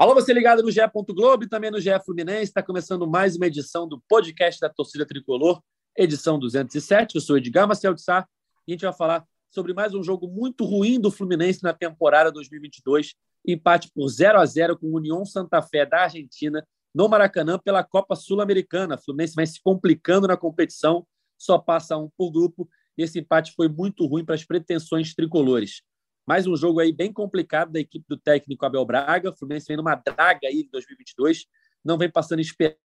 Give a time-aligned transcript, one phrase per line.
[0.00, 0.80] Alô, você ligado no GE.
[1.10, 2.44] Globo e também no GE Fluminense.
[2.44, 5.62] Está começando mais uma edição do podcast da Torcida Tricolor,
[5.94, 7.16] edição 207.
[7.16, 8.26] Eu sou Edgar Marcel de Sá
[8.66, 12.32] e a gente vai falar sobre mais um jogo muito ruim do Fluminense na temporada
[12.32, 13.14] 2022.
[13.46, 17.84] Empate por 0 a 0 com o União Santa Fé da Argentina no Maracanã pela
[17.84, 18.96] Copa Sul-Americana.
[18.96, 21.06] Fluminense vai se complicando na competição,
[21.36, 22.66] só passa um por grupo.
[22.96, 25.82] E esse empate foi muito ruim para as pretensões tricolores.
[26.26, 29.30] Mais um jogo aí bem complicado da equipe do técnico Abel Braga.
[29.30, 31.46] O Fluminense vem numa draga aí em 2022.
[31.84, 32.78] Não vem passando esperança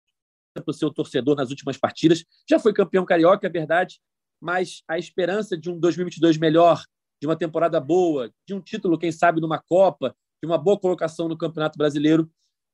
[0.55, 2.25] para o seu torcedor nas últimas partidas.
[2.49, 4.01] Já foi campeão carioca, é verdade,
[4.41, 6.83] mas a esperança de um 2022 melhor,
[7.21, 11.29] de uma temporada boa, de um título, quem sabe, numa Copa, de uma boa colocação
[11.29, 12.31] no Campeonato Brasileiro,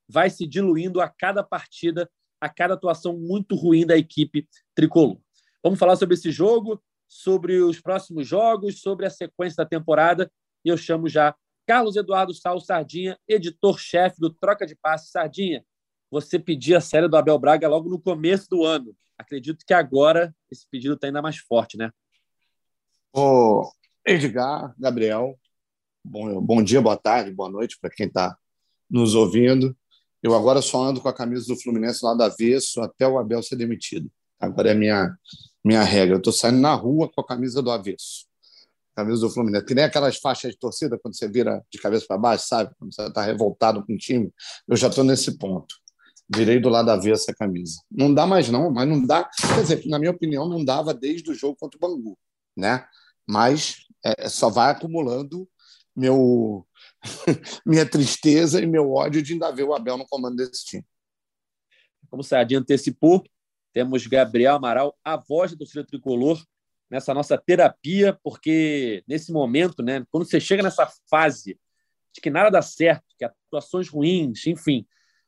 [0.08, 5.18] vai se diluindo a cada partida, a cada atuação muito ruim da equipe tricolor.
[5.62, 10.30] Vamos falar sobre esse jogo, sobre os próximos jogos, sobre a sequência da temporada
[10.64, 11.34] e eu chamo já
[11.66, 15.10] Carlos Eduardo Sal Sardinha, editor-chefe do Troca de Passes.
[15.10, 15.64] Sardinha,
[16.10, 18.94] você pediu a série do Abel Braga logo no começo do ano.
[19.16, 21.92] Acredito que agora esse pedido está ainda mais forte, né?
[23.12, 23.70] Ô,
[24.04, 25.38] Edgar, Gabriel,
[26.04, 28.36] bom, bom dia, boa tarde, boa noite para quem está
[28.90, 29.76] nos ouvindo.
[30.22, 33.42] Eu agora só ando com a camisa do Fluminense lá do avesso até o Abel
[33.42, 34.10] ser demitido.
[34.38, 35.16] Agora é minha
[35.62, 36.14] minha regra.
[36.14, 38.29] Eu estou saindo na rua com a camisa do avesso
[38.94, 42.18] camisa do Fluminense, que nem aquelas faixas de torcida quando você vira de cabeça para
[42.18, 42.74] baixo, sabe?
[42.78, 44.32] Quando você está revoltado com o time.
[44.68, 45.74] Eu já estou nesse ponto.
[46.32, 47.80] Virei do lado avesso a camisa.
[47.90, 49.28] Não dá mais, não, mas não dá.
[49.54, 52.16] Quer dizer, na minha opinião, não dava desde o jogo contra o Bangu,
[52.56, 52.86] né?
[53.26, 55.48] Mas é, só vai acumulando
[55.94, 56.66] meu
[57.66, 60.86] minha tristeza e meu ódio de ainda ver o Abel no comando desse time.
[62.08, 63.22] Como o Sardinha antecipou,
[63.72, 66.42] temos Gabriel Amaral, a voz da torcida tricolor,
[66.90, 71.58] nessa nossa terapia, porque nesse momento, né, quando você chega nessa fase
[72.12, 74.84] de que nada dá certo, que atuações ruins, enfim,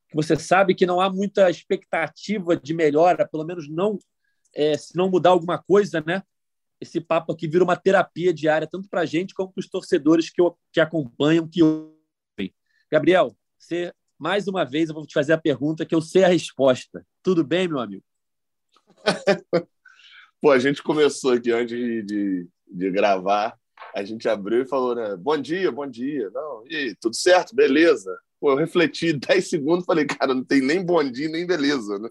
[0.09, 3.99] que você sabe que não há muita expectativa de melhora, pelo menos não
[4.55, 6.23] é, se não mudar alguma coisa, né?
[6.81, 10.29] Esse papo aqui vira uma terapia diária, tanto para a gente como para os torcedores
[10.29, 10.43] que,
[10.73, 12.53] que acompanham, que ouvem.
[12.91, 16.29] Gabriel, você, mais uma vez, eu vou te fazer a pergunta que eu sei a
[16.29, 17.07] resposta.
[17.23, 18.05] Tudo bem, meu amigo?
[20.43, 23.57] Pô, a gente começou aqui antes de, de, de, gravar,
[23.95, 25.15] a gente abriu e falou, né?
[25.17, 26.29] Bom dia, bom dia.
[26.31, 27.55] Não, e aí, tudo certo?
[27.55, 28.13] Beleza.
[28.41, 32.09] Pô, eu refleti 10 segundos falei, cara, não tem nem bom dia, nem beleza, né?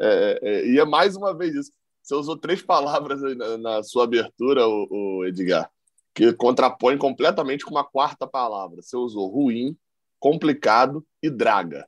[0.00, 1.72] É, é, e é mais uma vez isso.
[2.00, 5.68] Você usou três palavras na, na sua abertura, o, o, Edgar,
[6.14, 8.80] que contrapõe completamente com uma quarta palavra.
[8.80, 9.76] Você usou ruim,
[10.20, 11.84] complicado e draga.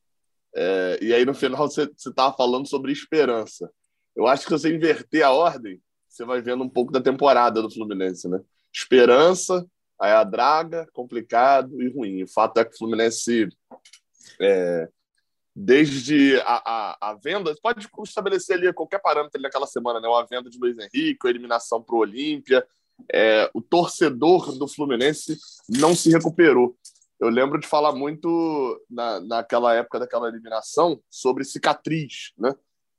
[0.57, 3.71] É, e aí, no final, você estava falando sobre esperança.
[4.17, 5.81] Eu acho que se você inverter a ordem,
[6.15, 8.41] você vai vendo um pouco da temporada do Fluminense, né?
[8.73, 9.67] Esperança,
[10.01, 12.23] aí a draga, complicado e ruim.
[12.23, 13.49] O fato é que o Fluminense,
[14.41, 14.89] é,
[15.55, 20.09] desde a, a, a, venda, pode estabelecer ali qualquer parâmetro naquela semana, né?
[20.09, 22.65] A venda de Luiz Henrique, a eliminação para o Olímpia,
[23.13, 25.37] é, o torcedor do Fluminense
[25.69, 26.77] não se recuperou.
[27.19, 32.55] Eu lembro de falar muito na, naquela época daquela eliminação sobre cicatriz, né?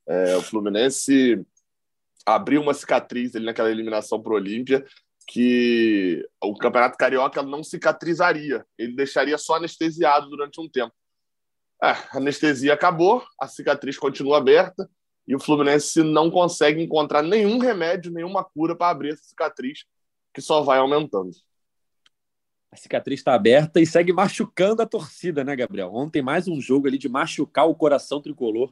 [0.05, 1.45] É, o Fluminense
[2.25, 4.85] abriu uma cicatriz ali naquela eliminação para o Olímpia
[5.27, 10.93] que o Campeonato Carioca não cicatrizaria, ele deixaria só anestesiado durante um tempo.
[11.83, 14.89] É, a anestesia acabou, a cicatriz continua aberta
[15.27, 19.85] e o Fluminense não consegue encontrar nenhum remédio, nenhuma cura para abrir essa cicatriz,
[20.33, 21.31] que só vai aumentando.
[22.71, 25.91] A cicatriz está aberta e segue machucando a torcida, né, Gabriel?
[25.93, 28.71] Ontem mais um jogo ali de machucar o coração tricolor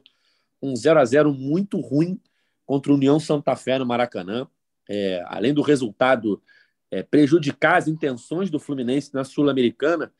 [0.62, 2.20] um 0 a 0 muito ruim
[2.66, 4.46] contra o União Santa Fé no Maracanã.
[4.88, 6.42] É, além do resultado
[6.90, 10.12] é, prejudicar as intenções do Fluminense na Sul-Americana,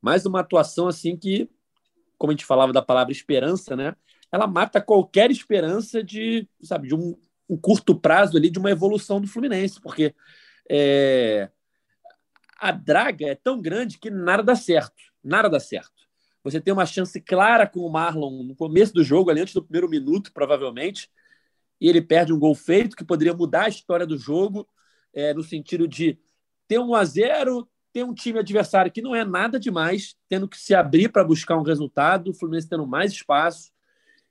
[0.00, 1.48] mais uma atuação assim que,
[2.18, 3.96] como a gente falava da palavra esperança, né?
[4.30, 7.16] Ela mata qualquer esperança de, sabe, de um,
[7.48, 10.14] um curto prazo ali de uma evolução do Fluminense, porque
[10.70, 11.50] é,
[12.58, 16.00] a draga é tão grande que nada dá certo, nada dá certo.
[16.44, 19.62] Você tem uma chance clara com o Marlon no começo do jogo, ali antes do
[19.62, 21.10] primeiro minuto, provavelmente,
[21.80, 24.68] e ele perde um gol feito que poderia mudar a história do jogo,
[25.14, 26.18] é, no sentido de
[26.68, 30.56] ter um a 0 ter um time adversário que não é nada demais, tendo que
[30.56, 33.72] se abrir para buscar um resultado, o Fluminense tendo mais espaço,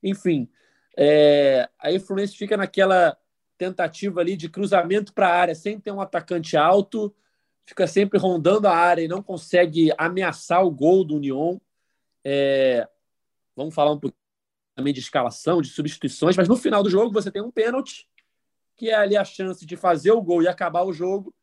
[0.01, 0.49] enfim.
[0.97, 3.17] É, aí o Fluminense fica naquela
[3.57, 7.13] tentativa ali de cruzamento para a área, sem ter um atacante alto,
[7.65, 11.61] fica sempre rondando a área e não consegue ameaçar o gol do União.
[12.23, 12.87] É,
[13.55, 14.18] vamos falar um pouquinho
[14.79, 18.07] também de escalação, de substituições, mas no final do jogo você tem um pênalti,
[18.77, 21.35] que é ali a chance de fazer o gol e acabar o jogo.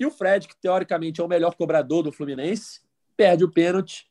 [0.00, 2.80] E o Fred, que teoricamente é o melhor cobrador do Fluminense,
[3.16, 4.10] perde o pênalti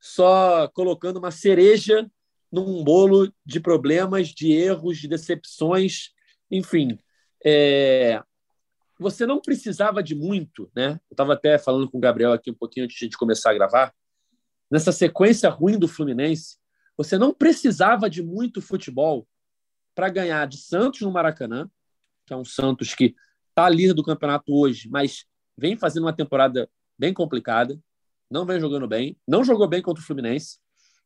[0.00, 2.10] só colocando uma cereja
[2.50, 6.10] num bolo de problemas, de erros, de decepções,
[6.50, 6.98] enfim.
[7.44, 8.22] É...
[8.98, 10.98] Você não precisava de muito, né?
[11.10, 13.94] Eu estava até falando com o Gabriel aqui um pouquinho antes de começar a gravar.
[14.70, 16.59] Nessa sequência ruim do Fluminense,
[16.96, 19.26] você não precisava de muito futebol
[19.94, 21.70] para ganhar de Santos no Maracanã,
[22.26, 23.14] que é um Santos que
[23.48, 25.24] está líder do campeonato hoje, mas
[25.56, 27.78] vem fazendo uma temporada bem complicada,
[28.30, 30.58] não vem jogando bem, não jogou bem contra o Fluminense.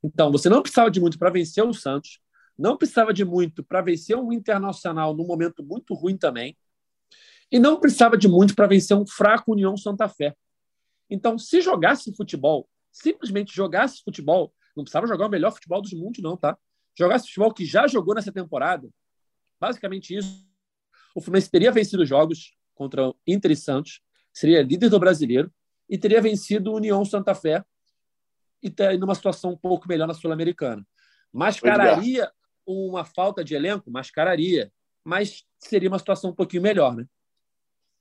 [0.03, 2.21] Então, você não precisava de muito para vencer o Santos,
[2.57, 6.57] não precisava de muito para vencer um Internacional num momento muito ruim também,
[7.51, 10.37] e não precisava de muito para vencer um fraco União Santa Fé.
[11.11, 16.23] Então, se jogasse futebol, simplesmente jogasse futebol, não precisava jogar o melhor futebol dos mundos,
[16.23, 16.57] não, tá?
[16.99, 18.89] Jogasse futebol que já jogou nessa temporada,
[19.61, 20.47] basicamente isso,
[21.15, 24.01] o Fluminense teria vencido jogos contra o Inter e Santos,
[24.33, 25.53] seria líder do brasileiro
[25.89, 27.65] e teria vencido o União Santa Fé
[28.63, 30.85] e estaria numa situação um pouco melhor na Sul-Americana.
[31.33, 32.31] Mascararia
[32.67, 33.91] uma falta de elenco?
[33.91, 34.73] Mascararia.
[35.05, 37.05] Mas seria uma situação um pouquinho melhor, né?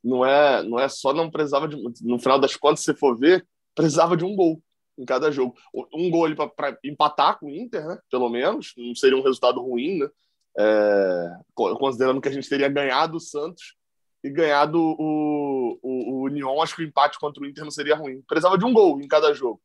[0.03, 1.77] Não é, não é só não precisava de.
[2.01, 3.45] No final das contas, se você for ver,
[3.75, 4.61] precisava de um gol
[4.97, 5.55] em cada jogo.
[5.93, 7.99] Um gol para empatar com o Inter, né?
[8.09, 8.73] Pelo menos.
[8.77, 10.09] Não seria um resultado ruim, né?
[10.55, 13.75] É, considerando que a gente teria ganhado o Santos
[14.23, 17.95] e ganhado o, o, o Union, acho que o empate contra o Inter não seria
[17.95, 18.21] ruim.
[18.27, 19.61] Precisava de um gol em cada jogo.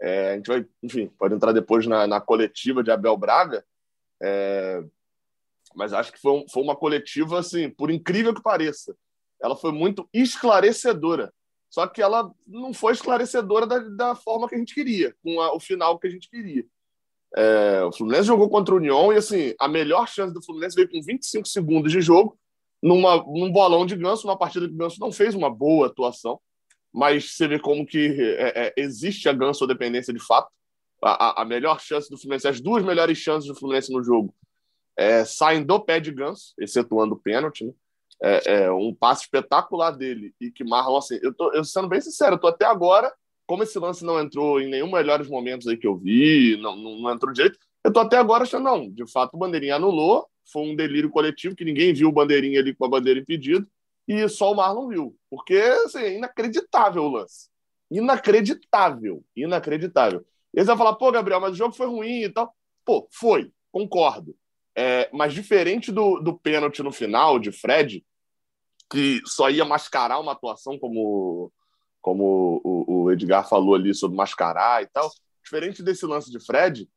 [0.00, 3.64] É, a gente vai, enfim, pode entrar depois na, na coletiva de Abel Braga,
[4.22, 4.82] é,
[5.74, 8.96] mas acho que foi, foi uma coletiva, assim, por incrível que pareça,
[9.40, 11.32] ela foi muito esclarecedora.
[11.70, 15.54] Só que ela não foi esclarecedora da, da forma que a gente queria, com a,
[15.54, 16.64] o final que a gente queria.
[17.36, 20.90] É, o Fluminense jogou contra o União e, assim, a melhor chance do Fluminense veio
[20.90, 22.38] com 25 segundos de jogo,
[22.82, 26.40] numa, num bolão de ganso, numa partida que o Ganso não fez uma boa atuação,
[26.92, 30.50] mas você vê como que é, é, existe a ganso dependência de fato.
[31.02, 34.34] A, a, melhor chance do Fluminense, as duas melhores chances do Fluminense no jogo
[34.96, 37.72] é, saem do pé de ganso, excetuando o pênalti, né?
[38.20, 42.00] É, é, um passe espetacular dele e que Marlon, assim, eu tô eu sendo bem
[42.00, 43.12] sincero, eu tô até agora,
[43.46, 46.98] como esse lance não entrou em nenhum melhores momentos aí que eu vi, não, não,
[46.98, 50.62] não entrou direito, eu tô até agora achando, não, de fato o Bandeirinha anulou, foi
[50.62, 53.68] um delírio coletivo, que ninguém viu o Bandeirinha ali com a bandeira impedido,
[54.06, 55.16] e só o Marlon viu.
[55.30, 57.50] Porque, assim, é inacreditável o lance.
[57.90, 59.22] Inacreditável.
[59.36, 60.24] Inacreditável.
[60.54, 62.54] E você vai falar, pô, Gabriel, mas o jogo foi ruim e tal.
[62.84, 64.34] Pô, foi, concordo.
[64.80, 68.06] É, mas diferente do, do pênalti no final de Fred,
[68.88, 71.52] que só ia mascarar uma atuação, como,
[72.00, 75.10] como o, o Edgar falou ali sobre mascarar e tal,
[75.42, 76.88] diferente desse lance de Fred,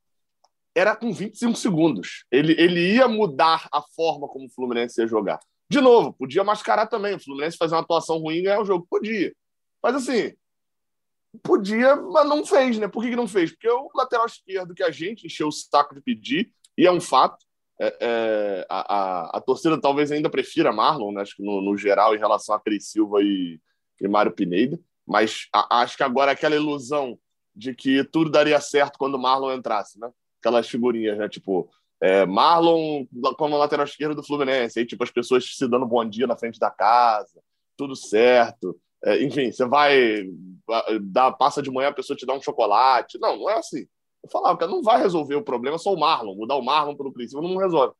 [0.75, 2.23] era com 25 segundos.
[2.31, 5.39] Ele, ele ia mudar a forma como o Fluminense ia jogar.
[5.67, 7.15] De novo, podia mascarar também.
[7.15, 8.85] O Fluminense fazer uma atuação ruim e ganhar o jogo.
[8.87, 9.33] Podia.
[9.81, 10.35] Mas assim,
[11.41, 12.87] podia, mas não fez, né?
[12.87, 13.49] Por que, que não fez?
[13.49, 17.01] Porque o lateral esquerdo que a gente encheu o saco de pedir, e é um
[17.01, 17.43] fato,
[17.83, 21.21] é, é, a, a, a, torcida talvez ainda prefira Marlon, né?
[21.21, 23.59] acho que no, no, geral, em relação a Cris Silva e,
[23.99, 27.17] e Mário Pineda, mas a, acho que agora aquela ilusão
[27.55, 30.11] de que tudo daria certo quando Marlon entrasse, né?
[30.39, 31.27] aquelas figurinhas, né?
[31.27, 31.69] Tipo,
[31.99, 33.05] é, Marlon
[33.37, 36.59] como lateral esquerdo do Fluminense, aí, tipo, as pessoas se dando bom dia na frente
[36.59, 37.41] da casa,
[37.75, 38.79] tudo certo.
[39.03, 40.29] É, enfim, você vai
[41.01, 43.19] dar, passa de manhã, a pessoa te dá um chocolate.
[43.19, 43.87] Não, não é assim.
[44.23, 46.35] Eu falava, cara, não vai resolver o problema só o Marlon.
[46.35, 47.93] Mudar o Marlon pelo princípio não resolve.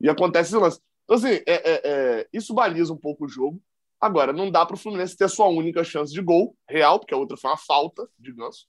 [0.00, 0.80] E acontece esse lance.
[1.04, 3.60] Então, assim, é, é, é isso baliza um pouco o jogo.
[4.00, 7.14] Agora, não dá para o Fluminense ter a sua única chance de gol real, porque
[7.14, 8.66] a outra foi uma falta de ganso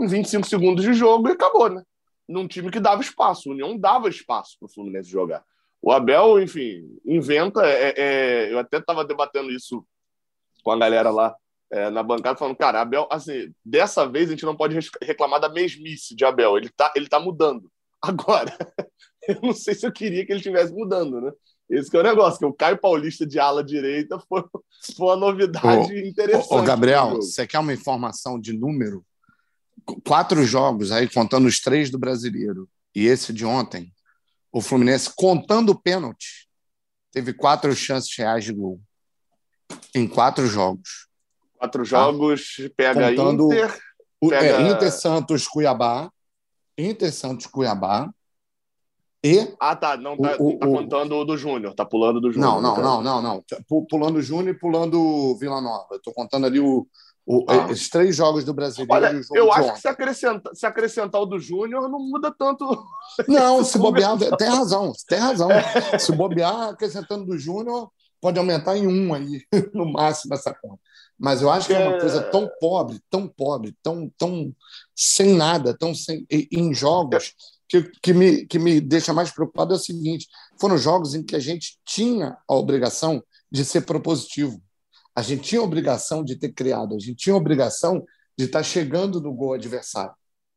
[0.00, 1.82] com 25 segundos de jogo e acabou, né?
[2.26, 3.48] Num time que dava espaço.
[3.48, 5.44] O União dava espaço para o Fluminense jogar.
[5.82, 7.66] O Abel, enfim, inventa.
[7.66, 9.84] É, é, eu até estava debatendo isso
[10.62, 11.36] com a galera lá
[11.72, 15.48] é, na bancada, falando, cara, Abel, assim, dessa vez a gente não pode reclamar da
[15.48, 16.56] mesmice de Abel.
[16.56, 17.70] Ele tá, ele tá mudando.
[18.02, 18.56] Agora,
[19.28, 21.30] eu não sei se eu queria que ele estivesse mudando, né?
[21.68, 24.42] Esse que é o negócio, que o Caio Paulista de ala direita foi,
[24.96, 26.52] foi uma novidade ô, interessante.
[26.52, 29.04] Ô, Gabriel, você quer uma informação de número?
[30.04, 33.92] quatro jogos, aí contando os três do brasileiro e esse de ontem,
[34.52, 36.48] o Fluminense, contando o pênalti,
[37.12, 38.80] teve quatro chances reais de gol.
[39.94, 41.08] Em quatro jogos.
[41.60, 42.70] Quatro jogos, tá?
[42.74, 43.78] pega contando, Inter.
[44.18, 44.46] Pega...
[44.46, 46.10] É, Inter Santos Cuiabá.
[46.78, 48.08] Inter Santos Cuiabá.
[49.22, 49.98] E ah, tá.
[49.98, 52.62] Não tá, o, tá contando o do Júnior, tá pulando do Júnior.
[52.62, 53.44] Não, não, não, não, não.
[53.86, 55.88] Pulando o Júnior e pulando Vila Nova.
[55.92, 56.86] Eu tô contando ali o,
[57.26, 57.66] o, ah.
[57.66, 58.90] Os três jogos do Brasileiro.
[58.90, 62.66] Olha, eu acho que se acrescentar, se acrescentar o do Júnior, não muda tanto.
[63.28, 65.50] Não, se bobear, tem razão, tem razão.
[65.98, 67.90] Se bobear, acrescentando do Júnior,
[68.20, 69.42] pode aumentar em um aí,
[69.74, 70.80] no máximo, essa conta.
[71.20, 74.56] Mas eu acho que é uma coisa tão pobre, tão pobre, tão, tão
[74.96, 77.34] sem nada, tão sem, em jogos,
[77.68, 80.26] que, que, me, que me deixa mais preocupado é o seguinte:
[80.58, 83.22] foram jogos em que a gente tinha a obrigação
[83.52, 84.62] de ser propositivo.
[85.14, 88.02] A gente tinha a obrigação de ter criado, a gente tinha a obrigação
[88.38, 90.14] de estar chegando no gol adversário.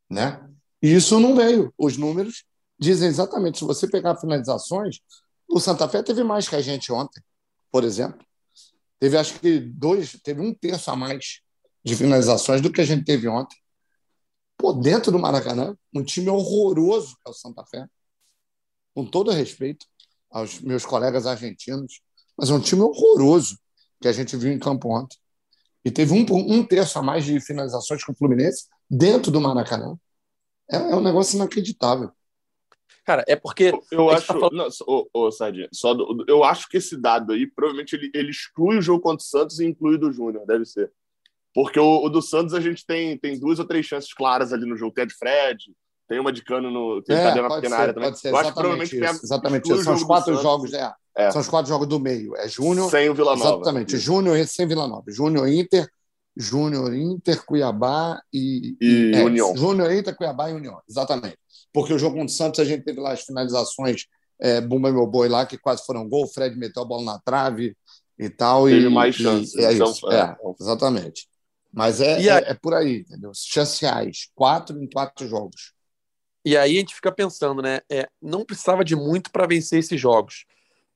[0.08, 0.42] Né?
[0.82, 1.74] E isso não veio.
[1.76, 2.44] Os números
[2.78, 3.58] dizem exatamente.
[3.58, 5.00] Se você pegar finalizações,
[5.46, 7.22] o Santa Fé teve mais que a gente ontem,
[7.70, 8.24] por exemplo.
[9.04, 11.42] Teve acho que dois, teve um terço a mais
[11.84, 13.54] de finalizações do que a gente teve ontem.
[14.56, 17.86] Pô, dentro do Maracanã, um time horroroso que é o Santa Fé.
[18.94, 19.84] Com todo respeito
[20.30, 22.00] aos meus colegas argentinos,
[22.34, 23.58] mas é um time horroroso
[24.00, 25.18] que a gente viu em campo ontem.
[25.84, 29.98] E teve um, um terço a mais de finalizações com o Fluminense dentro do Maracanã.
[30.70, 32.10] É, é um negócio inacreditável.
[33.04, 33.72] Cara, é porque.
[33.90, 34.26] Eu acho.
[34.26, 34.56] Tá falando...
[34.56, 38.30] não, ô, ô, Sardinha, só do, eu acho que esse dado aí, provavelmente, ele, ele
[38.30, 40.90] exclui o jogo contra o Santos e inclui o do Júnior, deve ser.
[41.54, 44.66] Porque o, o, do Santos a gente tem, tem duas ou três chances claras ali
[44.66, 44.94] no jogo.
[44.94, 45.58] Tem a de Fred,
[46.08, 47.02] tem uma de cano no.
[47.02, 48.14] Tem é, na pequena ser, área também.
[48.14, 49.84] Ser, eu acho que provavelmente isso, exatamente isso.
[49.84, 51.30] São os quatro jogos, é, é.
[51.30, 52.34] São os quatro jogos do meio.
[52.36, 52.90] É Júnior.
[52.90, 53.56] Sem o Vila Nova.
[53.56, 53.98] Exatamente.
[53.98, 55.04] Júnior sem Vila Nova.
[55.08, 55.86] Júnior Inter,
[56.34, 58.76] Júnior Inter, Cuiabá e.
[58.80, 59.54] E, e é, União.
[59.54, 60.80] Júnior Inter, Cuiabá e União.
[60.88, 61.43] Exatamente
[61.74, 64.06] porque o jogo contra o Santos a gente teve lá as finalizações
[64.40, 67.18] é, Bumba Meu Boi lá, que quase foram gol, o Fred meteu a bola na
[67.18, 67.76] trave
[68.16, 68.66] e tal.
[68.66, 69.56] Teve e, mais chances.
[69.56, 71.28] é então, isso, é, é, exatamente.
[71.72, 73.32] Mas é, é, é, por aí, entendeu?
[73.34, 75.72] Chances reais, quatro em quatro jogos.
[76.44, 77.80] E aí a gente fica pensando, né?
[77.90, 80.44] É, não precisava de muito para vencer esses jogos.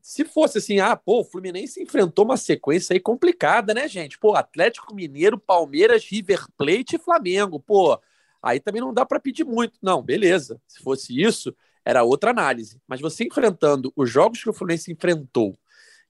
[0.01, 4.17] Se fosse assim, ah, pô, o Fluminense enfrentou uma sequência aí complicada, né, gente?
[4.17, 7.59] Pô, Atlético Mineiro, Palmeiras, River Plate e Flamengo.
[7.59, 7.99] Pô,
[8.43, 9.79] Aí também não dá para pedir muito.
[9.83, 10.61] Não, beleza.
[10.67, 11.55] Se fosse isso,
[11.85, 12.81] era outra análise.
[12.87, 15.59] Mas você enfrentando os jogos que o Fluminense enfrentou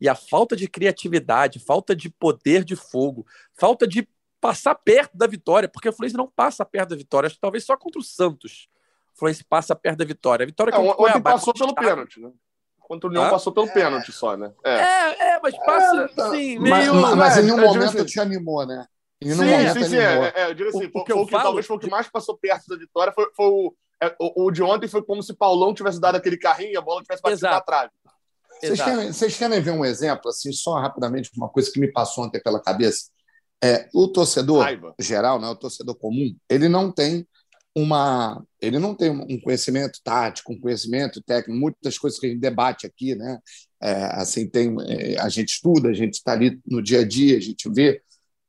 [0.00, 4.08] e a falta de criatividade, falta de poder de fogo, falta de
[4.40, 7.64] passar perto da vitória, porque o Fluminense não passa perto da vitória, acho que talvez
[7.64, 8.68] só contra o Santos.
[9.14, 10.44] O Fluminense passa perto da vitória.
[10.44, 12.30] A vitória é, ontem passou pelo pênalti, né?
[12.78, 13.72] Contra o União passou pelo é.
[13.72, 14.52] pênalti só, né?
[14.64, 16.70] É, é, é mas passa, é, sim, meio...
[16.70, 18.86] Mas, mas, mas em nenhum momento te animou, né?
[19.20, 19.96] E sim, sim, sim.
[19.96, 21.44] É, é, eu digo assim, o, foi, foi o que falo...
[21.44, 23.12] talvez foi o que mais passou perto da vitória.
[23.12, 26.36] Foi, foi o, é, o, o, de ontem foi como se Paulão tivesse dado aquele
[26.36, 27.90] carrinho e a bola tivesse batido na trave.
[28.60, 32.24] Vocês querem, vocês querem ver um exemplo, assim, só rapidamente, uma coisa que me passou
[32.24, 33.06] ontem pela cabeça?
[33.62, 34.94] É, o torcedor Raiva.
[35.00, 37.26] geral, né, o torcedor comum, ele não tem
[37.74, 42.40] uma ele não tem um conhecimento tático, um conhecimento técnico, muitas coisas que a gente
[42.40, 43.38] debate aqui, né?
[43.80, 47.36] É, assim tem é, a gente estuda, a gente está ali no dia a dia,
[47.36, 48.02] a gente vê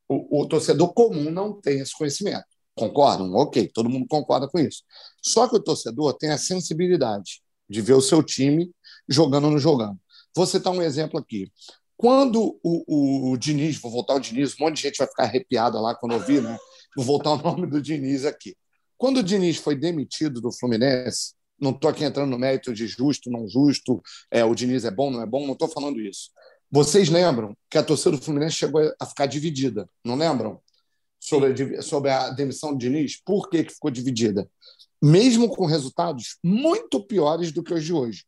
[0.10, 2.46] o, o torcedor comum não tem esse conhecimento.
[2.76, 3.32] Concordam?
[3.34, 4.84] Ok, todo mundo concorda com isso.
[5.22, 8.72] Só que o torcedor tem a sensibilidade de ver o seu time
[9.08, 10.00] jogando no jogando.
[10.36, 11.52] Vou citar um exemplo aqui.
[11.96, 15.24] Quando o, o, o Diniz, vou voltar ao Diniz, um monte de gente vai ficar
[15.24, 16.58] arrepiada lá quando ouvir, né?
[16.96, 18.56] Vou voltar o nome do Diniz aqui.
[18.98, 23.30] Quando o Diniz foi demitido do Fluminense, não estou aqui entrando no mérito de justo,
[23.30, 24.02] não justo,
[24.32, 26.32] é, o Diniz é bom, não é bom, não estou falando isso.
[26.72, 30.62] Vocês lembram que a torcida do Fluminense chegou a ficar dividida, não lembram?
[31.20, 33.22] Sobre a, sobre a demissão de Diniz.
[33.24, 34.50] Por que, que ficou dividida?
[35.02, 38.24] Mesmo com resultados muito piores do que os de hoje.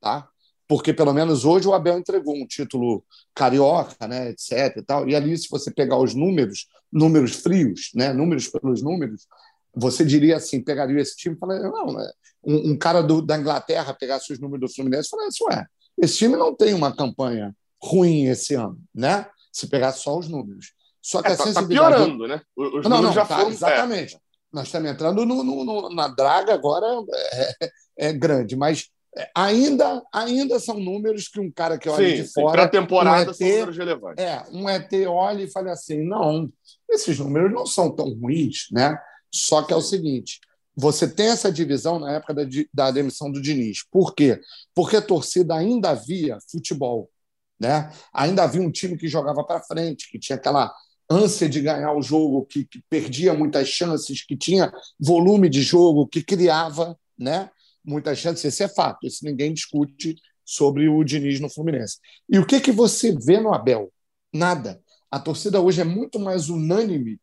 [0.00, 0.28] Tá?
[0.68, 4.76] Porque, pelo menos hoje, o Abel entregou um título carioca, né, etc.
[4.76, 5.08] E, tal.
[5.08, 9.26] e ali, se você pegar os números, números frios, né, números pelos números,
[9.74, 12.10] você diria assim: pegaria esse time e falaria, não, né?
[12.44, 15.66] um, um cara do, da Inglaterra pegasse os números do Fluminense e falaria assim, ué,
[15.98, 19.26] esse time não tem uma campanha ruim esse ano, né?
[19.52, 20.72] Se pegar só os números.
[21.00, 21.90] Só que é, a tá, tá sensibilidade.
[21.90, 22.40] Tá piorando, né?
[22.56, 23.50] Os não, não, já tá, foram.
[23.50, 24.16] Exatamente.
[24.16, 24.18] É.
[24.52, 28.88] Nós estamos entrando no, no, no, na draga agora é, é, grande, mas
[29.34, 32.52] ainda, ainda são números que um cara que olha sim, de fora.
[32.52, 34.24] Para a temporada um ET, são números relevantes.
[34.24, 36.50] É, um ET olha e fala assim: não,
[36.90, 38.98] esses números não são tão ruins, né?
[39.32, 40.40] Só que é o seguinte:
[40.76, 42.42] você tem essa divisão na época da,
[42.72, 43.84] da demissão do Diniz.
[43.90, 44.40] Por quê?
[44.74, 47.10] Porque a torcida ainda via futebol.
[47.58, 47.90] Né?
[48.12, 50.72] Ainda havia um time que jogava para frente, que tinha aquela
[51.10, 56.06] ânsia de ganhar o jogo, que, que, perdia muitas chances, que tinha volume de jogo,
[56.06, 57.50] que criava né,
[57.84, 58.44] muitas chances.
[58.44, 61.98] Esse é fato, isso ninguém discute sobre o Diniz no Fluminense.
[62.28, 63.92] E o que, que você vê no Abel?
[64.32, 64.80] Nada.
[65.10, 67.18] A torcida hoje é muito mais unânime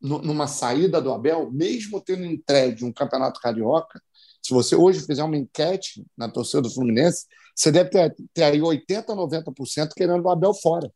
[0.00, 4.00] numa saída do Abel, mesmo tendo entregue um campeonato carioca.
[4.42, 7.26] Se você hoje fizer uma enquete na torcida do Fluminense,
[7.56, 10.92] você deve ter, ter aí 80%, 90% querendo o Abel fora.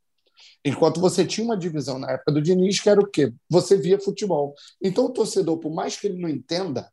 [0.65, 3.33] Enquanto você tinha uma divisão na época do Diniz, que era o quê?
[3.49, 4.55] Você via futebol.
[4.81, 6.91] Então, o torcedor, por mais que ele não entenda,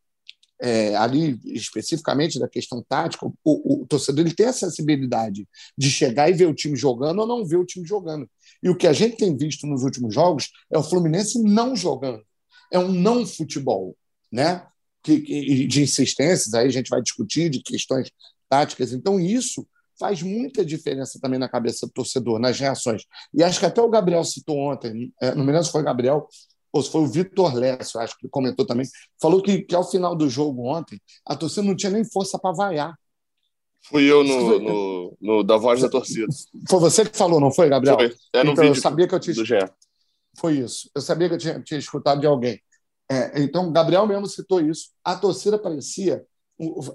[0.59, 5.47] é, ali especificamente da questão tática, o, o, o, torcedor ele tem a sensibilidade
[5.77, 8.27] de chegar e ver o time jogando ou não ver o time jogando.
[8.63, 12.23] E o que a gente tem visto nos últimos jogos é o Fluminense não jogando.
[12.71, 13.95] É um não futebol,
[14.31, 14.65] né?
[15.03, 18.09] Que, que, de insistências, aí a gente vai discutir de questões
[18.49, 18.93] táticas.
[18.93, 19.67] Então, isso
[19.99, 23.03] faz muita diferença também na cabeça do torcedor, nas reações.
[23.33, 25.85] E acho que até o Gabriel citou ontem, é, não me lembro se foi o
[25.85, 26.27] Gabriel,
[26.71, 28.85] ou se foi o Vitor Lécio, acho que comentou também,
[29.19, 32.55] falou que, que ao final do jogo ontem, a torcida não tinha nem força para
[32.55, 32.95] vaiar.
[33.89, 36.27] Fui eu no, no, no, da voz da torcida.
[36.69, 37.95] Foi você que falou, não foi, Gabriel?
[37.95, 38.15] Foi.
[38.33, 39.35] É no então, vídeo eu sabia que eu tinha...
[39.35, 39.55] do GE.
[40.37, 40.89] Foi isso.
[40.93, 42.61] Eu sabia que eu tinha, tinha escutado de alguém.
[43.09, 44.89] É, então, Gabriel mesmo citou isso.
[45.03, 46.25] A torcida parecia,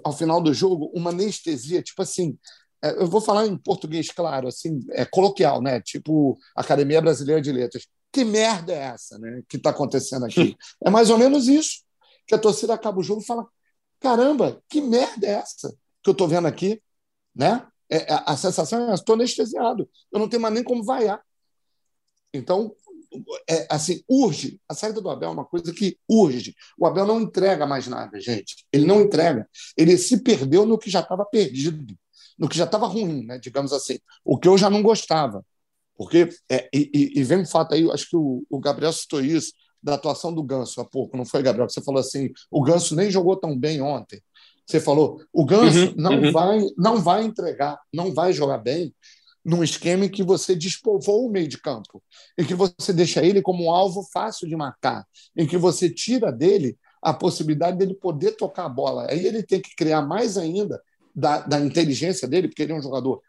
[0.03, 2.37] ao final do jogo, uma anestesia, tipo assim,
[2.83, 5.79] é, eu vou falar em português, claro, assim, é coloquial, né?
[5.81, 10.55] Tipo Academia Brasileira de Letras que merda é essa né, que está acontecendo aqui?
[10.85, 11.81] é mais ou menos isso.
[12.27, 13.45] Que a torcida acaba o jogo e fala:
[13.99, 16.81] caramba, que merda é essa que eu estou vendo aqui?
[17.35, 17.65] Né?
[17.89, 21.21] É, a, a sensação é: estou anestesiado, eu não tenho mais nem como vaiar.
[22.31, 22.73] Então,
[23.49, 24.59] é, assim, urge.
[24.67, 26.55] A saída do Abel é uma coisa que urge.
[26.77, 28.65] O Abel não entrega mais nada, gente.
[28.71, 29.47] Ele não entrega.
[29.77, 31.95] Ele se perdeu no que já estava perdido,
[32.37, 33.37] no que já estava ruim, né?
[33.37, 33.99] digamos assim.
[34.23, 35.45] O que eu já não gostava.
[35.95, 39.53] Porque, é, e, e, vem um fato aí, acho que o, o, Gabriel citou isso,
[39.81, 41.69] da atuação do Ganso há pouco, não foi, Gabriel?
[41.69, 44.19] Você falou assim: o Ganso nem jogou tão bem ontem.
[44.65, 46.31] Você falou: o Ganso uhum, não, uhum.
[46.31, 48.93] Vai, não vai entregar, não vai jogar bem
[49.43, 52.01] num esquema em que você despovoa o meio de campo,
[52.37, 56.31] em que você deixa ele como um alvo fácil de marcar, em que você tira
[56.31, 59.07] dele a possibilidade dele poder tocar a bola.
[59.09, 60.81] Aí ele tem que criar mais ainda
[61.13, 63.21] da, da inteligência dele, porque ele é um jogador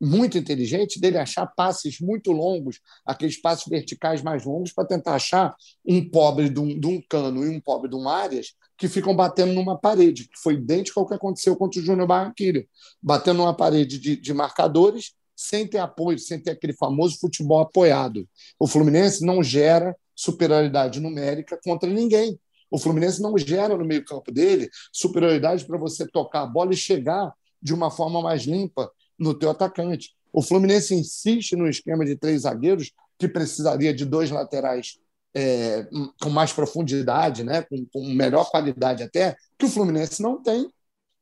[0.00, 5.54] muito inteligente dele achar passes muito longos, aqueles passes verticais mais longos, para tentar achar
[5.84, 9.16] um pobre de um, de um, cano e um pobre de um Arias que ficam
[9.16, 12.62] batendo numa parede, que foi idêntico ao que aconteceu contra o Júnior Barranquilla,
[13.02, 18.26] batendo numa parede de, de marcadores sem ter apoio, sem ter aquele famoso futebol apoiado.
[18.58, 22.40] O Fluminense não gera superioridade numérica contra ninguém.
[22.70, 27.32] O Fluminense não gera no meio-campo dele superioridade para você tocar a bola e chegar
[27.62, 30.16] de uma forma mais limpa no teu atacante.
[30.32, 34.98] O Fluminense insiste no esquema de três zagueiros, que precisaria de dois laterais
[35.34, 35.86] é,
[36.20, 40.70] com mais profundidade, né, com, com melhor qualidade até, que o Fluminense não tem,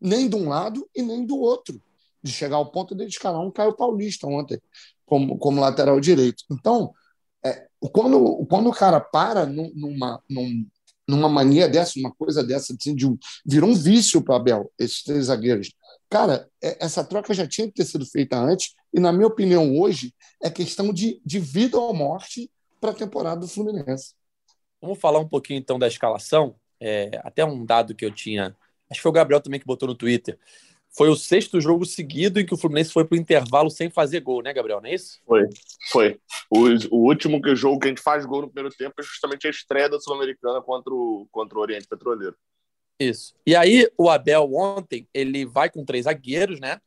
[0.01, 1.81] nem de um lado e nem do outro,
[2.25, 4.59] de chegar ao ponto de escalar um Caio Paulista ontem
[5.05, 6.43] como, como lateral direito.
[6.51, 6.93] Então,
[7.45, 10.67] é, quando, quando o cara para numa, num,
[11.07, 15.03] numa mania dessa, uma coisa dessa, assim, de um, virou um vício para Abel, esses
[15.03, 15.75] três zagueiros.
[16.09, 19.79] Cara, é, essa troca já tinha que ter sido feita antes, e, na minha opinião,
[19.79, 24.15] hoje, é questão de, de vida ou morte para a temporada do Fluminense.
[24.81, 26.55] Vamos falar um pouquinho, então, da escalação.
[26.81, 28.57] É, até um dado que eu tinha,
[28.91, 30.39] acho que foi o Gabriel também que botou no Twitter.
[30.97, 34.21] Foi o sexto jogo seguido em que o Fluminense foi para o intervalo sem fazer
[34.21, 34.81] gol, né, Gabriel?
[34.81, 35.21] Não é isso?
[35.27, 35.43] Foi,
[35.91, 36.21] foi.
[36.49, 39.51] O, o último jogo que a gente faz gol no primeiro tempo é justamente a
[39.51, 42.37] estreia da Sul-Americana contra o, contra o Oriente Petroleiro.
[42.99, 43.35] Isso.
[43.45, 46.81] E aí, o Abel ontem, ele vai com três zagueiros, né?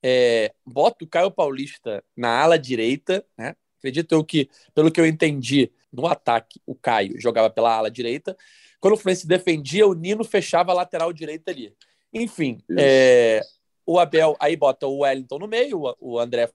[0.00, 3.56] É, bota o Caio Paulista na ala direita, né?
[3.78, 8.36] Acredito eu que, pelo que eu entendi, no ataque, o Caio jogava pela ala direita.
[8.80, 11.74] Quando o Fluminense defendia, o Nino fechava a lateral direita ali.
[12.12, 13.40] Enfim, é,
[13.86, 16.50] o Abel aí bota o Wellington no meio, o André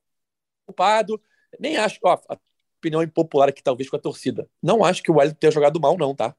[0.65, 1.19] culpado.
[1.59, 2.37] Nem acho, ó, a
[2.79, 4.47] opinião impopular aqui, talvez, com a torcida.
[4.61, 6.35] Não acho que o Wellington tenha jogado mal, não, tá?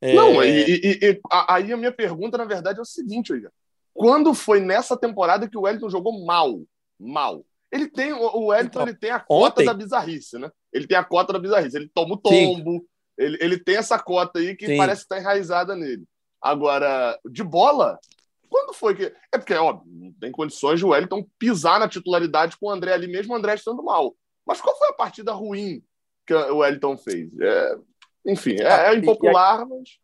[0.00, 0.14] É...
[0.14, 3.50] Não, e, e, e, aí a minha pergunta, na verdade, é o seguinte, Igor.
[3.92, 6.60] Quando foi nessa temporada que o Wellington jogou mal?
[6.98, 7.44] Mal.
[7.70, 9.66] Ele tem, o Wellington então, ele tem a cota ontem...
[9.66, 10.50] da bizarrice, né?
[10.72, 11.76] Ele tem a cota da bizarrice.
[11.76, 14.76] Ele toma o tombo, ele, ele tem essa cota aí que Sim.
[14.76, 16.04] parece estar enraizada nele.
[16.40, 17.98] Agora, de bola,
[18.48, 19.14] quando foi que.
[19.32, 22.92] É porque, óbvio, não tem condições de o Wellington pisar na titularidade com o André
[22.92, 24.16] ali, mesmo o André estando mal.
[24.46, 25.82] Mas qual foi a partida ruim
[26.26, 27.30] que o Wellington fez?
[27.38, 27.76] É,
[28.26, 29.98] enfim, é, é impopular, mas.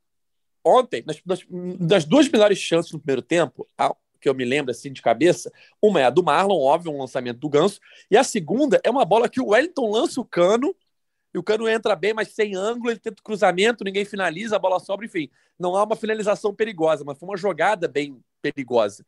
[0.66, 1.40] Ontem, nas, nas,
[1.78, 5.52] das duas melhores chances no primeiro tempo, a, que eu me lembro assim de cabeça,
[5.80, 7.78] uma é a do Marlon, óbvio, um lançamento do Ganso,
[8.10, 10.74] e a segunda é uma bola que o Wellington lança o cano,
[11.34, 14.58] e o cano entra bem, mas sem ângulo, ele tenta o cruzamento, ninguém finaliza, a
[14.58, 15.28] bola sobra, enfim.
[15.58, 19.04] Não há uma finalização perigosa, mas foi uma jogada bem perigosa.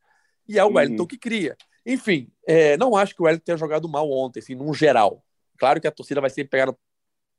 [0.48, 1.08] E é o Wellington uhum.
[1.08, 1.56] que cria.
[1.84, 5.24] Enfim, é, não acho que o Wellington tenha jogado mal ontem, assim, num geral.
[5.58, 6.78] Claro que a torcida vai sempre pegar no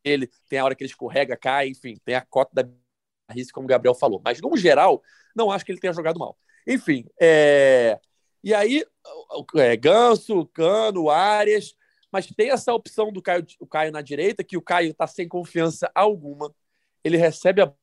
[0.03, 2.69] ele, tem a hora que ele escorrega, cai, enfim, tem a cota da
[3.33, 4.21] risco, como o Gabriel falou.
[4.23, 5.01] Mas, no geral,
[5.35, 6.37] não acho que ele tenha jogado mal.
[6.65, 7.99] Enfim, é...
[8.41, 8.85] e aí,
[9.55, 11.75] é, Ganso, Cano, Arias,
[12.09, 15.27] mas tem essa opção do Caio, o Caio na direita, que o Caio está sem
[15.27, 16.53] confiança alguma.
[17.03, 17.73] Ele recebe a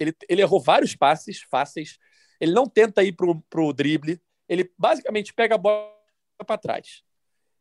[0.00, 1.98] ele, ele errou vários passes fáceis
[2.40, 5.92] Ele não tenta ir para o drible, ele basicamente pega a bola
[6.46, 7.02] para trás.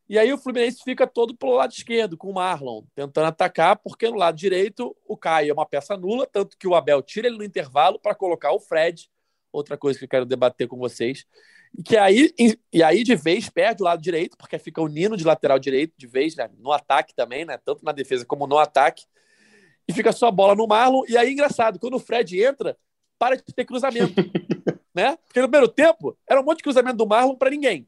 [0.10, 4.10] E aí o Fluminense fica todo pelo lado esquerdo, com o Marlon, tentando atacar, porque
[4.10, 7.38] no lado direito o Caio é uma peça nula, tanto que o Abel tira ele
[7.38, 9.08] no intervalo para colocar o Fred,
[9.52, 11.28] outra coisa que eu quero debater com vocês,
[11.78, 12.34] e que aí,
[12.74, 15.94] e aí de vez perde o lado direito, porque fica o Nino de lateral direito,
[15.96, 16.50] de vez, né?
[16.58, 17.60] no ataque também, né?
[17.64, 19.06] tanto na defesa como no ataque,
[19.88, 22.76] e fica só a bola no Marlon, e aí engraçado, quando o Fred entra,
[23.20, 24.14] para de ter cruzamento,
[24.96, 25.18] né?
[25.18, 27.86] Porque no primeiro tempo era um monte de cruzamento do Marlon para ninguém.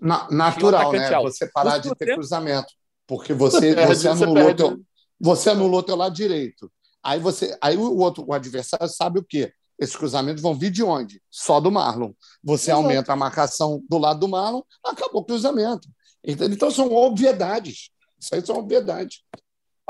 [0.00, 1.12] Na, natural, né?
[1.12, 1.32] Alto.
[1.32, 2.14] Você parar de ter tempo...
[2.14, 2.72] cruzamento.
[3.06, 4.80] Porque você, você, anulou teu,
[5.18, 6.70] você anulou teu lado direito.
[7.02, 9.52] Aí você, aí o outro, o adversário sabe o quê?
[9.78, 11.22] Esses cruzamentos vão vir de onde?
[11.30, 12.12] Só do Marlon.
[12.42, 12.82] Você Exato.
[12.82, 15.88] aumenta a marcação do lado do Marlon, acabou o cruzamento.
[16.22, 17.90] Então são obviedades.
[18.18, 19.22] Isso aí são obviedades.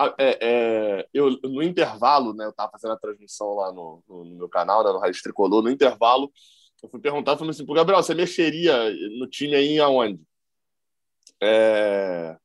[0.00, 4.24] Ah, é, é, eu, no intervalo, né, eu estava fazendo a transmissão lá no, no,
[4.24, 6.32] no meu canal, né, no Rádio Tricolor, no intervalo,
[6.80, 10.22] eu fui perguntar, falei assim, pro Gabriel, você mexeria no time aí aonde?
[11.42, 12.36] É...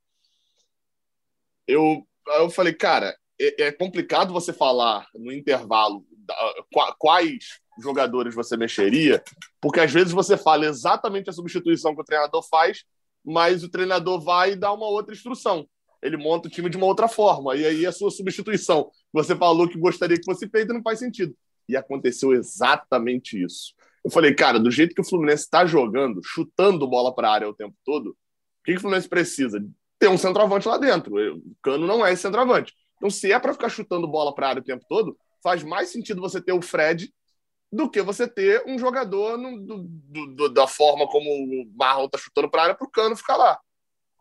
[1.68, 2.06] Eu,
[2.38, 6.04] eu falei, cara, é, é, complicado você falar no intervalo
[6.98, 9.24] quais jogadores você mexeria,
[9.62, 12.84] porque às vezes você fala exatamente a substituição que o treinador faz,
[13.24, 15.68] mas o treinador vai dá uma outra instrução.
[16.04, 19.68] Ele monta o time de uma outra forma, e aí a sua substituição, você falou
[19.68, 21.36] que gostaria que fosse feita, não faz sentido.
[21.68, 23.74] E aconteceu exatamente isso.
[24.04, 27.50] Eu falei, cara, do jeito que o Fluminense está jogando, chutando bola para a área
[27.50, 28.16] o tempo todo, o
[28.66, 29.66] que, que o Fluminense precisa?
[29.98, 31.16] Ter um centroavante lá dentro.
[31.38, 32.74] O Cano não é esse centroavante.
[32.98, 35.90] Então, se é para ficar chutando bola para a área o tempo todo, faz mais
[35.90, 37.14] sentido você ter o Fred
[37.72, 39.84] do que você ter um jogador no, do,
[40.28, 43.36] do, da forma como o Marlon tá chutando para a área para o Cano ficar
[43.36, 43.60] lá.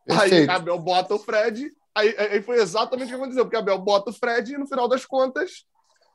[0.07, 0.51] Perfeito.
[0.51, 4.11] Aí Abel bota o Fred, aí, aí foi exatamente o que aconteceu, porque Abel bota
[4.11, 5.65] o Fred e no final das contas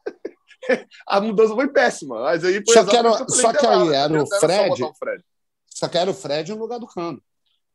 [1.08, 2.22] a mudança foi péssima.
[2.22, 5.24] Mas aí foi só que, era, só que aí era o Fred, o Fred.
[5.68, 7.22] Só que era o Fred no lugar do Cano.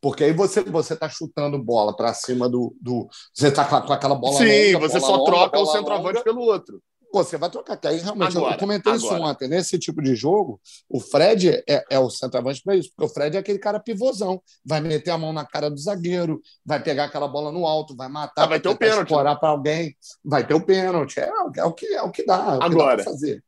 [0.00, 4.16] Porque aí você você tá chutando bola para cima do, do você está com, aquela
[4.16, 7.76] bola Sim, longa, você bola só longa, troca o centroavante pelo outro você vai trocar.
[7.76, 9.14] Que aí realmente, agora, eu comentei agora.
[9.14, 9.48] isso ontem.
[9.48, 13.36] Nesse tipo de jogo, o Fred é, é o centroavante para isso, porque o Fred
[13.36, 14.42] é aquele cara pivôzão.
[14.64, 18.08] Vai meter a mão na cara do zagueiro, vai pegar aquela bola no alto, vai
[18.08, 19.02] matar, ah, vai ter o pênalti.
[19.02, 21.18] Explorar para alguém, vai ter o pênalti.
[21.18, 22.58] É, é, o, que, é o que dá.
[22.60, 23.42] É agora, dá fazer.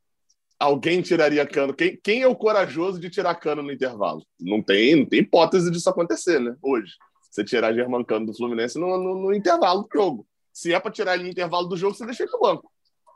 [0.59, 1.73] Alguém tiraria cano.
[1.73, 4.25] Quem, quem é o corajoso de tirar cano no intervalo?
[4.39, 6.55] Não tem, não tem hipótese disso acontecer, né?
[6.61, 6.93] Hoje.
[7.35, 10.25] Você tirar Germancano do Fluminense no, no, no intervalo do jogo.
[10.53, 12.71] Se é para tirar ele no intervalo do jogo, você deixa ele no banco.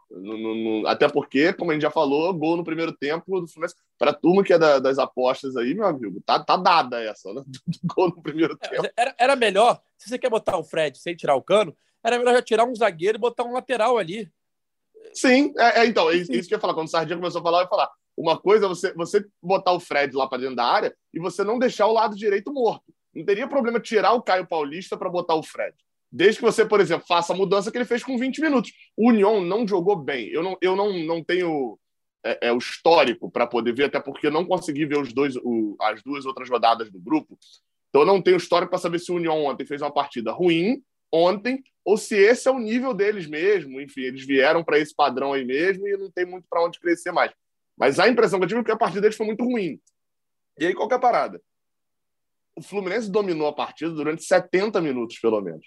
[0.09, 3.47] No, no, no, até porque, como a gente já falou, gol no primeiro tempo do
[3.47, 3.75] Fluminense.
[3.97, 7.31] Para a turma que é da, das apostas aí, meu amigo, tá, tá dada essa,
[7.33, 7.43] né?
[7.83, 8.89] gol no primeiro é, tempo.
[8.97, 12.33] Era, era melhor, se você quer botar o Fred sem tirar o cano, era melhor
[12.33, 14.31] já tirar um zagueiro e botar um lateral ali.
[15.13, 16.73] Sim, é, é então, é isso, isso que eu ia falar.
[16.73, 17.89] Quando o Sardinha começou a falar, eu ia falar.
[18.17, 21.43] Uma coisa é você, você botar o Fred lá para dentro da área e você
[21.43, 22.93] não deixar o lado direito morto.
[23.13, 25.75] Não teria problema tirar o Caio Paulista para botar o Fred.
[26.11, 28.71] Desde que você, por exemplo, faça a mudança que ele fez com 20 minutos.
[28.97, 30.27] O União não jogou bem.
[30.29, 31.79] Eu não, eu não, não tenho
[32.23, 35.35] é, é o histórico para poder ver, até porque eu não consegui ver os dois,
[35.37, 37.37] o, as duas outras rodadas do grupo.
[37.89, 40.81] Então eu não tenho histórico para saber se o União ontem fez uma partida ruim
[41.11, 43.81] ontem ou se esse é o nível deles mesmo.
[43.81, 47.11] Enfim, eles vieram para esse padrão aí mesmo e não tem muito para onde crescer
[47.11, 47.31] mais.
[47.77, 49.79] Mas a impressão que eu tive é que a partida deles foi muito ruim.
[50.59, 51.41] E aí, qual é a parada?
[52.55, 55.65] O Fluminense dominou a partida durante 70 minutos, pelo menos.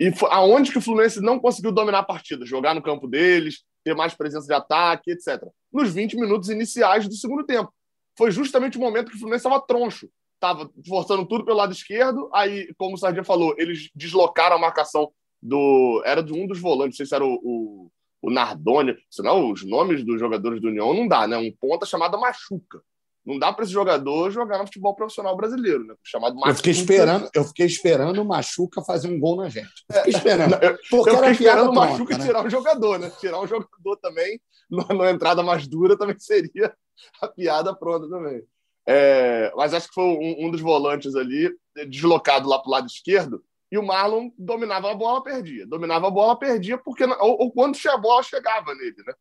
[0.00, 2.46] E aonde que o Fluminense não conseguiu dominar a partida?
[2.46, 5.42] Jogar no campo deles, ter mais presença de ataque, etc.
[5.70, 7.70] Nos 20 minutos iniciais do segundo tempo.
[8.16, 10.08] Foi justamente o momento que o Fluminense estava troncho.
[10.36, 12.30] Estava forçando tudo pelo lado esquerdo.
[12.32, 16.02] Aí, como o Sardinha falou, eles deslocaram a marcação do.
[16.06, 17.90] Era de um dos volantes, não sei se era o, o,
[18.22, 18.96] o Nardoni.
[19.10, 21.36] Senão, os nomes dos jogadores do União não dá, né?
[21.36, 22.80] Um ponta chamado Machuca.
[23.24, 25.94] Não dá para esse jogador jogar no futebol profissional brasileiro, né?
[26.02, 26.38] Chamado.
[26.44, 29.70] Eu fiquei esperando, eu fiquei esperando o Machuca fazer um gol na gente.
[29.88, 30.54] Eu fiquei esperando.
[30.62, 32.24] eu, eu fiquei esperando o Machuca né?
[32.24, 33.10] tirar um jogador, né?
[33.20, 36.74] Tirar um jogador também, na entrada mais dura, também seria
[37.20, 38.42] a piada pronta também.
[38.86, 41.54] É, mas acho que foi um, um, dos volantes ali,
[41.88, 45.66] deslocado lá para o lado esquerdo, e o Marlon dominava a bola, perdia.
[45.66, 49.12] Dominava a bola, perdia, porque ou, ou quando a bola chegava nele, né?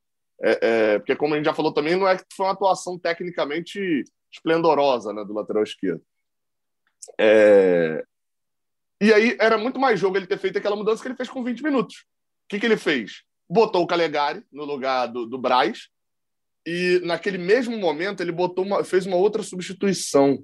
[0.42, 2.98] É, é, porque, como a gente já falou também, não é que foi uma atuação
[2.98, 6.02] tecnicamente esplendorosa né, do lateral esquerdo.
[7.20, 8.04] É...
[9.02, 11.44] E aí era muito mais jogo ele ter feito aquela mudança que ele fez com
[11.44, 11.96] 20 minutos.
[11.96, 13.24] O que, que ele fez?
[13.50, 15.88] Botou o Calegari no lugar do, do Braz
[16.68, 20.38] e naquele mesmo momento ele botou uma, fez uma outra substituição.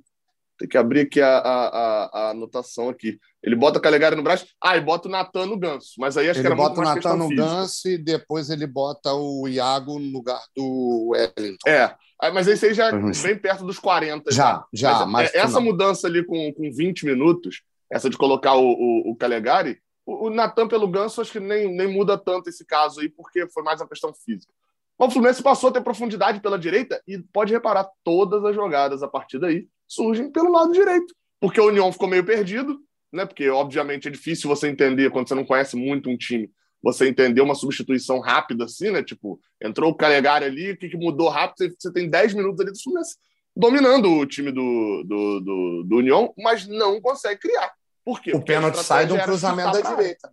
[0.57, 3.19] Tem que abrir aqui a, a, a, anotação aqui.
[3.43, 4.47] Ele bota o Calegari no braço.
[4.63, 5.93] Ah, e bota o Natan no ganso.
[5.97, 8.65] Mas aí acho ele que era bota muito o Natan no ganso e depois ele
[8.65, 11.69] bota o Iago no lugar do Wellington.
[11.69, 11.93] É.
[12.33, 14.31] Mas esse aí já é bem perto dos 40.
[14.31, 14.99] Já, já.
[14.99, 19.11] já mas é, essa mudança ali com, com 20 minutos, essa de colocar o, o,
[19.11, 23.01] o Calegari, o, o Natan pelo ganso acho que nem, nem muda tanto esse caso
[23.01, 24.53] aí, porque foi mais uma questão física.
[24.97, 29.03] Mas o Fluminense passou a ter profundidade pela direita e pode reparar, todas as jogadas
[29.03, 31.13] a partir daí surgem pelo lado direito.
[31.39, 32.79] Porque o União ficou meio perdido,
[33.11, 33.25] né?
[33.25, 36.49] Porque, obviamente, é difícil você entender quando você não conhece muito um time,
[36.81, 39.03] você entender uma substituição rápida assim, né?
[39.03, 41.73] Tipo, entrou o Calegari ali, o que, que mudou rápido?
[41.77, 43.15] Você tem 10 minutos ali do Fluminense
[43.55, 47.73] dominando o time do, do, do, do União, mas não consegue criar.
[48.03, 48.35] Por quê?
[48.35, 50.31] O pênalti sai de um cruzamento da direita.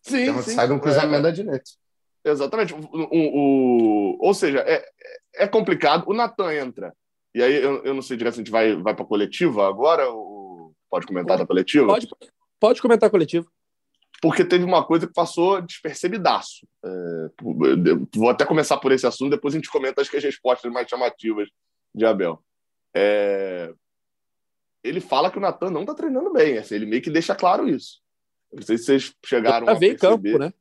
[0.00, 0.54] Sim, o sim.
[0.54, 1.70] sai de um cruzamento é, da direita.
[2.24, 2.74] Exatamente.
[2.74, 4.84] O, o, o, ou seja, é,
[5.34, 6.04] é complicado.
[6.08, 6.92] O Natan entra.
[7.34, 9.68] E aí, eu, eu não sei direto se a gente vai, vai para a coletiva
[9.68, 10.08] agora.
[10.08, 11.86] Ou pode comentar da coletiva?
[11.86, 12.08] Pode,
[12.60, 13.46] pode comentar a coletiva.
[14.20, 16.66] Porque teve uma coisa que passou despercebidaço.
[16.84, 17.28] É,
[18.14, 21.48] vou até começar por esse assunto, depois a gente comenta as respostas mais chamativas
[21.94, 22.40] de Abel.
[22.94, 23.72] É,
[24.84, 26.58] ele fala que o Natan não está treinando bem.
[26.58, 28.00] Assim, ele meio que deixa claro isso.
[28.52, 30.52] Não sei se vocês chegaram a ver campo, né?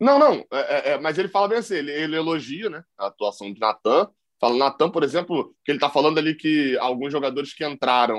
[0.00, 3.08] Não, não, é, é, é, mas ele fala bem assim, ele, ele elogia né, a
[3.08, 4.08] atuação de Natan.
[4.40, 8.18] Fala, Natan, por exemplo, que ele está falando ali que alguns jogadores que entraram,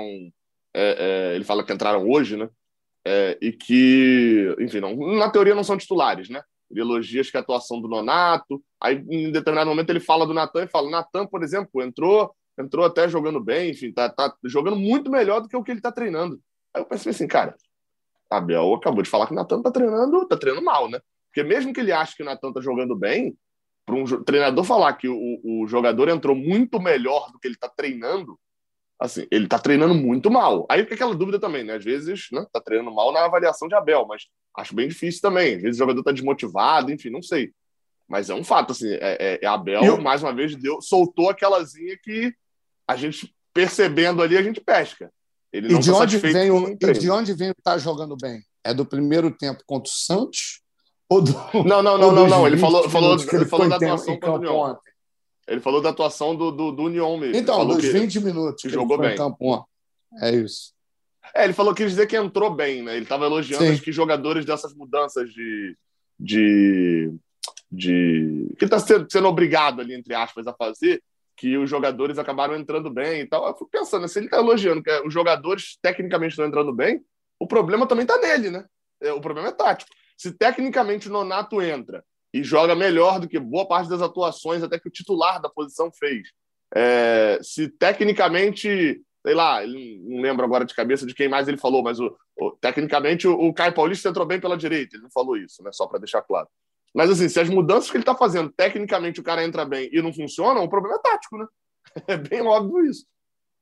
[0.72, 2.48] é, é, ele fala que entraram hoje, né?
[3.04, 6.40] É, e que, enfim, não, na teoria não são titulares, né?
[6.70, 8.62] Ele elogia que a atuação do Nonato.
[8.80, 12.86] Aí, em determinado momento, ele fala do Natan e fala: Natan, por exemplo, entrou, entrou
[12.86, 15.90] até jogando bem, enfim, tá, tá jogando muito melhor do que o que ele está
[15.90, 16.40] treinando.
[16.72, 17.56] Aí eu pensei assim, cara,
[18.30, 21.00] Abel acabou de falar que o Natan tá treinando, tá treinando mal, né?
[21.28, 23.36] Porque mesmo que ele ache que o Natan está jogando bem,
[23.84, 27.68] para um treinador falar que o, o jogador entrou muito melhor do que ele está
[27.68, 28.38] treinando,
[28.98, 30.66] assim, ele está treinando muito mal.
[30.70, 31.74] Aí fica aquela dúvida também, né?
[31.74, 35.56] Às vezes, né, tá treinando mal na avaliação de Abel, mas acho bem difícil também.
[35.56, 37.52] Às vezes o jogador está desmotivado, enfim, não sei.
[38.08, 40.00] Mas é um fato, assim, é, é, é Abel, eu...
[40.00, 42.32] mais uma vez, deu, soltou aquelazinha que
[42.86, 45.10] a gente, percebendo ali, a gente pesca.
[45.52, 48.16] Ele não e, de tá onde vem o, e de onde vem o tá jogando
[48.16, 48.42] bem?
[48.64, 50.61] É do primeiro tempo contra o Santos
[51.20, 51.32] do,
[51.64, 52.46] não, não, não, não, não.
[52.46, 54.78] Ele falou, falou, ele falou da atuação do União.
[55.46, 57.36] Ele falou da atuação do, do, do União mesmo.
[57.36, 59.16] Então, dos 20 minutos que, que jogou bem.
[59.16, 59.66] Campo ontem.
[60.20, 60.72] É isso.
[61.34, 62.94] É, ele falou que dizer que entrou bem, né?
[62.94, 63.82] Ele estava elogiando Sim.
[63.82, 65.76] que jogadores dessas mudanças de.
[66.18, 67.12] de,
[67.70, 71.02] de que ele está sendo, sendo obrigado ali, entre aspas, a fazer,
[71.36, 73.46] que os jogadores acabaram entrando bem e tal.
[73.46, 77.02] Eu fico pensando, se ele está elogiando que os jogadores tecnicamente estão entrando bem,
[77.38, 78.64] o problema também está nele, né?
[79.00, 79.90] É, o problema é tático.
[80.16, 84.78] Se tecnicamente o Nonato entra e joga melhor do que boa parte das atuações até
[84.78, 86.28] que o titular da posição fez,
[86.74, 91.82] é, se tecnicamente, sei lá, não lembro agora de cabeça de quem mais ele falou,
[91.82, 95.36] mas o, o, tecnicamente o, o Caio Paulista entrou bem pela direita, ele não falou
[95.36, 95.70] isso, né?
[95.72, 96.48] Só para deixar claro.
[96.94, 100.00] Mas assim, se as mudanças que ele está fazendo, tecnicamente o cara entra bem e
[100.02, 101.46] não funciona, o problema é tático, né?
[102.06, 103.06] É bem óbvio isso.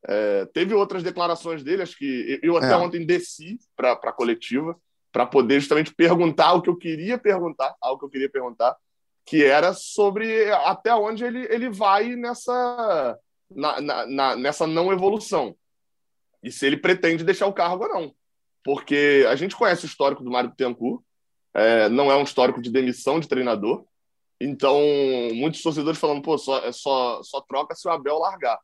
[0.07, 2.77] É, teve outras declarações dele, acho que eu até é.
[2.77, 4.79] ontem desci para a coletiva
[5.13, 8.77] para poder justamente perguntar o que eu queria perguntar, algo que eu queria perguntar,
[9.25, 13.19] que era sobre até onde ele, ele vai nessa,
[13.51, 15.55] na, na, nessa não evolução.
[16.43, 18.15] E se ele pretende deixar o cargo ou não.
[18.65, 21.03] Porque a gente conhece o histórico do Mário Bittencourt,
[21.55, 23.85] é, não é um histórico de demissão de treinador.
[24.41, 24.81] Então,
[25.35, 28.59] muitos torcedores falando, pô, só, é só, só troca se o Abel largar.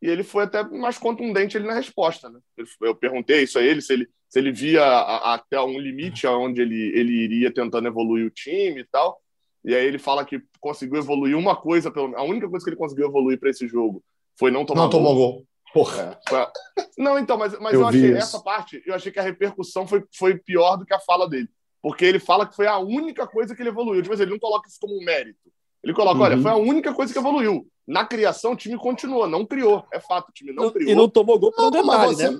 [0.00, 2.28] E ele foi até mais contundente ali na resposta.
[2.28, 2.40] Né?
[2.80, 6.26] Eu perguntei isso a ele, se ele se ele via a, a, até um limite
[6.26, 9.18] aonde ele, ele iria tentando evoluir o time e tal.
[9.64, 12.76] E aí ele fala que conseguiu evoluir uma coisa, pelo a única coisa que ele
[12.76, 14.04] conseguiu evoluir para esse jogo
[14.38, 15.00] foi não tomar não gol.
[15.00, 15.46] tomou gol.
[15.72, 16.20] Porra.
[16.30, 19.86] É, Não, então, mas, mas eu, eu achei essa parte, eu achei que a repercussão
[19.86, 21.48] foi, foi pior do que a fala dele.
[21.80, 24.02] Porque ele fala que foi a única coisa que ele evoluiu.
[24.02, 25.38] Tipo assim, ele não coloca isso como um mérito.
[25.82, 26.24] Ele coloca, uhum.
[26.24, 27.66] olha, foi a única coisa que evoluiu.
[27.86, 29.84] Na criação, o time continuou, não criou.
[29.92, 30.90] É fato, o time não, não criou.
[30.90, 32.38] E não tomou gol por um detalhe, você, né?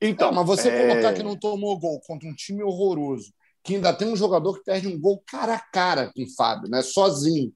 [0.00, 0.86] Então, mas você é...
[0.86, 4.64] colocar que não tomou gol contra um time horroroso, que ainda tem um jogador que
[4.64, 6.82] perde um gol cara a cara com o Fábio, né?
[6.82, 7.52] Sozinho.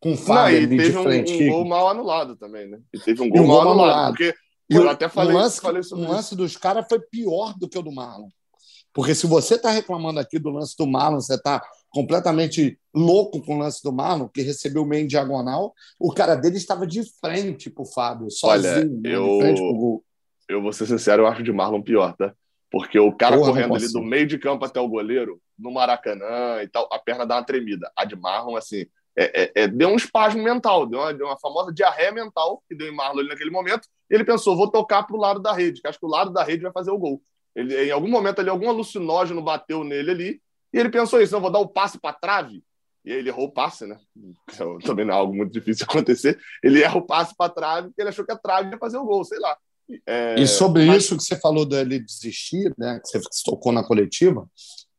[0.00, 0.66] Com o Fábio.
[0.66, 2.80] Não, e teve um, um, gol mal anulado também, né?
[2.92, 3.80] E teve um gol, um mal, anulado.
[3.80, 4.16] anulado.
[4.16, 4.34] Porque
[4.68, 7.78] eu, até falei, um lance, falei sobre um lance dos caras foi pior do que
[7.78, 8.28] o do Marlon.
[8.92, 13.56] Porque se você está reclamando aqui do lance do Marlon, você está completamente louco com
[13.56, 17.70] o lance do Marlon, que recebeu meio em diagonal, o cara dele estava de frente
[17.70, 19.14] pro Fábio, sozinho, Olha, né?
[19.14, 19.26] eu...
[19.26, 20.04] de frente pro gol
[20.52, 22.34] eu vou ser sincero, eu acho de Marlon pior, tá?
[22.70, 26.62] Porque o cara Porra, correndo ali do meio de campo até o goleiro, no Maracanã
[26.62, 27.90] e tal, a perna dá uma tremida.
[27.94, 31.38] A de Marlon, assim, é, é, é, deu um espasmo mental, deu uma, deu uma,
[31.38, 33.86] famosa diarreia mental que deu em Marlon naquele momento.
[34.10, 36.32] E ele pensou: vou tocar para o lado da rede, que acho que o lado
[36.32, 37.22] da rede vai fazer o gol.
[37.54, 41.40] Ele, em algum momento ali, algum alucinógeno bateu nele ali, e ele pensou isso: não,
[41.40, 42.62] vou dar o um passe para trave.
[43.04, 43.98] E aí ele errou o passe, né?
[44.48, 46.38] Então, também não é algo muito difícil de acontecer.
[46.62, 49.04] Ele erra o passe para trave, porque ele achou que a trave ia fazer o
[49.04, 49.56] gol, sei lá.
[50.06, 51.04] É, e sobre mas...
[51.04, 53.00] isso que você falou dele desistir, né?
[53.00, 54.48] Que você tocou na coletiva,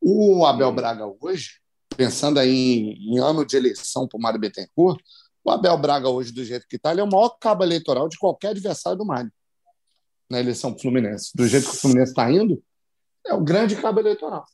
[0.02, 0.76] o Abel hum.
[0.76, 1.62] Braga hoje,
[1.96, 5.02] pensando aí em, em ano de eleição para o Mário Bittencourt,
[5.44, 8.18] o Abel Braga hoje, do jeito que está, ele é o maior cabo eleitoral de
[8.18, 9.32] qualquer adversário do Mário
[10.30, 11.32] na eleição Fluminense.
[11.36, 12.62] Do jeito que o Fluminense está indo,
[13.26, 14.46] é o grande cabo eleitoral.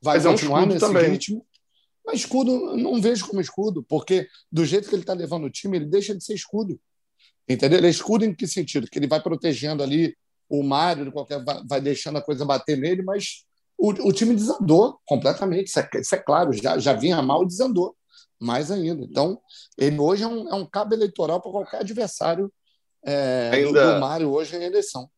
[0.00, 1.10] Vai Mas continuar é um nesse também.
[1.10, 1.46] ritmo.
[2.04, 5.76] Mas escudo, não vejo como escudo, porque do jeito que ele está levando o time,
[5.76, 6.80] ele deixa de ser escudo.
[7.46, 7.78] Entendeu?
[7.78, 8.88] Ele é escudo em que sentido?
[8.90, 10.16] Que ele vai protegendo ali
[10.48, 13.44] o Mário, qualquer, vai deixando a coisa bater nele, mas
[13.76, 15.68] o, o time desandou completamente.
[15.68, 17.94] Isso é, isso é, claro, já, já vinha mal e desandou
[18.40, 19.04] mais ainda.
[19.04, 19.40] Então,
[19.76, 22.52] ele hoje é um, é um cabo eleitoral para qualquer adversário
[23.04, 23.86] é, ainda...
[23.86, 25.10] do, do Mário hoje em eleição.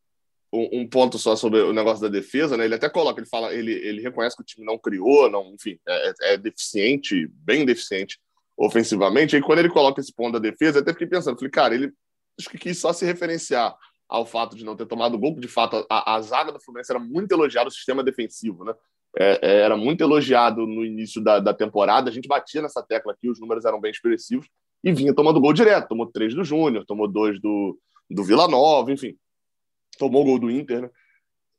[0.52, 2.64] Um, um, ponto só sobre o negócio da defesa, né?
[2.64, 5.78] Ele até coloca, ele fala, ele, ele reconhece que o time não criou, não, enfim,
[5.88, 8.18] é, é deficiente, bem deficiente
[8.56, 9.36] ofensivamente.
[9.36, 11.92] E quando ele coloca esse ponto da defesa, eu até fiquei pensando, falei, cara, ele
[12.38, 13.76] acho que quis só se referenciar
[14.08, 16.98] ao fato de não ter tomado gol, de fato a, a zaga do Fluminense era
[16.98, 18.74] muito elogiada, o sistema defensivo, né?
[19.16, 23.12] É, é, era muito elogiado no início da, da, temporada, a gente batia nessa tecla
[23.12, 24.48] aqui, os números eram bem expressivos,
[24.82, 28.92] e vinha tomando gol direto, tomou três do Júnior, tomou dois do, do Vila Nova,
[28.92, 29.16] enfim,
[30.00, 30.90] tomou gol do Inter, né?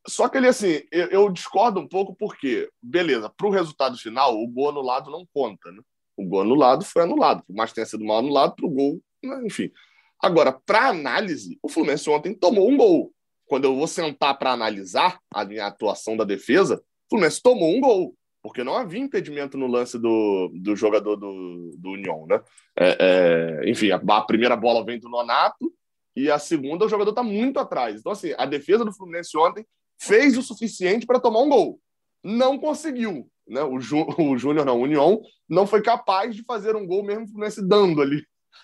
[0.07, 4.35] Só que ele, assim, eu, eu discordo um pouco porque, beleza, para o resultado final,
[4.35, 5.79] o gol anulado não conta, né?
[6.17, 8.99] O gol anulado foi anulado, por mais que tenha sido mal anulado, para o gol,
[9.23, 9.41] né?
[9.45, 9.71] enfim.
[10.19, 13.13] Agora, para análise, o Fluminense ontem tomou um gol.
[13.45, 17.79] Quando eu vou sentar para analisar a minha atuação da defesa, o Fluminense tomou um
[17.79, 22.41] gol, porque não havia impedimento no lance do, do jogador do, do União, né?
[22.77, 25.71] É, é, enfim, a, a, primeira bola vem do Nonato
[26.15, 27.99] e a segunda o jogador está muito atrás.
[27.99, 29.65] Então, assim, a defesa do Fluminense ontem
[29.99, 31.79] fez o suficiente para tomar um gol.
[32.23, 33.29] Não conseguiu.
[33.47, 33.63] Né?
[33.63, 37.25] O, Jú, o Júnior, não, o União, não foi capaz de fazer um gol mesmo
[37.25, 38.23] o Fluminense dando ali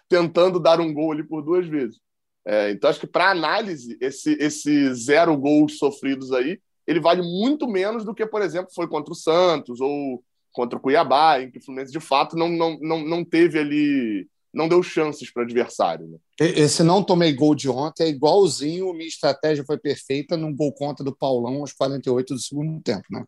[0.09, 1.99] tentando dar um gol ali por duas vezes.
[2.45, 7.67] É, então, acho que para análise, esse, esse zero gols sofridos aí, ele vale muito
[7.67, 11.59] menos do que, por exemplo, foi contra o Santos ou contra o Cuiabá, em que
[11.59, 15.45] o Fluminense, de fato, não, não, não, não teve ali, não deu chances para o
[15.45, 16.07] adversário.
[16.07, 16.17] Né?
[16.39, 21.05] Esse não tomei gol de ontem é igualzinho, minha estratégia foi perfeita num gol contra
[21.05, 23.23] do Paulão aos 48 do segundo tempo, né?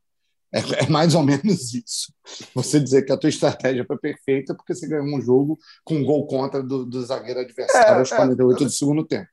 [0.52, 2.12] É, é, mais ou menos isso.
[2.56, 6.04] Você dizer que a tua estratégia foi perfeita porque você ganhou um jogo com um
[6.04, 9.28] gol contra do, do zagueiro adversário é, aos 48 é, do segundo tempo.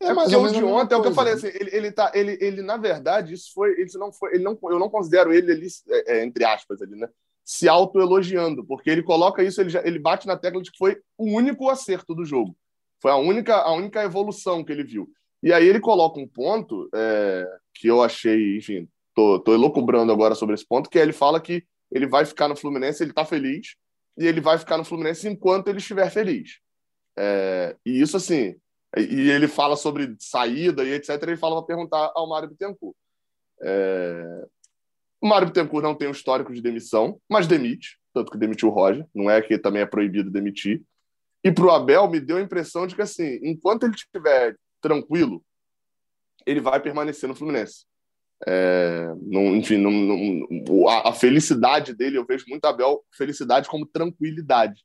[0.00, 1.92] É, é mais ou menos de ontem é o que eu falei assim, ele, ele
[1.92, 5.32] tá ele, ele na verdade isso foi isso não foi ele não eu não considero
[5.32, 7.08] ele ali é, é, entre aspas ali, né?
[7.46, 10.98] Se autoelogiando, porque ele coloca isso, ele já, ele bate na tecla de que foi
[11.16, 12.56] o único acerto do jogo.
[13.00, 15.08] Foi a única a única evolução que ele viu.
[15.42, 20.34] E aí ele coloca um ponto é, que eu achei, enfim, tô, tô elocubrando agora
[20.34, 23.76] sobre esse ponto, que ele fala que ele vai ficar no Fluminense, ele está feliz,
[24.18, 26.58] e ele vai ficar no Fluminense enquanto ele estiver feliz.
[27.16, 28.56] É, e isso, assim,
[28.96, 31.10] e ele fala sobre saída e etc.
[31.22, 32.96] Ele fala para perguntar ao Mário Bittencourt.
[33.62, 34.46] É,
[35.26, 38.72] o Mário Bittencourt não tem um histórico de demissão, mas demite, tanto que demitiu o
[38.72, 40.82] Roger, não é que também é proibido demitir.
[41.42, 45.44] E para o Abel, me deu a impressão de que, assim, enquanto ele estiver tranquilo,
[46.46, 47.84] ele vai permanecer no Fluminense.
[48.46, 53.86] É, não, enfim, não, não, a, a, felicidade dele, eu vejo muito Abel felicidade como
[53.86, 54.84] tranquilidade.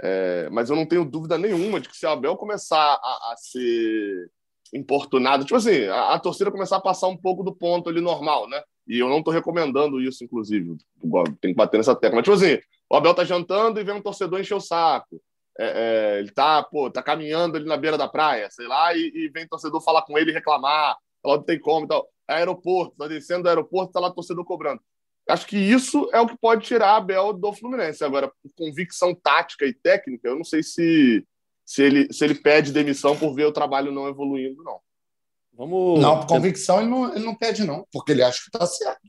[0.00, 4.30] É, mas eu não tenho dúvida nenhuma de que se Abel começar a, a ser
[4.72, 8.48] importunado, tipo assim, a, a, torcida começar a passar um pouco do ponto ali normal,
[8.48, 8.62] né?
[8.86, 10.76] E eu não estou recomendando isso, inclusive,
[11.40, 12.16] tem que bater nessa tecla.
[12.16, 12.58] Mas, tipo assim,
[12.90, 15.20] o Abel tá jantando e vem um torcedor encher o saco.
[15.58, 19.10] É, é, ele tá, pô, tá caminhando ali na beira da praia, sei lá, e,
[19.14, 22.96] e vem torcedor falar com ele e reclamar, falar não tem como e tal aeroporto,
[22.96, 24.80] tá descendo do aeroporto, tá lá torcedor cobrando.
[25.28, 28.04] Acho que isso é o que pode tirar Abel do Fluminense.
[28.04, 31.26] Agora, convicção tática e técnica, eu não sei se,
[31.64, 34.80] se, ele, se ele pede demissão por ver o trabalho não evoluindo, não.
[35.56, 36.00] Vamos...
[36.00, 39.00] Não, convicção ele não, ele não pede, não, porque ele acha que está certo.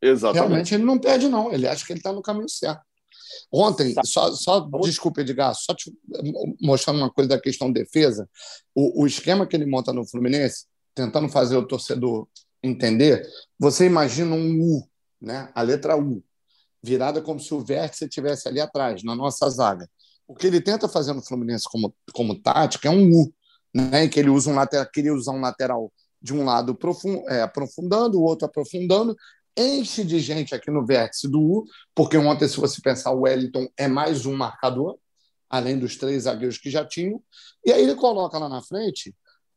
[0.00, 0.40] Exatamente.
[0.40, 1.52] Realmente ele não pede, não.
[1.52, 2.82] Ele acha que ele está no caminho certo.
[3.50, 5.92] Ontem, só, só desculpa, Edgar, só te
[6.60, 8.28] mostrando uma coisa da questão de defesa,
[8.74, 12.26] o, o esquema que ele monta no Fluminense, tentando fazer o torcedor
[12.62, 13.26] entender,
[13.58, 14.88] você imagina um U,
[15.20, 15.50] né?
[15.54, 16.22] a letra U,
[16.82, 19.88] virada como se o vértice estivesse ali atrás, na nossa zaga.
[20.26, 23.34] O que ele tenta fazer no Fluminense como, como tática é um U,
[23.74, 24.08] né?
[24.08, 26.78] que ele usa um lateral, queria usar um lateral de um lado
[27.28, 29.16] é, aprofundando, o outro aprofundando,
[29.56, 31.64] enche de gente aqui no vértice do U,
[31.94, 34.96] porque ontem, se você pensar, o Wellington é mais um marcador,
[35.50, 37.20] além dos três zagueiros que já tinham.
[37.64, 39.14] E aí ele coloca lá na frente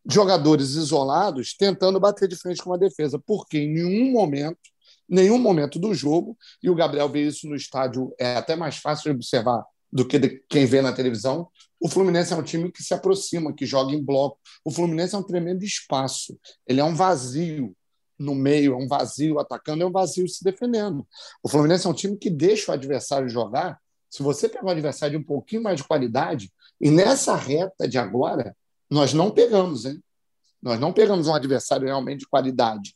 [0.07, 4.59] jogadores isolados tentando bater de frente com uma defesa, porque em nenhum momento,
[5.07, 9.05] nenhum momento do jogo, e o Gabriel vê isso no estádio, é até mais fácil
[9.05, 11.47] de observar do que de quem vê na televisão.
[11.85, 14.39] O Fluminense é um time que se aproxima, que joga em bloco.
[14.63, 16.35] O Fluminense é um tremendo espaço.
[16.65, 17.77] Ele é um vazio
[18.17, 21.07] no meio, é um vazio atacando, é um vazio se defendendo.
[21.43, 23.79] O Fluminense é um time que deixa o adversário jogar.
[24.09, 27.99] Se você pegar um adversário de um pouquinho mais de qualidade, e nessa reta de
[27.99, 28.57] agora,
[28.89, 30.03] nós não pegamos, hein?
[30.59, 32.95] Nós não pegamos um adversário realmente de qualidade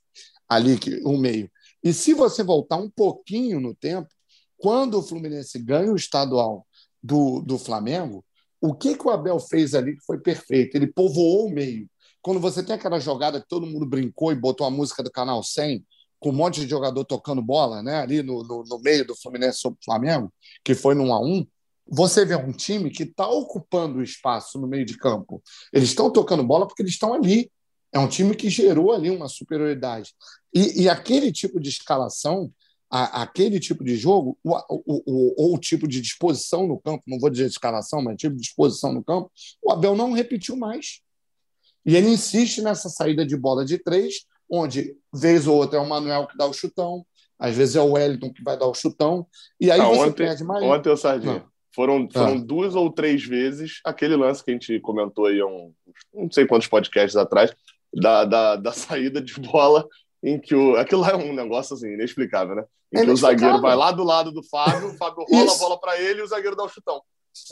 [0.50, 1.48] ali, que, o meio.
[1.84, 4.10] E se você voltar um pouquinho no tempo,
[4.58, 6.66] quando o Fluminense ganha o estadual
[7.04, 8.26] do, do Flamengo,
[8.62, 10.76] o que, que o Abel fez ali que foi perfeito?
[10.76, 11.90] Ele povoou o meio.
[12.22, 15.42] Quando você tem aquela jogada que todo mundo brincou e botou a música do Canal
[15.42, 15.86] 100,
[16.20, 19.60] com um monte de jogador tocando bola, né, ali no, no, no meio do Fluminense
[19.60, 20.34] sobre o Flamengo,
[20.64, 21.48] que foi 1 a 1
[21.92, 25.42] você vê um time que está ocupando o espaço no meio de campo.
[25.74, 27.52] Eles estão tocando bola porque eles estão ali.
[27.92, 30.14] É um time que gerou ali uma superioridade.
[30.54, 32.52] E, e aquele tipo de escalação,
[32.90, 37.04] a, aquele tipo de jogo, o, o, o, ou o tipo de disposição no campo,
[37.06, 39.32] não vou dizer escalação, mas tipo de disposição no campo,
[39.62, 41.02] o Abel não repetiu mais.
[41.86, 45.88] E ele insiste nessa saída de bola de três, onde, vez ou outra, é o
[45.88, 47.06] Manuel que dá o chutão,
[47.38, 49.26] às vezes é o Wellington que vai dar o chutão,
[49.60, 50.64] e aí ah, você ontem, perde mais.
[50.64, 51.46] Ontem, o Sardinha, não.
[51.74, 52.44] foram, foram ah.
[52.44, 55.72] duas ou três vezes aquele lance que a gente comentou aí há um,
[56.14, 57.54] não sei quantos podcasts atrás,
[57.94, 59.88] da, da, da saída de bola
[60.24, 60.76] em que o.
[60.76, 62.64] Aquilo lá é um negócio assim, inexplicável, né?
[62.94, 65.56] Em é que o zagueiro vai lá do lado do Fábio, o Fábio rola Isso.
[65.56, 67.02] a bola para ele e o zagueiro dá o chutão.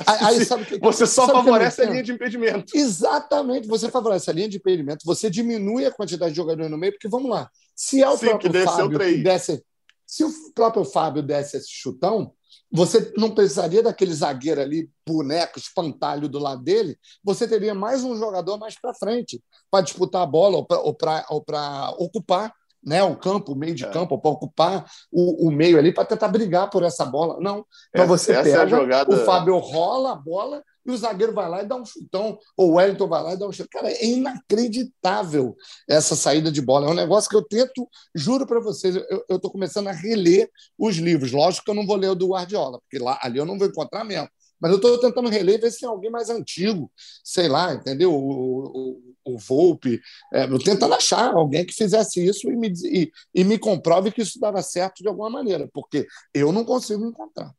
[0.05, 2.76] Aí, sabe que, você só favorece a linha de impedimento.
[2.76, 6.93] Exatamente, você favorece a linha de impedimento, você diminui a quantidade de jogadores no meio,
[6.93, 9.63] porque vamos lá, se é o Sim, próprio Fábio desse,
[10.05, 12.34] se o próprio Fábio desse esse chutão,
[12.72, 18.15] você não precisaria daquele zagueiro ali, boneco, espantalho do lado dele, você teria mais um
[18.18, 19.41] jogador mais para frente
[19.72, 22.53] para disputar a bola ou para ocupar
[22.84, 23.89] né, o campo, o meio de é.
[23.89, 27.38] campo, para ocupar o, o, meio ali, para tentar brigar por essa bola.
[27.39, 27.65] Não.
[27.89, 29.13] Então você essa pega, é jogada...
[29.13, 32.72] o Fábio rola a bola e o zagueiro vai lá e dá um chutão, ou
[32.72, 33.82] o Wellington vai lá e dá um chutão.
[33.82, 35.56] Cara, é inacreditável
[35.88, 36.88] essa saída de bola.
[36.88, 40.96] É um negócio que eu tento, juro para vocês, eu estou começando a reler os
[40.96, 41.32] livros.
[41.32, 43.68] Lógico que eu não vou ler o do Guardiola, porque lá ali eu não vou
[43.68, 44.30] encontrar mesmo.
[44.60, 46.92] Mas eu estou tentando reler, ver se tem alguém mais antigo,
[47.24, 48.12] sei lá, entendeu?
[48.14, 50.02] O, o, o Volpe,
[50.34, 54.40] é, tentando achar alguém que fizesse isso e me, e, e me comprove que isso
[54.40, 57.54] dava certo de alguma maneira, porque eu não consigo encontrar.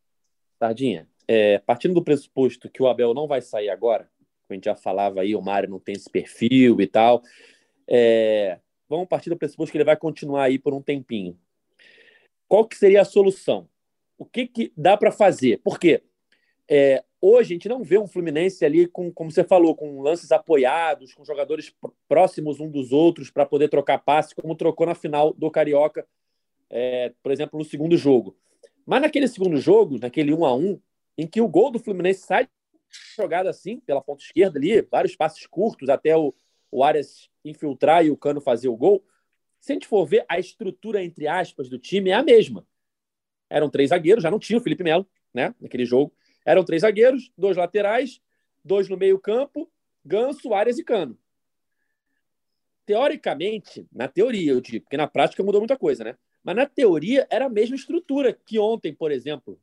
[0.59, 4.11] Tardinha, é, partindo do pressuposto que o Abel não vai sair agora,
[4.49, 7.22] a gente já falava aí, o Mário não tem esse perfil e tal,
[7.87, 8.59] é,
[8.89, 11.39] vamos partir do pressuposto que ele vai continuar aí por um tempinho.
[12.49, 13.68] Qual que seria a solução?
[14.16, 15.61] O que, que dá para fazer?
[15.62, 16.03] Porque
[16.66, 20.33] é, hoje a gente não vê um Fluminense ali com, como você falou, com lances
[20.33, 21.74] apoiados, com jogadores
[22.09, 26.07] próximos um dos outros para poder trocar passe, como trocou na final do Carioca,
[26.70, 28.35] é, por exemplo, no segundo jogo.
[28.87, 30.81] Mas naquele segundo jogo, naquele 1 a 1
[31.19, 32.49] em que o gol do Fluminense sai
[33.16, 36.33] jogada assim, pela ponta esquerda ali, vários passes curtos até o,
[36.71, 39.05] o Arias infiltrar e o Cano fazer o gol.
[39.61, 42.64] Se a gente for ver, a estrutura, entre aspas, do time é a mesma.
[43.51, 46.14] Eram três zagueiros, já não tinha o Felipe Melo, né, naquele jogo.
[46.47, 48.21] Eram três zagueiros, dois laterais,
[48.64, 49.71] dois no meio-campo,
[50.05, 51.19] Ganso, Arias e Cano.
[52.87, 56.16] Teoricamente, na teoria, eu digo, porque na prática mudou muita coisa, né?
[56.43, 59.61] Mas na teoria era a mesma estrutura que ontem, por exemplo,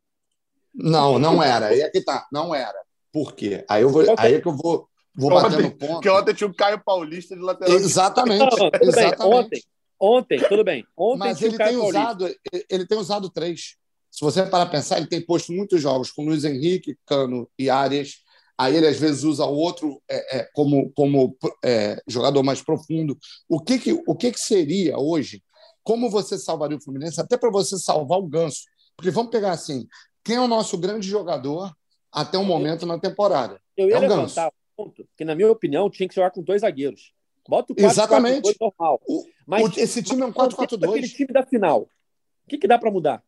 [0.75, 1.67] não, não era.
[1.67, 2.77] Aí é que tá, não era.
[3.11, 3.63] Por quê?
[3.69, 5.93] Aí, eu vou, aí é que eu vou, vou bater no ponto.
[5.93, 7.73] Porque ontem tinha o Caio Paulista de lateral.
[7.73, 8.39] Exatamente.
[8.39, 9.19] Não, tudo exatamente.
[9.21, 9.39] Bem.
[9.39, 9.61] Ontem,
[9.99, 10.85] ontem, tudo bem.
[10.97, 12.35] Ontem Mas ele tem, usado,
[12.69, 13.77] ele tem usado três.
[14.11, 18.17] Se você parar pensar, ele tem posto muitos jogos com Luiz Henrique, Cano e Arias.
[18.57, 23.17] Aí ele às vezes usa o outro é, é, como, como é, jogador mais profundo.
[23.47, 25.43] O que, que, o que, que seria hoje?
[25.83, 27.19] Como você salvaria o Fluminense?
[27.19, 28.63] Até para você salvar o Ganso.
[28.95, 29.85] Porque vamos pegar assim:
[30.25, 31.71] quem é o nosso grande jogador
[32.11, 33.61] até o momento na temporada?
[33.77, 36.61] Eu ia é levantar o ponto que, na minha opinião, tinha que jogar com dois
[36.61, 37.13] zagueiros.
[37.47, 38.41] Bota o 4 Exatamente.
[38.41, 39.01] 4, 2 normal.
[39.07, 40.89] O, Mas, esse time é um 4-4-2.
[40.89, 41.81] Aquele time da final.
[41.81, 43.23] O que, que dá para mudar?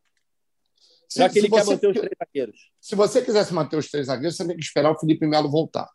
[1.07, 2.71] Se, Já que ele quer você, manter os três zagueiros.
[2.81, 5.87] Se você quisesse manter os três zagueiros, você tem que esperar o Felipe Melo voltar.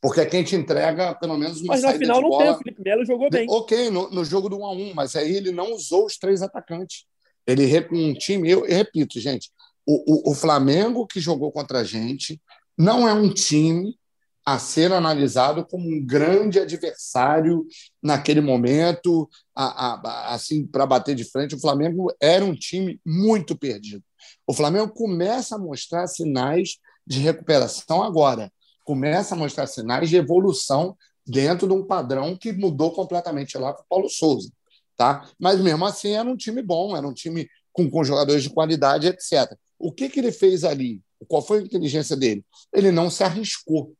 [0.00, 2.44] Porque é quem te entrega pelo menos uma mas saída Mas no final não bola.
[2.44, 3.46] tem, o Felipe Melo jogou bem.
[3.48, 6.42] Ok, no, no jogo do 1 a 1 mas aí ele não usou os três
[6.42, 7.06] atacantes.
[7.46, 9.50] Ele, um time, eu, eu repito, gente,
[9.86, 12.40] o, o, o Flamengo que jogou contra a gente
[12.76, 13.96] não é um time
[14.44, 17.66] a ser analisado como um grande adversário
[18.02, 21.54] naquele momento, a, a, assim para bater de frente.
[21.54, 24.04] O Flamengo era um time muito perdido.
[24.46, 28.52] O Flamengo começa a mostrar sinais de recuperação agora.
[28.84, 30.94] Começa a mostrar sinais de evolução
[31.26, 34.50] dentro de um padrão que mudou completamente lá para o Paulo Souza.
[34.94, 35.26] Tá?
[35.38, 39.06] Mas mesmo assim era um time bom, era um time com, com jogadores de qualidade,
[39.06, 39.56] etc.
[39.78, 41.00] O que, que ele fez ali?
[41.28, 42.44] Qual foi a inteligência dele?
[42.72, 43.94] Ele não se arriscou.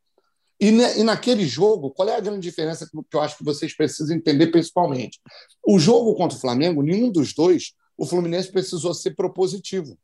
[0.60, 4.16] E, e, naquele jogo, qual é a grande diferença que eu acho que vocês precisam
[4.16, 5.20] entender principalmente?
[5.66, 9.98] O jogo contra o Flamengo, nenhum dos dois, o Fluminense precisou ser propositivo.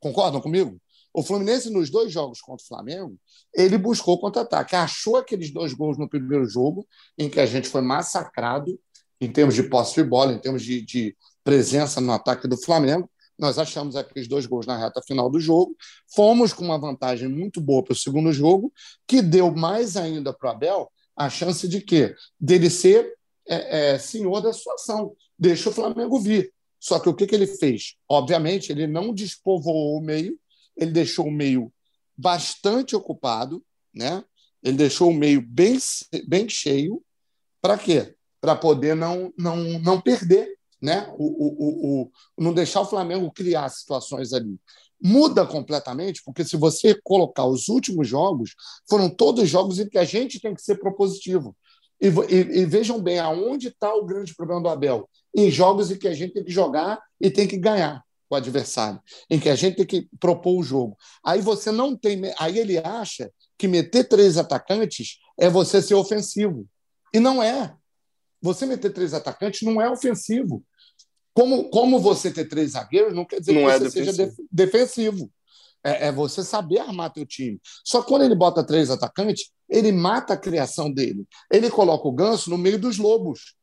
[0.00, 0.80] Concordam comigo?
[1.12, 3.18] O Fluminense, nos dois jogos contra o Flamengo,
[3.54, 4.76] ele buscou contra-ataque.
[4.76, 6.86] Achou aqueles dois gols no primeiro jogo,
[7.16, 8.78] em que a gente foi massacrado
[9.20, 13.10] em termos de posse de bola, em termos de, de presença no ataque do Flamengo.
[13.38, 15.76] Nós achamos aqueles dois gols na reta final do jogo.
[16.14, 18.72] Fomos com uma vantagem muito boa para o segundo jogo,
[19.06, 22.14] que deu mais ainda para o Abel a chance de quê?
[22.40, 23.14] Dele ser
[23.46, 25.14] é, é, senhor da situação.
[25.38, 26.52] Deixa o Flamengo vir.
[26.80, 27.96] Só que o que, que ele fez?
[28.08, 30.38] Obviamente, ele não despovoou o meio,
[30.76, 31.72] ele deixou o meio
[32.16, 33.64] bastante ocupado,
[33.94, 34.24] né?
[34.62, 35.78] ele deixou o meio bem,
[36.26, 37.02] bem cheio.
[37.60, 38.14] Para quê?
[38.40, 41.12] Para poder não, não, não perder, né?
[41.18, 44.58] O, o, o, não deixar o Flamengo criar situações ali.
[45.00, 48.54] Muda completamente, porque se você colocar os últimos jogos,
[48.88, 51.56] foram todos jogos em que a gente tem que ser propositivo.
[52.00, 55.08] E, e, e vejam bem aonde está o grande problema do Abel.
[55.34, 59.00] Em jogos em que a gente tem que jogar e tem que ganhar o adversário,
[59.30, 60.96] em que a gente tem que propor o jogo.
[61.24, 62.20] Aí você não tem.
[62.38, 66.66] Aí ele acha que meter três atacantes é você ser ofensivo.
[67.12, 67.74] E não é.
[68.40, 70.64] Você meter três atacantes não é ofensivo.
[71.32, 74.16] Como, como você ter três zagueiros não quer dizer não que é você defensivo.
[74.16, 75.30] seja defensivo.
[75.84, 77.60] É, é, você saber armar teu time.
[77.84, 81.24] Só que quando ele bota três atacantes, ele mata a criação dele.
[81.52, 83.54] Ele coloca o ganso no meio dos lobos.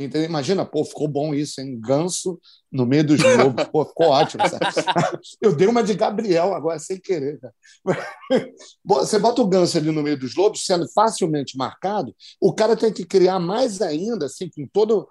[0.00, 0.30] Entendeu?
[0.30, 1.78] Imagina, pô, ficou bom isso, hein?
[1.78, 2.40] Ganso
[2.72, 3.64] no meio dos lobos.
[3.64, 4.42] Pô, ficou ótimo.
[4.48, 4.64] Sabe?
[5.42, 7.38] Eu dei uma de Gabriel agora, sem querer.
[8.82, 12.90] Você bota o ganso ali no meio dos lobos, sendo facilmente marcado, o cara tem
[12.90, 15.04] que criar mais ainda, assim, com toda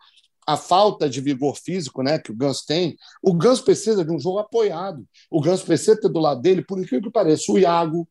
[0.48, 2.98] a falta de vigor físico né, que o Ganso tem.
[3.22, 5.08] O Ganso precisa de um jogo apoiado.
[5.30, 8.08] O Ganso precisa ter do lado dele, por incrível que pareça, o Iago,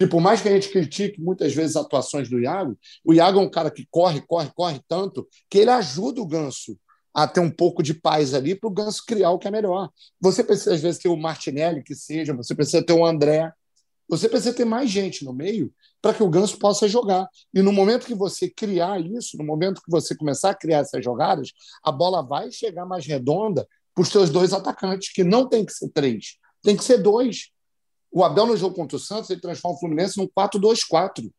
[0.00, 2.74] que por mais que a gente critique muitas vezes atuações do Iago,
[3.04, 6.74] o Iago é um cara que corre, corre, corre tanto que ele ajuda o Ganso
[7.12, 9.90] a ter um pouco de paz ali para o Ganso criar o que é melhor.
[10.18, 13.52] Você precisa, às vezes, ter o Martinelli, que seja, você precisa ter o André,
[14.08, 15.70] você precisa ter mais gente no meio
[16.00, 17.28] para que o Ganso possa jogar.
[17.52, 21.04] E no momento que você criar isso, no momento que você começar a criar essas
[21.04, 21.52] jogadas,
[21.84, 25.74] a bola vai chegar mais redonda para os seus dois atacantes, que não tem que
[25.74, 27.50] ser três, tem que ser dois.
[28.12, 31.30] O Abel, no jogo contra o Santos, ele transforma o Fluminense num 4-2-4.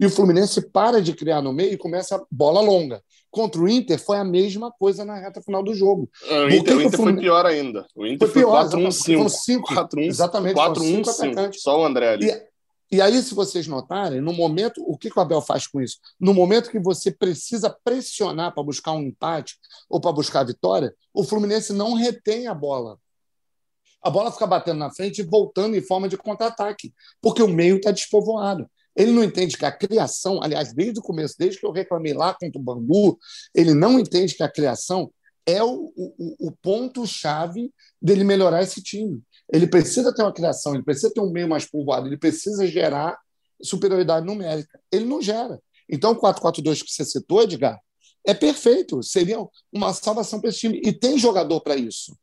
[0.00, 3.02] E o Fluminense para de criar no meio e começa a bola longa.
[3.30, 6.08] Contra o Inter foi a mesma coisa na reta final do jogo.
[6.28, 6.96] É, o Inter, o Inter Fluminense...
[6.96, 7.86] foi pior ainda.
[7.96, 9.62] O Inter foi, pior, 4-1-5.
[9.62, 10.56] 4-1, exatamente.
[10.56, 12.30] 4-1, Só o André ali.
[12.30, 15.80] E, e, aí, se vocês notarem, no momento, o que, que o Abel faz com
[15.80, 15.98] isso?
[16.18, 19.56] No momento que você precisa pressionar para buscar um empate
[19.90, 22.98] ou para buscar a vitória, o Fluminense não retém a bola
[24.02, 27.76] a bola fica batendo na frente e voltando em forma de contra-ataque, porque o meio
[27.76, 28.68] está despovoado.
[28.94, 32.34] Ele não entende que a criação, aliás, desde o começo, desde que eu reclamei lá
[32.34, 33.18] contra o Bangu,
[33.54, 35.12] ele não entende que a criação
[35.46, 37.72] é o, o, o ponto-chave
[38.02, 39.22] dele melhorar esse time.
[39.50, 43.18] Ele precisa ter uma criação, ele precisa ter um meio mais povoado, ele precisa gerar
[43.62, 44.78] superioridade numérica.
[44.92, 45.60] Ele não gera.
[45.88, 47.78] Então, o 4-4-2 que você citou, Edgar,
[48.26, 49.02] é perfeito.
[49.02, 49.38] Seria
[49.72, 50.80] uma salvação para esse time.
[50.84, 52.16] E tem jogador para isso.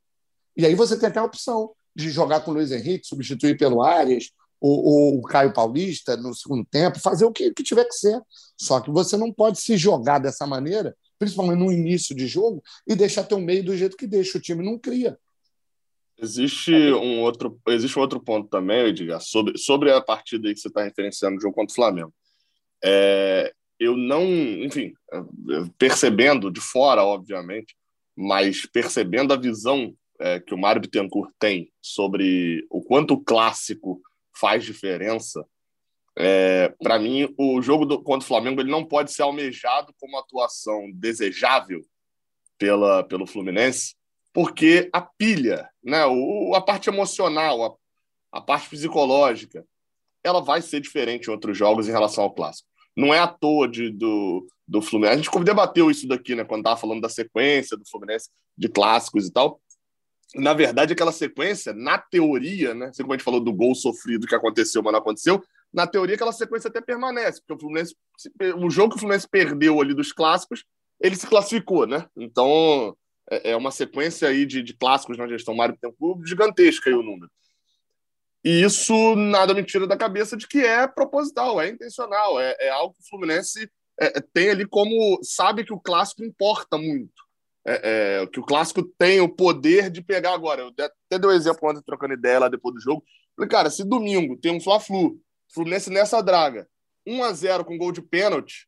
[0.56, 3.82] E aí você tem até a opção de jogar com o Luiz Henrique, substituir pelo
[3.82, 8.20] Arias, ou, o Caio Paulista no segundo tempo, fazer o que, que tiver que ser.
[8.58, 12.95] Só que você não pode se jogar dessa maneira, principalmente no início de jogo, e
[12.95, 14.38] deixar teu meio do jeito que deixa.
[14.38, 15.18] O time não cria.
[16.18, 20.62] Existe um outro, existe um outro ponto também, Edgar, sobre, sobre a partida aí que
[20.62, 22.14] você está referenciando, o jogo contra o Flamengo.
[22.84, 24.93] É, eu não, enfim,
[25.78, 27.76] percebendo de fora, obviamente,
[28.16, 34.01] mas percebendo a visão é, que o Mário Bittencourt tem sobre o quanto o clássico
[34.34, 35.45] faz diferença,
[36.18, 40.18] é, para mim, o jogo do, contra o Flamengo ele não pode ser almejado como
[40.18, 41.86] atuação desejável
[42.57, 43.95] pela, pelo Fluminense,
[44.34, 47.66] porque a pilha, né, o, a parte emocional,
[48.32, 49.66] a, a parte psicológica,
[50.24, 52.68] ela vai ser diferente em outros jogos em relação ao clássico.
[52.95, 55.20] Não é à toa de, do, do Fluminense.
[55.20, 59.28] A gente debateu isso daqui, né, quando estava falando da sequência do Fluminense de clássicos
[59.28, 59.59] e tal
[60.36, 62.88] na verdade, aquela sequência, na teoria, né?
[62.88, 65.41] Assim como a gente falou do gol sofrido que aconteceu, mas não aconteceu,
[65.73, 67.95] na teoria aquela sequência até permanece, porque o Fluminense,
[68.57, 70.63] o jogo que o Fluminense perdeu ali dos clássicos,
[70.99, 72.07] ele se classificou, né?
[72.15, 72.95] Então,
[73.29, 77.03] é, é uma sequência aí de, de clássicos na gestão Mário Tempo gigantesca aí o
[77.03, 77.31] número.
[78.43, 82.69] E isso nada me tira da cabeça de que é proposital, é intencional, é, é
[82.69, 83.69] algo que o Fluminense
[83.99, 87.24] é, tem ali como sabe que o clássico importa muito.
[87.68, 90.61] É, é, que o clássico tem o poder de pegar agora.
[90.61, 93.03] Eu até dei um exemplo ontem, trocando ideia lá depois do jogo.
[93.36, 95.20] Falei, cara, se domingo tem um Fla-Flu,
[95.51, 96.68] Fluminense nessa draga,
[97.07, 98.68] 1 a 0 com gol de pênalti,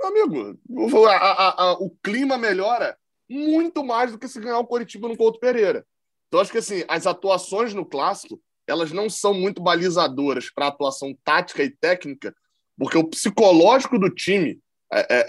[0.00, 2.96] amigo, o, a, a, a, o clima melhora
[3.28, 5.86] muito mais do que se ganhar o Coritiba no Couto Pereira.
[6.28, 11.16] Então, acho que assim, as atuações no clássico elas não são muito balizadoras para atuação
[11.24, 12.34] tática e técnica,
[12.78, 14.60] porque o psicológico do time
[14.92, 15.26] é, é,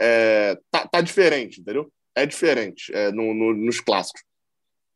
[0.52, 1.92] é tá, tá, diferente, entendeu?
[2.16, 4.24] É diferente é, no, no, nos clássicos.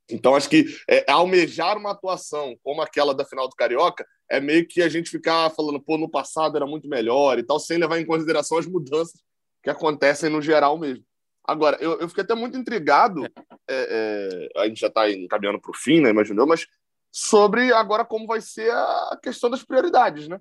[0.09, 4.65] Então, acho que é, almejar uma atuação como aquela da final do Carioca é meio
[4.67, 7.99] que a gente ficar falando, pô, no passado era muito melhor e tal, sem levar
[7.99, 9.21] em consideração as mudanças
[9.61, 11.03] que acontecem no geral mesmo.
[11.43, 13.29] Agora, eu, eu fiquei até muito intrigado, é,
[13.69, 16.67] é, a gente já está encaminhando para o fim, né, imaginou, mas
[17.11, 20.39] sobre agora como vai ser a questão das prioridades, né?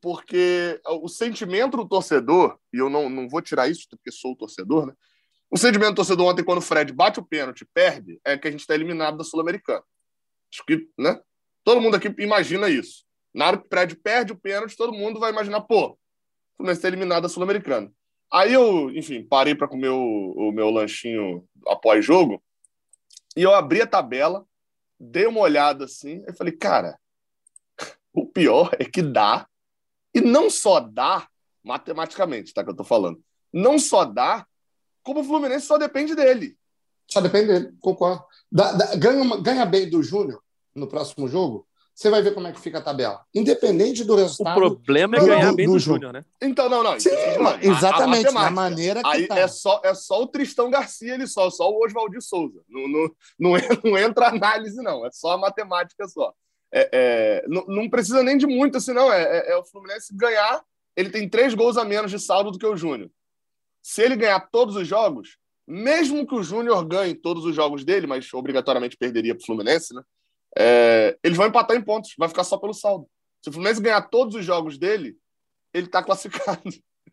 [0.00, 4.36] Porque o sentimento do torcedor, e eu não, não vou tirar isso porque sou o
[4.36, 4.94] torcedor, né?
[5.52, 8.50] O sentimento do torcedor ontem, quando o Fred bate o pênalti perde, é que a
[8.50, 9.82] gente está eliminado da Sul-Americana.
[10.50, 11.20] Acho que, né?
[11.62, 13.04] Todo mundo aqui imagina isso.
[13.34, 15.98] Na hora que o Fred perde o pênalti, todo mundo vai imaginar, pô, o
[16.56, 17.92] Fluminense está eliminado da Sul-Americana.
[18.32, 22.42] Aí eu, enfim, parei para comer o, o meu lanchinho após jogo
[23.36, 24.46] e eu abri a tabela
[25.02, 26.96] dei uma olhada assim, e falei, cara,
[28.14, 29.48] o pior é que dá,
[30.14, 31.26] e não só dá
[31.64, 32.62] matematicamente, tá?
[32.62, 33.22] Que eu tô falando.
[33.52, 34.46] Não só dá,
[35.02, 36.56] como o Fluminense só depende dele.
[37.06, 38.24] Só depende dele, concordo.
[38.50, 40.42] Dá, dá, ganha, ganha bem do Júnior
[40.74, 43.22] no próximo jogo, você vai ver como é que fica a tabela.
[43.34, 44.56] Independente do resultado.
[44.56, 46.24] O problema é ganhar do, bem do, do Júnior, né?
[46.40, 46.98] Então, não, não.
[46.98, 47.10] Sim,
[47.60, 49.38] exatamente, a, a na maneira que Aí tá.
[49.38, 52.62] é, só, é só o Tristão Garcia ali, só, só o Oswaldir Souza.
[52.68, 53.50] Não, não, não,
[53.84, 55.04] não entra análise, não.
[55.04, 56.32] É só a matemática só.
[56.72, 59.12] É, é, não, não, precisa nem de muito assim, não.
[59.12, 60.62] É, é, é, o Fluminense ganhar.
[60.96, 63.10] Ele tem três gols a menos de saldo do que o Júnior.
[63.82, 68.06] Se ele ganhar todos os jogos, mesmo que o Júnior ganhe todos os jogos dele,
[68.06, 70.02] mas obrigatoriamente perderia para o Fluminense, né?
[70.56, 73.06] é, eles vão empatar em pontos, vai ficar só pelo saldo.
[73.42, 75.16] Se o Fluminense ganhar todos os jogos dele,
[75.72, 76.62] ele está classificado.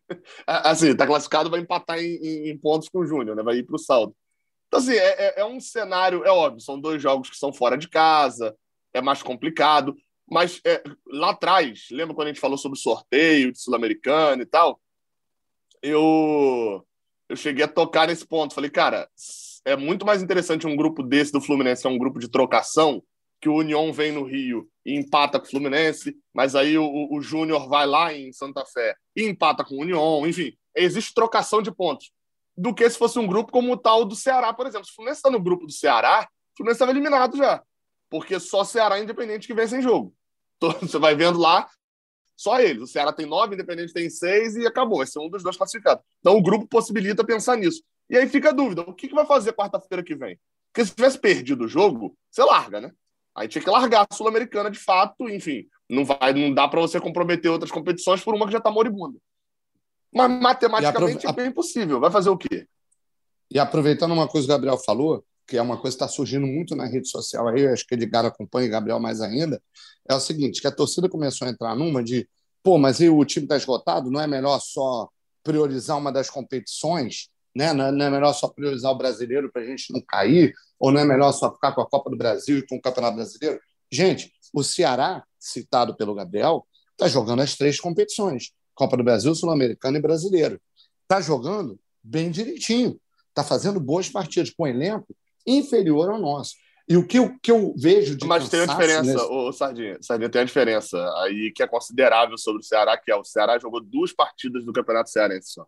[0.45, 3.43] assim, está classificado, vai empatar em, em, em, pontos com o Júnior, né?
[3.43, 4.15] vai ir para o saldo.
[4.67, 7.77] Então, assim, é, é, é, um cenário, é óbvio, são dois jogos que são fora
[7.77, 8.55] de casa,
[8.93, 9.95] é mais complicado,
[10.29, 14.79] mas é, lá atrás, lembra quando a gente falou sobre sorteio de Sul-Americano e tal?
[15.81, 16.85] Eu,
[17.27, 18.53] eu cheguei a tocar nesse ponto.
[18.53, 19.09] Falei, cara,
[19.65, 23.03] é muito mais interessante um grupo desse do Fluminense, que é um grupo de trocação,
[23.41, 27.21] que o União vem no Rio e empata com o Fluminense, mas aí o, o
[27.21, 31.71] Júnior vai lá em Santa Fé e empata com o União, enfim, existe trocação de
[31.71, 32.11] pontos.
[32.57, 34.85] Do que se fosse um grupo como o tal do Ceará, por exemplo.
[34.85, 37.63] Se o Fluminense está no grupo do Ceará, o Fluminense estava eliminado já,
[38.09, 40.13] porque só Ceará Independente que vence em jogo.
[40.61, 41.69] Então, você vai vendo lá,
[42.39, 42.83] só eles.
[42.83, 45.03] O Ceará tem nove, Independente tem seis e acabou.
[45.03, 46.01] Esse é um dos dois classificados.
[46.21, 47.83] Então o grupo possibilita pensar nisso.
[48.09, 50.39] E aí fica a dúvida: o que, que vai fazer quarta-feira que vem?
[50.71, 52.93] Porque se tivesse perdido o jogo, você larga, né?
[53.35, 55.67] Aí tinha que largar a Sul-Americana de fato, enfim.
[55.89, 59.19] Não, vai, não dá para você comprometer outras competições por uma que já está moribunda.
[60.13, 61.99] Mas matematicamente é bem impossível.
[61.99, 62.65] Vai fazer o quê?
[63.51, 66.45] E aproveitando uma coisa que o Gabriel falou, que é uma coisa que está surgindo
[66.45, 69.61] muito na rede social aí, acho que Edgar acompanha e Gabriel mais ainda,
[70.07, 72.29] é o seguinte, que a torcida começou a entrar numa de,
[72.61, 74.11] pô, mas e o time está esgotado?
[74.11, 75.09] Não é melhor só
[75.43, 77.29] priorizar uma das competições?
[77.55, 77.73] Né?
[77.73, 80.53] Não é melhor só priorizar o brasileiro para a gente não cair?
[80.79, 83.15] Ou não é melhor só ficar com a Copa do Brasil e com o Campeonato
[83.15, 83.59] Brasileiro?
[83.91, 89.97] Gente, o Ceará, citado pelo Gabriel, está jogando as três competições: Copa do Brasil, Sul-Americano
[89.97, 90.61] e Brasileiro.
[91.03, 92.99] Está jogando bem direitinho.
[93.29, 95.15] Está fazendo boas partidas com um elenco
[95.45, 96.53] inferior ao nosso.
[96.87, 98.25] E o que eu, que eu vejo de.
[98.25, 99.25] Mas tem uma diferença, nesse...
[99.25, 103.15] ô, Sardinha, Sardinha, tem uma diferença aí que é considerável sobre o Ceará, que é
[103.15, 105.67] o Ceará jogou duas partidas do Campeonato Cearense só.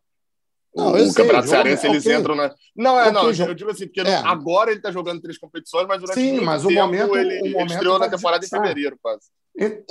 [0.76, 2.17] Não, o sei, Campeonato Cearense, eles okay.
[2.17, 2.55] entram na.
[2.76, 4.15] Não, é, okay, não, eu digo assim, porque é.
[4.15, 7.15] agora ele está jogando três competições, mas durante Sim, mas o momento.
[7.15, 8.65] Ele, o momento ele estreou na temporada desgastar.
[8.65, 9.28] em fevereiro, quase.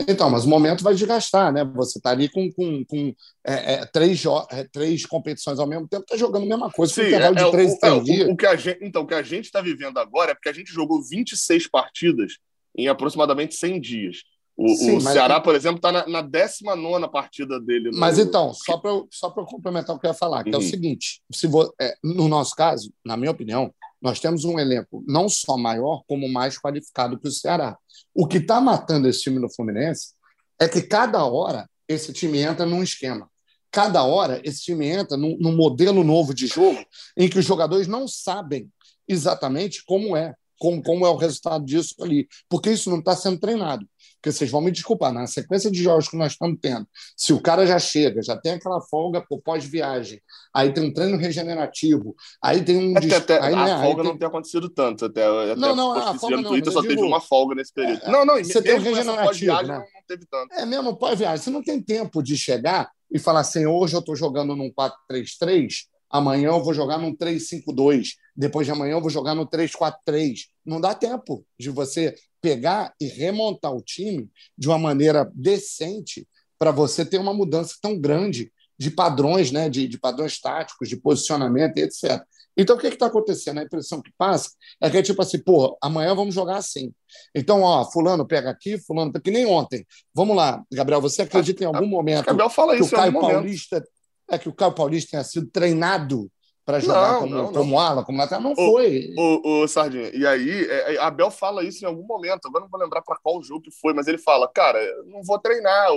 [0.08, 1.64] Então, mas o momento vai desgastar, né?
[1.76, 3.14] Você está ali com, com, com
[3.46, 7.06] é, é, três, é, três competições ao mesmo tempo, está jogando a mesma coisa, Sim,
[7.06, 8.28] intervalo de é, três, o, três é, dias.
[8.28, 10.48] O, o, que a gente, então, o que a gente está vivendo agora é porque
[10.48, 12.38] a gente jogou 26 partidas
[12.76, 14.16] em aproximadamente 100 dias.
[14.56, 17.90] O, Sim, o Ceará, por exemplo, está na, na 19 partida dele.
[17.90, 17.98] No...
[17.98, 20.56] Mas então, só para só complementar o que eu ia falar, que uhum.
[20.56, 20.68] é o uhum.
[20.68, 21.72] seguinte: se vo...
[21.80, 26.28] É, no nosso caso, na minha opinião, nós temos um elenco não só maior, como
[26.28, 27.76] mais qualificado que o Ceará.
[28.14, 30.14] O que está matando esse time no Fluminense
[30.58, 33.28] é que cada hora esse time entra num esquema.
[33.70, 36.84] Cada hora esse time entra num, num modelo novo de jogo
[37.16, 38.68] em que os jogadores não sabem
[39.06, 43.38] exatamente como é, como, como é o resultado disso ali, porque isso não está sendo
[43.38, 43.88] treinado.
[44.20, 47.40] Porque vocês vão me desculpar, na sequência de jogos que nós estamos tendo, se o
[47.40, 50.20] cara já chega, já tem aquela folga pós-viagem,
[50.54, 52.96] aí tem um treino regenerativo, aí tem um.
[52.98, 54.12] Até, até, aí, a né, folga tem...
[54.12, 55.06] não tem acontecido tanto.
[55.06, 56.94] Até, até não, não, a folga no não, Twitter só digo...
[56.94, 58.02] teve uma folga nesse período.
[58.04, 59.54] É, não, não, você tem um regenerativo.
[59.54, 59.62] Né?
[59.62, 60.52] Não, não teve tanto.
[60.52, 61.42] É mesmo pós-viagem.
[61.42, 65.88] Você não tem tempo de chegar e falar assim: hoje eu estou jogando num 4-3-3
[66.10, 70.46] amanhã eu vou jogar num 3-5-2, depois de amanhã eu vou jogar no 3-4-3.
[70.66, 76.26] Não dá tempo de você pegar e remontar o time de uma maneira decente
[76.58, 80.96] para você ter uma mudança tão grande de padrões, né, de, de padrões táticos, de
[80.96, 82.22] posicionamento e etc.
[82.56, 83.58] Então, o que está acontecendo?
[83.58, 86.92] A impressão que passa é que é tipo assim, pô, amanhã vamos jogar assim.
[87.34, 89.86] Então, ó, fulano pega aqui, fulano que nem ontem.
[90.14, 93.76] Vamos lá, Gabriel, você acredita em algum momento Gabriel fala que isso o Caio Paulista
[93.76, 93.90] momento
[94.30, 96.30] é que o Caio Paulista tenha sido treinado
[96.64, 97.52] para jogar Não, como, não, não.
[97.52, 98.42] como ala, como lateral.
[98.42, 99.12] Não foi.
[99.16, 102.70] O, o Sardinha, e aí, é, é, Abel fala isso em algum momento, agora não
[102.70, 105.88] vou lembrar para qual jogo que foi, mas ele fala, cara, não vou treinar,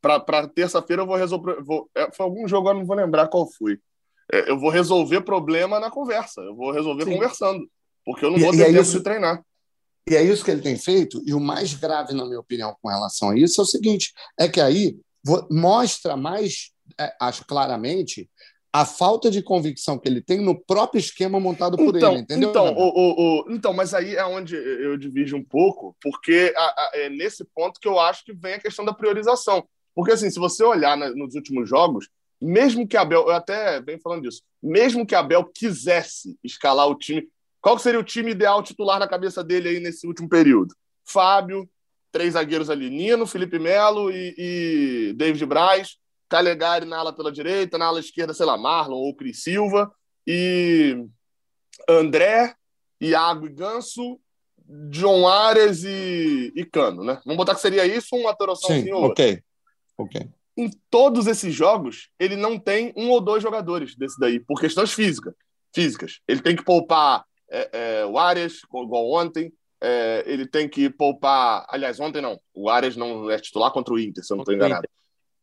[0.00, 3.46] para terça-feira eu vou resolver, vou, é, foi algum jogo, agora não vou lembrar qual
[3.50, 3.78] foi.
[4.32, 7.12] É, eu vou resolver problema na conversa, eu vou resolver Sim.
[7.14, 7.66] conversando,
[8.04, 9.42] porque eu não E- vou ter é tempo isso- de treinar.
[10.10, 11.20] E é isso que ele tem feito.
[11.26, 14.48] E o mais grave, na minha opinião, com relação a isso é o seguinte: é
[14.48, 14.96] que aí
[15.50, 18.28] mostra mais, é, acho claramente,
[18.80, 22.50] a falta de convicção que ele tem no próprio esquema montado por Então, ele, entendeu?
[22.50, 26.60] então, o, o, o- então, mas aí é onde eu divido um pouco, porque a-
[26.60, 29.66] a- é nesse ponto que eu acho que vem a questão da priorização.
[29.94, 32.08] Porque, assim, se você olhar na- nos últimos jogos,
[32.40, 37.28] mesmo que Abel, eu até venho falando disso, mesmo que Abel quisesse escalar o time,
[37.60, 40.72] qual seria o time ideal titular na cabeça dele aí nesse último período?
[41.04, 41.68] Fábio,
[42.12, 45.96] três zagueiros ali, Nino, Felipe Melo e, e David Braz,
[46.28, 49.90] Calegari na ala pela direita, na ala esquerda, sei lá, Marlon ou Cris Silva,
[50.26, 51.06] e
[51.88, 52.54] André,
[53.00, 54.20] Iago e Ganso,
[54.90, 57.20] John Ares e, e Cano, né?
[57.24, 59.24] Vamos botar que seria isso, uma alteraçãozinha Sim, ou outra.
[59.24, 59.42] ok.
[59.96, 60.28] Ok.
[60.56, 64.92] Em todos esses jogos, ele não tem um ou dois jogadores desse daí, por questões
[64.92, 65.34] físicas.
[65.74, 66.20] físicas.
[66.28, 67.70] Ele tem que poupar é,
[68.00, 69.52] é, o Arias, igual ontem.
[69.80, 71.64] É, ele tem que poupar.
[71.70, 72.38] Aliás, ontem não.
[72.52, 74.88] O Arias não é titular contra o Inter, se eu não estou enganado.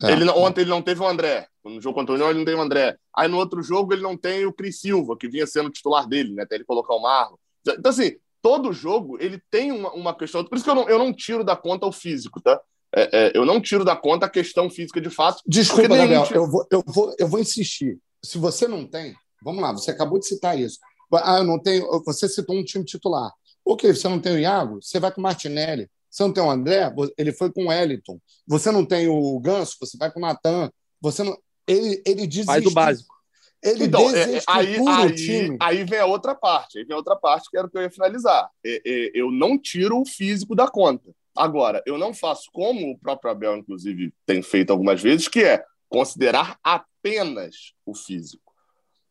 [0.03, 0.11] É.
[0.11, 1.47] Ele ontem ele não teve o André.
[1.63, 2.95] No jogo contra o União, ele não tem o André.
[3.15, 6.33] Aí no outro jogo ele não tem o Cris Silva, que vinha sendo titular dele,
[6.33, 6.43] né?
[6.43, 7.35] Até ele colocar o Marlon.
[7.67, 10.43] Então, assim, todo jogo ele tem uma, uma questão.
[10.43, 12.59] Por isso que eu não, eu não tiro da conta o físico, tá?
[12.95, 15.41] É, é, eu não tiro da conta a questão física de fato.
[15.47, 17.97] Desculpa, Gabriel, time- eu vou, eu, vou, eu vou insistir.
[18.23, 20.77] Se você não tem, vamos lá, você acabou de citar isso.
[21.13, 21.87] Ah, eu não tenho.
[22.05, 23.31] Você citou um time titular.
[23.65, 25.89] Ok, você não tem o Iago, você vai com o Martinelli.
[26.16, 28.18] Você não tem o André, ele foi com o Wellington.
[28.47, 30.72] Você não tem o Ganso, você vai com o Natan.
[31.01, 31.38] Você não.
[31.68, 32.45] Ele, ele desiste.
[32.45, 33.13] Faz o básico.
[33.61, 35.57] Ele Então, é, é, aí, aí, time.
[35.59, 36.78] aí vem a outra parte.
[36.78, 38.49] Aí vem a outra parte que era o que eu ia finalizar.
[38.66, 41.11] É, é, eu não tiro o físico da conta.
[41.36, 45.66] Agora, eu não faço como o próprio Abel, inclusive, tem feito algumas vezes, que é
[45.89, 48.53] considerar apenas o físico.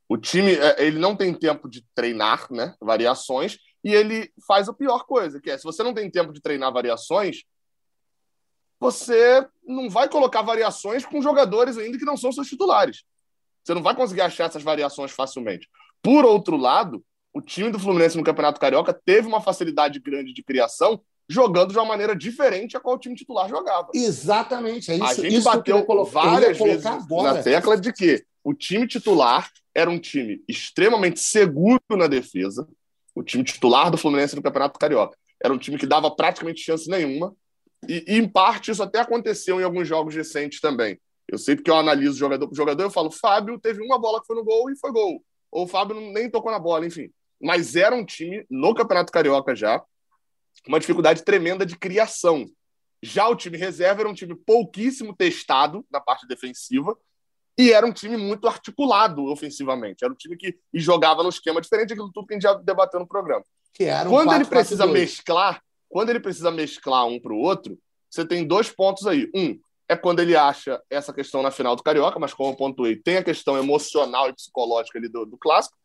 [0.08, 2.74] O time, ele não tem tempo de treinar, né?
[2.80, 6.40] Variações, e ele faz a pior coisa, que é, se você não tem tempo de
[6.40, 7.44] treinar variações,
[8.80, 13.04] você não vai colocar variações com jogadores ainda que não são seus titulares.
[13.62, 15.68] Você não vai conseguir achar essas variações facilmente.
[16.02, 20.42] Por outro lado, o time do Fluminense no Campeonato Carioca teve uma facilidade grande de
[20.42, 23.88] criação, jogando de uma maneira diferente a qual o time titular jogava.
[23.94, 24.90] Exatamente.
[24.90, 28.86] É isso, a gente isso bateu ia várias vezes na tecla de que o time
[28.86, 32.68] titular era um time extremamente seguro na defesa.
[33.14, 36.88] O time titular do Fluminense no Campeonato Carioca era um time que dava praticamente chance
[36.88, 37.34] nenhuma.
[37.88, 40.98] E, e, em parte, isso até aconteceu em alguns jogos recentes também.
[41.28, 44.26] Eu sei porque eu analiso jogador por jogador, eu falo, Fábio teve uma bola que
[44.26, 45.22] foi no gol e foi gol.
[45.50, 47.10] Ou o Fábio nem tocou na bola, enfim.
[47.40, 49.82] Mas era um time, no Campeonato Carioca já,
[50.66, 52.46] uma dificuldade tremenda de criação.
[53.02, 56.96] Já o time reserva era um time pouquíssimo testado na parte defensiva
[57.58, 60.04] e era um time muito articulado ofensivamente.
[60.04, 62.98] Era um time que jogava no esquema diferente daquilo tudo que a gente já debateu
[62.98, 63.44] no programa.
[64.08, 64.48] Um Quando ele 4-4-2.
[64.48, 67.78] precisa mesclar, quando ele precisa mesclar um para o outro,
[68.10, 69.30] você tem dois pontos aí.
[69.34, 72.96] Um é quando ele acha essa questão na final do Carioca, mas como eu pontuei,
[72.96, 75.76] tem a questão emocional e psicológica ali do, do clássico.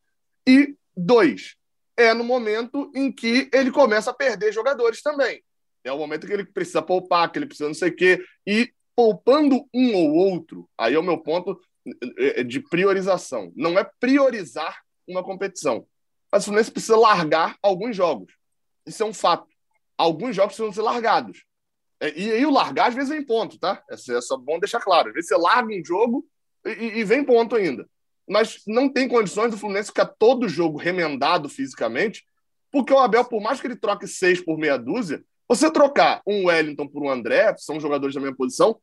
[0.48, 1.56] E dois,
[1.98, 5.44] é no momento em que ele começa a perder jogadores também.
[5.84, 8.24] É o momento que ele precisa poupar, que ele precisa não sei o quê.
[8.48, 11.58] E poupando um ou outro, aí é o meu ponto
[12.18, 13.50] é, de priorização.
[13.56, 15.88] Não é priorizar uma competição.
[16.30, 18.34] Mas o Fluminense precisa largar alguns jogos.
[18.86, 19.48] Isso é um fato.
[19.98, 21.46] Alguns jogos precisam ser largados.
[22.02, 23.82] É, E aí o largar às vezes vem ponto, tá?
[23.90, 25.08] É só- é só bom deixar claro.
[25.08, 26.26] Às vezes você larga um jogo
[26.66, 27.88] e, e vem ponto ainda.
[28.28, 32.26] Mas não tem condições do Fluminense ficar todo jogo remendado fisicamente,
[32.70, 36.46] porque o Abel, por mais que ele troque seis por meia dúzia, Você trocar um
[36.48, 38.80] Wellington por um André, são jogadores da mesma posição,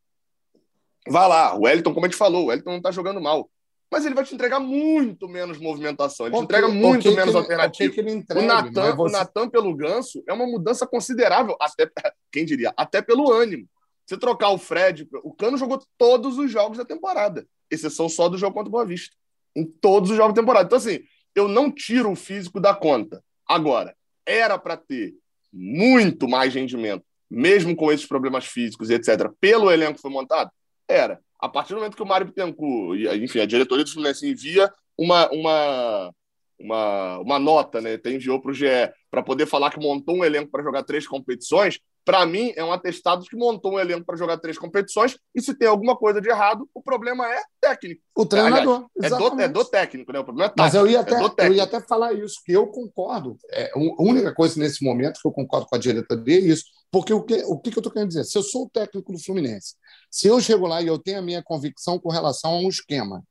[1.08, 1.54] vá lá.
[1.54, 3.50] O Wellington, como a gente falou, o Wellington não está jogando mal.
[3.90, 7.38] Mas ele vai te entregar muito menos movimentação, ele okay, te entrega muito menos ele,
[7.38, 7.92] alternativa.
[7.92, 9.14] Okay entregue, o Natan, você...
[9.14, 11.88] o Natan pelo Ganso é uma mudança considerável, até
[12.32, 13.68] quem diria, até pelo ânimo.
[14.04, 18.38] Se trocar o Fred, o Cano jogou todos os jogos da temporada, exceção só do
[18.38, 19.14] jogo contra o Boa Vista.
[19.54, 20.66] Em todos os jogos da temporada.
[20.66, 21.00] Então, assim,
[21.34, 23.22] eu não tiro o físico da conta.
[23.48, 25.14] Agora, era para ter
[25.52, 30.50] muito mais rendimento, mesmo com esses problemas físicos e etc., pelo elenco que foi montado?
[30.88, 31.20] Era.
[31.38, 35.28] A partir do momento que o Mário Bittencourt, enfim, a diretoria do Fluminense envia uma,
[35.30, 36.14] uma,
[36.58, 37.98] uma, uma nota, né?
[38.06, 38.66] enviou para o GE
[39.10, 42.70] para poder falar que montou um elenco para jogar três competições, para mim, é um
[42.72, 46.28] atestado que montou um elenco para jogar três competições e se tem alguma coisa de
[46.28, 48.00] errado, o problema é técnico.
[48.16, 48.86] O treinador.
[48.96, 50.20] Aliás, é, do, é, do, técnico, né?
[50.20, 52.52] O problema é tático, Mas eu ia, até, é eu ia até falar isso, que
[52.52, 53.36] eu concordo.
[53.50, 56.64] É, a única coisa nesse momento que eu concordo com a diretoria é isso.
[56.92, 58.22] Porque o que, o que eu estou querendo dizer?
[58.22, 59.74] Se eu sou o técnico do Fluminense,
[60.08, 63.24] se eu chego lá e eu tenho a minha convicção com relação a um esquema,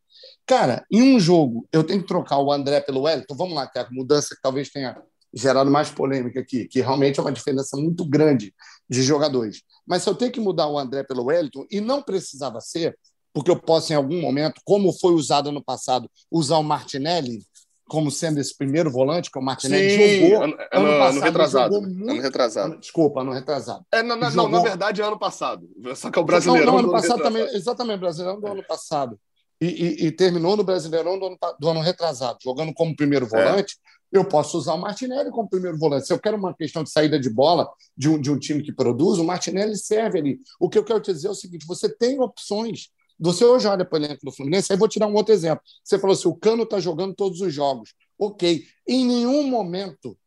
[0.46, 3.80] cara, em um jogo eu tenho que trocar o André pelo Wellington, vamos lá, que
[3.80, 5.02] a mudança que talvez tenha
[5.36, 8.54] gerado mais polêmica aqui, que realmente é uma diferença muito grande
[8.90, 9.62] de jogadores.
[9.86, 12.98] Mas se eu tenho que mudar o André pelo Wellington, e não precisava ser,
[13.34, 17.46] porque eu posso, em algum momento, como foi usado no passado, usar o Martinelli
[17.88, 20.44] como sendo esse primeiro volante, que o Martinelli Sim, jogou.
[20.44, 21.82] Ano, ano, ano passado, retrasado.
[21.82, 22.80] Muito, ano retrasado.
[22.80, 23.86] Desculpa, ano retrasado.
[23.92, 24.50] É, na, na, jogou...
[24.50, 25.70] Não, na verdade é ano passado.
[25.96, 26.66] Só que é o brasileiro.
[26.66, 29.20] Não, não ano passado também, exatamente, brasileirão do ano passado.
[29.62, 33.66] E, e, e, terminou no Brasileirão do ano, do ano retrasado, jogando como primeiro é.
[34.12, 36.08] Eu posso usar o Martinelli como primeiro volante.
[36.08, 38.72] Se eu quero uma questão de saída de bola de um, de um time que
[38.72, 40.40] produz, o Martinelli serve ali.
[40.60, 42.90] O que eu quero te dizer é o seguinte: você tem opções.
[43.18, 45.64] Você hoje olha para o elenco do Fluminense, aí vou te dar um outro exemplo.
[45.84, 47.94] Você falou assim: o Cano está jogando todos os jogos.
[48.18, 48.64] Ok.
[48.88, 50.18] Em nenhum momento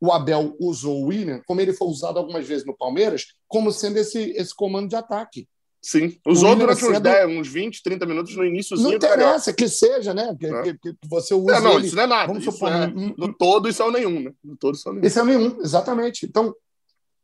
[0.00, 3.98] o Abel usou o William, como ele foi usado algumas vezes no Palmeiras, como sendo
[3.98, 5.46] esse, esse comando de ataque.
[5.82, 8.76] Sim, usou durante uns, 10, uns 20, 30 minutos no início.
[8.76, 10.36] Não interessa que seja, né?
[10.38, 10.74] Que, é.
[10.74, 11.54] que, você use.
[11.54, 12.26] É, não, ele, isso não é nada.
[12.26, 14.32] Vamos supor, é, no todo, isso é o nenhum, né?
[14.44, 15.06] No todo, isso é o nenhum.
[15.06, 16.26] Isso é o nenhum, exatamente.
[16.26, 16.54] Então,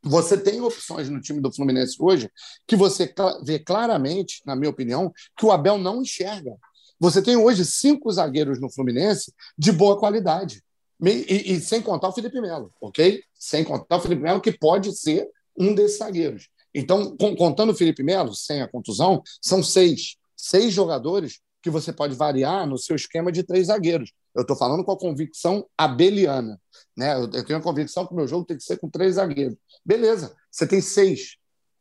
[0.02, 2.30] você tem opções no time do Fluminense hoje
[2.66, 3.12] que você
[3.44, 6.56] vê claramente, na minha opinião, que o Abel não enxerga.
[6.98, 10.62] Você tem hoje cinco zagueiros no Fluminense de boa qualidade.
[11.02, 13.22] E, e sem contar o Felipe Melo, ok?
[13.34, 15.28] Sem contar o Felipe Melo, que pode ser
[15.58, 16.48] um desses zagueiros.
[16.78, 20.16] Então, contando o Felipe Melo, sem a contusão, são seis.
[20.36, 24.12] Seis jogadores que você pode variar no seu esquema de três zagueiros.
[24.34, 26.60] Eu estou falando com a convicção abeliana.
[26.94, 27.16] Né?
[27.16, 29.56] Eu tenho a convicção que o meu jogo tem que ser com três zagueiros.
[29.82, 31.38] Beleza, você tem seis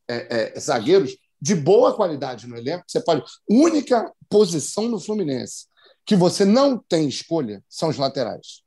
[0.07, 2.85] é, é, zagueiros de boa qualidade no elenco.
[2.87, 3.21] Você pode.
[3.49, 5.65] Única posição no Fluminense
[6.05, 8.61] que você não tem escolha são os laterais,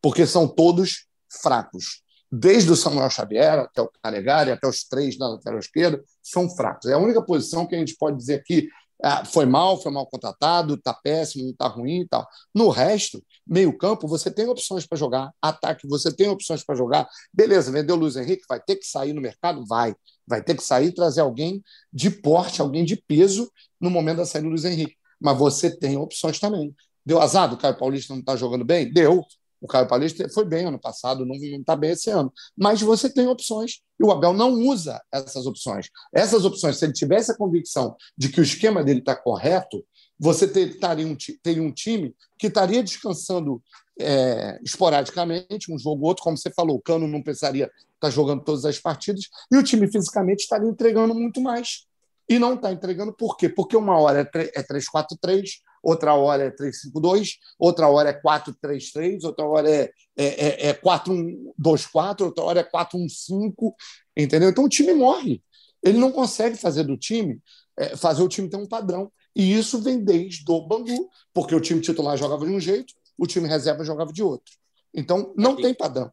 [0.00, 1.06] porque são todos
[1.42, 2.02] fracos
[2.32, 6.86] desde o Samuel Xavier até o Calegari, até os três da lateral esquerda, são fracos.
[6.86, 8.70] É a única posição que a gente pode dizer que
[9.04, 12.26] ah, foi mal, foi mal contratado, está péssimo, está ruim e tal.
[12.54, 17.06] No resto, meio-campo, você tem opções para jogar, ataque, você tem opções para jogar.
[17.34, 19.66] Beleza, vendeu o Luiz Henrique, vai ter que sair no mercado?
[19.66, 19.94] Vai.
[20.26, 21.62] Vai ter que sair e trazer alguém
[21.92, 24.96] de porte, alguém de peso no momento da saída do Luiz Henrique.
[25.20, 26.74] Mas você tem opções também.
[27.04, 28.90] Deu azar, o Caio Paulista não está jogando bem?
[28.90, 29.24] Deu.
[29.62, 32.32] O Caio Paulista foi bem ano passado, não está bem esse ano.
[32.56, 35.88] Mas você tem opções e o Abel não usa essas opções.
[36.12, 39.84] Essas opções, se ele tivesse a convicção de que o esquema dele está correto,
[40.18, 43.62] você ter, taria um, teria um time que estaria descansando
[44.00, 48.10] é, esporadicamente, um jogo ou outro, como você falou, o Cano não precisaria estar tá
[48.10, 51.86] jogando todas as partidas, e o time fisicamente estaria entregando muito mais.
[52.28, 53.48] E não está entregando por quê?
[53.48, 55.44] Porque uma hora é 3-4-3,
[55.82, 62.24] outra hora é 3-5-2, outra hora é 4-3-3, outra hora é, é, é 4-1-2-4, é
[62.24, 63.74] outra hora é 4-1-5,
[64.16, 64.48] entendeu?
[64.48, 65.42] Então o time morre.
[65.82, 67.40] Ele não consegue fazer do time,
[67.76, 69.10] é, fazer o time ter um padrão.
[69.34, 73.26] E isso vem desde o Bangu, porque o time titular jogava de um jeito, o
[73.26, 74.54] time reserva jogava de outro.
[74.94, 76.12] Então não tem padrão.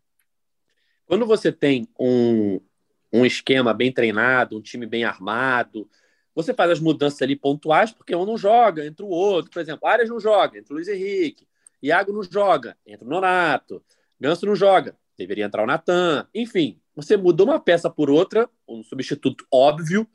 [1.05, 2.61] Quando você tem um,
[3.11, 5.89] um esquema bem treinado, um time bem armado,
[6.42, 9.52] você faz as mudanças ali pontuais, porque um não joga, entra o outro.
[9.52, 11.46] Por exemplo, Arias não joga, entra o Luiz Henrique.
[11.84, 13.84] Iago não joga, entra o Nonato.
[14.18, 16.26] Ganso não joga, deveria entrar o Natan.
[16.34, 20.08] Enfim, você muda uma peça por outra, um substituto óbvio,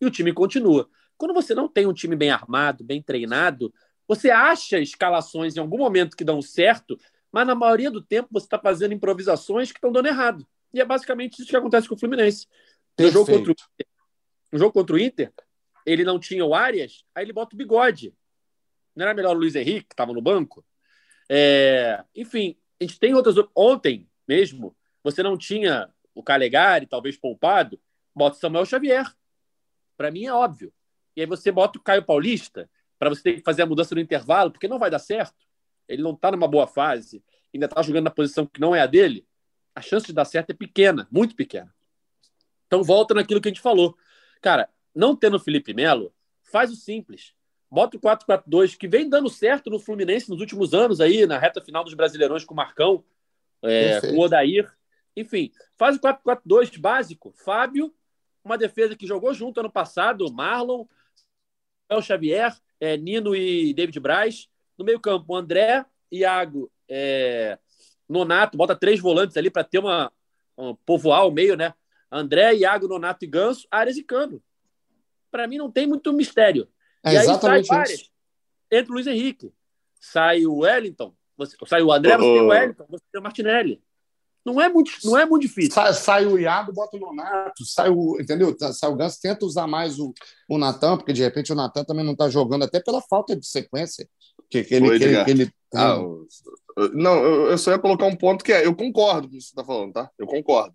[0.00, 0.88] e o time continua.
[1.18, 3.74] Quando você não tem um time bem armado, bem treinado,
[4.06, 6.96] você acha escalações em algum momento que dão certo,
[7.32, 10.46] mas na maioria do tempo você está fazendo improvisações que estão dando errado.
[10.72, 12.46] E é basicamente isso que acontece com o Fluminense.
[12.96, 13.56] No jogo, contra o,
[14.52, 15.32] no jogo contra o Inter,
[15.84, 18.14] ele não tinha o Arias, aí ele bota o bigode.
[18.94, 20.64] Não era melhor o Luiz Henrique, que estava no banco?
[21.28, 23.36] É, enfim, a gente tem outras.
[23.54, 27.80] Ontem mesmo, você não tinha o Calegari, talvez poupado,
[28.14, 29.06] bota o Samuel Xavier.
[29.96, 30.72] Para mim é óbvio.
[31.16, 32.68] E aí você bota o Caio Paulista
[32.98, 35.46] para você ter que fazer a mudança no intervalo, porque não vai dar certo.
[35.88, 37.22] Ele não está numa boa fase,
[37.52, 39.26] ainda está jogando na posição que não é a dele.
[39.74, 41.74] A chance de dar certo é pequena, muito pequena.
[42.66, 43.96] Então volta naquilo que a gente falou.
[44.40, 46.12] Cara, não tendo o Felipe Melo,
[46.42, 47.34] faz o simples.
[47.70, 51.60] Bota o 4-4-2, que vem dando certo no Fluminense nos últimos anos aí, na reta
[51.60, 53.02] final dos Brasileirões com o Marcão,
[53.62, 54.70] é, com o Odair.
[55.16, 57.32] Enfim, faz o 4-4-2 básico.
[57.32, 57.94] Fábio,
[58.44, 60.84] uma defesa que jogou junto ano passado, Marlon,
[61.88, 64.48] El Xavier, é, Nino e David Braz.
[64.76, 67.58] No meio-campo, André, Iago, é,
[68.08, 70.12] Nonato, bota três volantes ali para ter uma,
[70.58, 71.72] um povoar o meio, né?
[72.10, 74.42] André, Iago, Nonato e Ganso, Ares e Cano.
[75.32, 76.68] Para mim não tem muito mistério.
[77.02, 78.10] É e aí sai isso.
[78.70, 79.52] Entra o Luiz Henrique.
[79.98, 81.12] Sai o Wellington.
[81.36, 83.82] Você, sai o André, você tem o Wellington, você tem o Martinelli.
[84.44, 85.72] Não é muito, não é muito difícil.
[85.72, 88.54] Sai, sai o Iago, bota o Nonato, sai o, entendeu?
[88.72, 90.12] Sai o Ganso, tenta usar mais o,
[90.48, 93.46] o Natan, porque de repente o Natan também não está jogando, até pela falta de
[93.46, 94.08] sequência
[94.50, 95.96] que, que ele, Oi, que ele, que ele Ah,
[96.92, 99.44] não, eu, eu só ia colocar um ponto que é: eu concordo com o que
[99.44, 100.10] você está falando, tá?
[100.18, 100.74] Eu concordo.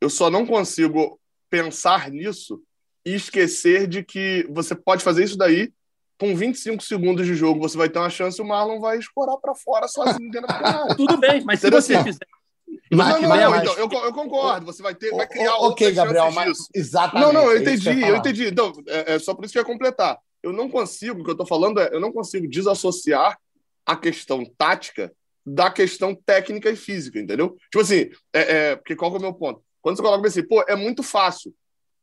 [0.00, 1.18] Eu só não consigo
[1.50, 2.62] pensar nisso
[3.06, 5.72] e esquecer de que você pode fazer isso daí.
[6.18, 9.36] Com 25 segundos de jogo, você vai ter uma chance e o Marlon vai escorar
[9.36, 10.88] para fora sozinho dentro da.
[10.96, 12.26] Tudo bem, mas se você Assim, fizer.
[12.90, 14.66] Mas- não, não, mas- não, mas- então, eu, eu concordo.
[14.66, 16.68] Você vai ter, vai criar O- ok, Gabriel, mas disso.
[16.74, 17.24] exatamente.
[17.26, 18.46] Não, não, eu é entendi, ia eu entendi.
[18.48, 20.18] Então, é, é só por isso que eu ia completar.
[20.42, 23.38] Eu não consigo, o que eu tô falando é, eu não consigo desassociar
[23.84, 25.12] a questão tática
[25.44, 27.56] da questão técnica e física, entendeu?
[27.70, 28.40] Tipo assim, é,
[28.70, 29.60] é, porque qual que é o meu ponto?
[29.82, 31.54] Quando você coloca assim, pô, é muito fácil.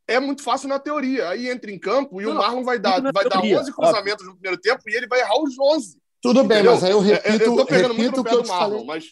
[0.07, 1.29] É muito fácil na teoria.
[1.29, 3.73] Aí entra em campo e Não, o Marlon vai dar, na vai dar teoria, 11
[3.73, 5.97] cruzamentos no primeiro tempo e ele vai errar os 11.
[6.21, 6.71] Tudo bem, Entendeu?
[6.73, 8.43] mas aí eu É, é, repito, eu tô pegando muito repito o que eu do
[8.43, 8.85] te Marlon, falei.
[8.85, 9.05] mas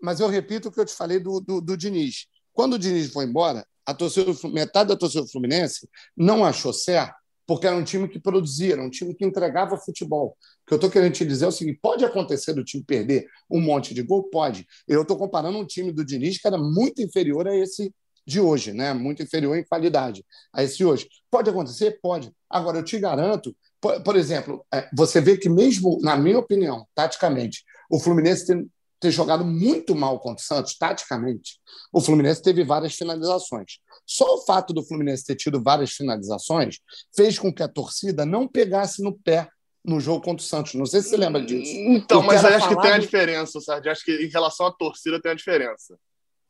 [0.00, 2.26] Mas eu repito o que eu te falei do, do, do Diniz.
[2.52, 7.14] Quando o Diniz foi embora, a torcida metade da torcida do Fluminense não achou certo,
[7.46, 10.36] porque era um time que produzia, era um time que entregava futebol.
[10.62, 13.26] O que eu estou querendo te dizer é o seguinte: pode acontecer do time perder
[13.50, 14.24] um monte de gol?
[14.24, 14.66] Pode.
[14.86, 17.92] Eu estou comparando um time do Diniz que era muito inferior a esse
[18.26, 18.92] de hoje, né?
[18.92, 21.08] Muito inferior em qualidade a esse de hoje.
[21.30, 21.98] Pode acontecer?
[22.02, 22.32] Pode.
[22.48, 26.86] Agora, eu te garanto, por, por exemplo, é, você vê que mesmo, na minha opinião,
[26.94, 28.70] taticamente, o Fluminense tem,
[29.00, 31.58] ter jogado muito mal contra o Santos, taticamente,
[31.92, 33.78] o Fluminense teve várias finalizações.
[34.06, 36.78] Só o fato do Fluminense ter tido várias finalizações
[37.14, 39.48] fez com que a torcida não pegasse no pé
[39.84, 40.74] no jogo contra o Santos.
[40.74, 41.72] Não sei se você lembra disso.
[41.72, 43.92] Então, mas acho que tem a diferença, Sardinha.
[43.92, 45.98] Acho que em relação à torcida tem a diferença.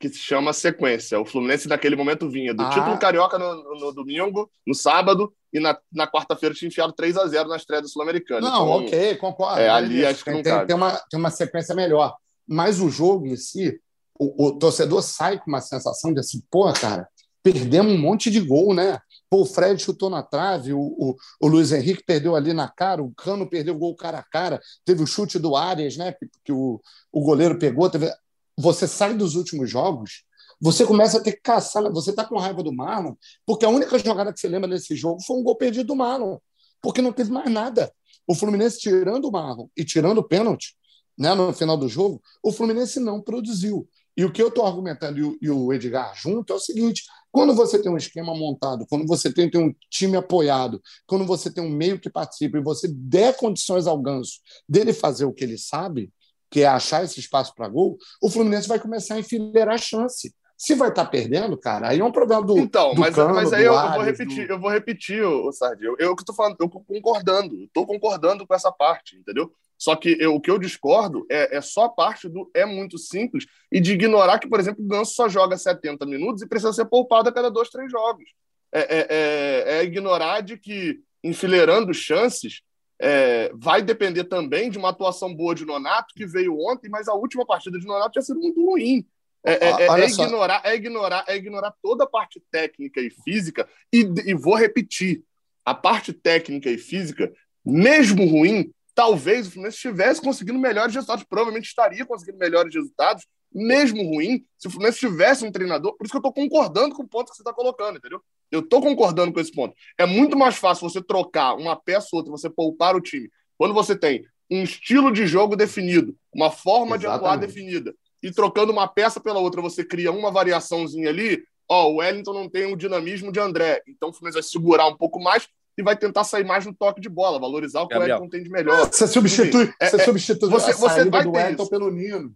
[0.03, 1.21] Que se chama sequência.
[1.21, 2.71] O Fluminense naquele momento vinha do Ah.
[2.71, 7.17] título carioca no, no- no domingo, no sábado, e na, na quarta-feira tinha enfiado 3
[7.17, 8.41] a 0 na estreia do Sul-Americano.
[8.41, 8.51] Não,
[8.81, 9.61] Então, ok, concordo.
[9.61, 10.67] é, ali acho que não tem, cabe.
[10.67, 12.17] tem, uma, tem uma sequência melhor.
[12.49, 13.79] Mas o jogo em si,
[14.19, 17.07] o, o torcedor sai com uma sensação de assim, pô, cara,
[17.43, 18.99] perdemos um monte de gol, né?
[19.31, 23.03] Pô, o Fred chutou na trave, o, o, o Luiz Henrique perdeu ali na cara,
[23.03, 26.13] o Cano perdeu o gol cara a cara, teve o chute do Arias, né?
[26.13, 26.81] Que, que o,
[27.13, 27.89] o goleiro pegou.
[27.89, 28.11] Teve...
[28.59, 30.25] Você sai dos últimos jogos,
[30.61, 31.83] você começa a ter que caçar.
[31.93, 35.21] Você tá com raiva do Marlon, porque a única jogada que você lembra desse jogo
[35.23, 36.39] foi um gol perdido do Marlon,
[36.81, 37.93] porque não teve mais nada.
[38.27, 40.77] O Fluminense tirando o Marlon e tirando o pênalti,
[41.19, 43.89] né, no final do jogo, o Fluminense não produziu.
[44.17, 47.03] E o que eu estou argumentando e o, e o Edgar junto é o seguinte:
[47.31, 51.51] quando você tem um esquema montado, quando você tem, tem um time apoiado, quando você
[51.51, 54.39] tem um meio que participa e você der condições ao Ganso
[54.69, 56.13] dele fazer o que ele sabe,
[56.53, 60.35] que é achar esse espaço para gol, o Fluminense vai começar a enfileirar a chance.
[60.57, 62.57] Se vai estar perdendo, cara, aí é um problema do.
[62.59, 65.51] Então, do mas, Cano, mas aí do eu, vou do- repetir, eu vou repetir, o
[65.51, 65.89] Sardinha.
[65.89, 69.51] Eu, eu que tô falando, eu concordando, tô concordando com essa parte, entendeu?
[69.79, 72.97] Só que eu- o que eu discordo é, é só a parte do é muito
[72.99, 76.73] simples e de ignorar que, por exemplo, o Ganso só joga 70 minutos e precisa
[76.73, 78.25] ser poupado a cada dois, três jogos.
[78.71, 82.61] É, é- é- é ignorar de que, enfileirando chances,
[83.05, 87.15] é, vai depender também de uma atuação boa de Nonato, que veio ontem, mas a
[87.15, 89.05] última partida de Nonato tinha sido muito ruim.
[89.45, 90.23] É, é- é- Olha é só.
[90.23, 95.25] ignorar, é ignorar, é ignorar toda a parte técnica e física e, e vou repetir,
[95.65, 97.33] a parte técnica e física,
[97.65, 104.03] mesmo ruim, talvez o Fluminense estivesse conseguindo melhores resultados, provavelmente estaria conseguindo melhores resultados, mesmo
[104.03, 105.97] ruim, se o Fluminense tivesse um treinador.
[105.97, 108.23] Por isso que eu estou concordando com o ponto que você está colocando, entendeu?
[108.53, 109.75] Eu estou concordando com esse ponto.
[109.99, 113.29] É muito mais fácil você trocar uma peça ou outra, você poupar o time,
[113.59, 117.47] quando você tem um estilo de jogo definido, uma forma de atuar Exatamente.
[117.47, 121.43] definida, e trocando uma peça pela outra, você cria uma variaçãozinha ali.
[121.69, 124.97] Ó, o Wellington não tem o dinamismo de André, então o Fluminense vai segurar um
[124.97, 125.49] pouco mais
[125.79, 128.19] e vai tentar sair mais no toque de bola, valorizar o que Gabriel.
[128.19, 128.87] o Wellington tem de melhor.
[128.93, 131.63] Você substitui, Enfim, é- você é- substitui você- a você saída vai do ter Wellington
[131.63, 131.71] isso.
[131.71, 132.35] pelo Nino.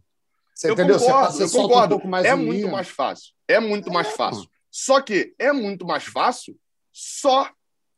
[0.54, 0.98] Você eu entendeu?
[0.98, 2.00] concordo, eu concordo.
[2.02, 3.34] Um é muito mais fácil.
[3.46, 4.48] É muito mais fácil.
[4.78, 6.54] Só que é muito mais fácil,
[6.92, 7.50] só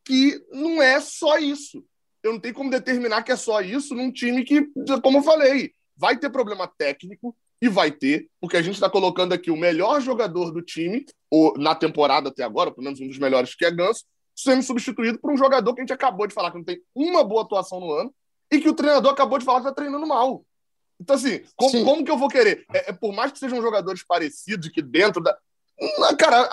[0.04, 1.84] que não é só isso.
[2.22, 4.64] Eu não tenho como determinar que é só isso num time que,
[5.02, 9.32] como eu falei, vai ter problema técnico e vai ter, porque a gente está colocando
[9.32, 13.18] aqui o melhor jogador do time, ou na temporada até agora, pelo menos um dos
[13.18, 14.04] melhores, que é Ganso,
[14.36, 17.24] sendo substituído por um jogador que a gente acabou de falar que não tem uma
[17.24, 18.14] boa atuação no ano
[18.52, 20.44] e que o treinador acabou de falar que está treinando mal.
[21.00, 22.64] Então, assim, como, como, que eu vou querer?
[22.72, 25.36] É, é, por mais que sejam jogadores parecidos, que dentro da.
[26.18, 26.48] Cara,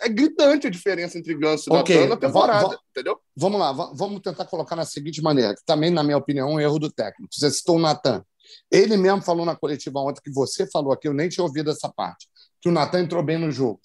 [0.00, 1.96] é gritante a diferença entre Ganso e okay.
[1.96, 3.18] Natan na temporada, entendeu?
[3.36, 6.60] Vamos lá, vamos tentar colocar na seguinte maneira, que também, na minha opinião, é um
[6.60, 7.34] erro do técnico.
[7.34, 8.24] Você citou o Natan.
[8.70, 11.88] Ele mesmo falou na coletiva ontem que você falou aqui, eu nem tinha ouvido essa
[11.88, 12.28] parte,
[12.60, 13.80] que o Natan entrou bem no jogo.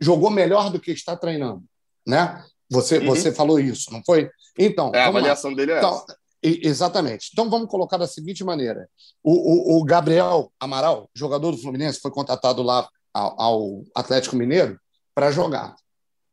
[0.00, 1.62] Jogou melhor do que está treinando,
[2.06, 2.42] né?
[2.70, 3.06] Você, uhum.
[3.06, 4.30] você falou isso, não foi?
[4.58, 5.56] Então, é, a avaliação lá.
[5.56, 6.18] dele é então, essa.
[6.42, 7.30] Exatamente.
[7.32, 8.88] Então vamos colocar da seguinte maneira:
[9.22, 14.78] o, o, o, Gabriel Amaral, jogador do Fluminense, foi contratado lá ao, Atlético Mineiro
[15.14, 15.74] para jogar.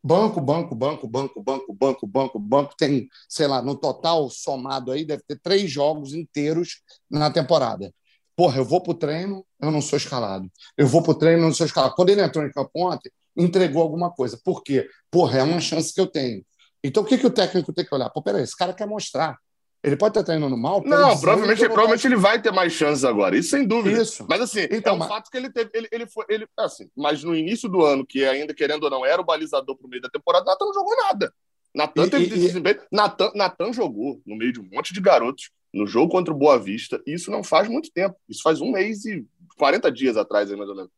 [0.04, 2.76] Banco, banco, banco, banco, banco, banco, banco, banco.
[2.78, 7.92] Tem, sei lá, no total somado aí, deve ter três jogos inteiros na temporada.
[8.36, 10.48] Porra, eu vou para o treino, eu não sou escalado.
[10.78, 11.96] Eu vou para o treino, eu não sou escalado.
[11.96, 14.40] Quando ele entrou em campo ontem, entregou alguma coisa.
[14.44, 14.88] Por quê?
[15.10, 16.46] Porra, é uma chance que eu tenho.
[16.84, 18.10] Então o que, que o técnico tem que olhar?
[18.12, 19.40] Pô, peraí, esse cara quer mostrar.
[19.86, 20.82] Ele pode estar treinando mal?
[20.84, 24.02] Não, provavelmente, provavelmente ele vai ter mais chances agora, isso sem dúvida.
[24.02, 24.26] Isso.
[24.28, 25.08] Mas assim, então, é um mas...
[25.08, 25.70] fato que ele teve.
[25.76, 26.26] Ele, ele foi.
[26.28, 29.78] Ele, assim, mas no início do ano, que ainda, querendo ou não, era o balizador
[29.78, 31.32] para o meio da temporada, Natan não jogou nada.
[31.76, 32.82] Natan teve e, desempenho.
[32.92, 36.58] Natan, Natan jogou no meio de um monte de garotos no jogo contra o Boa
[36.58, 37.00] Vista.
[37.06, 38.16] E isso não faz muito tempo.
[38.28, 39.24] Isso faz um mês e
[39.56, 40.92] 40 dias atrás, mais ou menos.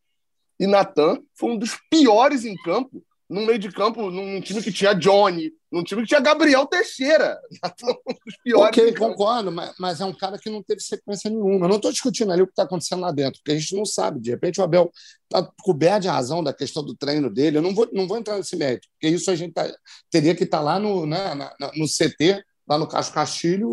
[0.58, 4.72] E Natan foi um dos piores em campo num meio de campo, num time que
[4.72, 7.38] tinha Johnny, num time que tinha Gabriel Teixeira.
[8.26, 11.66] Os piores ok, concordo, mas, mas, é um cara que não teve sequência nenhuma.
[11.66, 13.86] Eu não estou discutindo ali o que está acontecendo lá dentro, porque a gente não
[13.86, 14.22] sabe.
[14.22, 14.92] De repente o Abel
[15.26, 17.58] está coberto de razão da questão do treino dele.
[17.58, 19.70] Eu não vou, não vou entrar nesse mérito, porque isso a gente tá,
[20.10, 23.70] teria que estar tá lá no, né, na, no CT lá no Cacho Castilho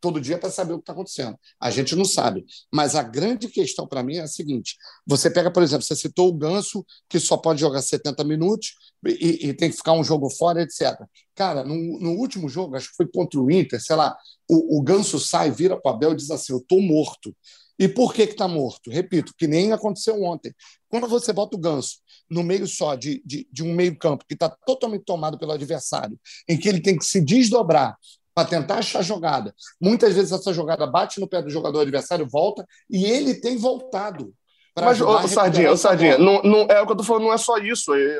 [0.00, 1.38] todo dia para saber o que está acontecendo.
[1.58, 2.44] A gente não sabe.
[2.72, 4.76] Mas a grande questão para mim é a seguinte:
[5.06, 8.74] você pega, por exemplo, você citou o Ganso, que só pode jogar 70 minutos
[9.06, 10.94] e, e tem que ficar um jogo fora, etc.
[11.34, 14.16] Cara, no, no, último jogo, acho que foi contra o Inter, sei lá,
[14.48, 17.34] o, o Ganso sai, vira para o Abel e diz assim: Eu estou morto.
[17.78, 18.88] E por que está morto?
[18.88, 20.54] Repito, que nem aconteceu ontem.
[20.88, 21.96] Quando você bota o ganso
[22.30, 26.18] no meio só de, de, de um meio-campo que está totalmente tomado pelo adversário,
[26.48, 27.98] em que ele tem que se desdobrar
[28.34, 29.54] para tentar achar jogada.
[29.80, 34.34] Muitas vezes essa jogada bate no pé do jogador adversário, volta, e ele tem voltado.
[34.76, 37.38] Mas, ô, Sardinha, ô, Sardinha não, não, é o que eu tô falando, não é
[37.38, 37.94] só isso.
[37.94, 38.18] É,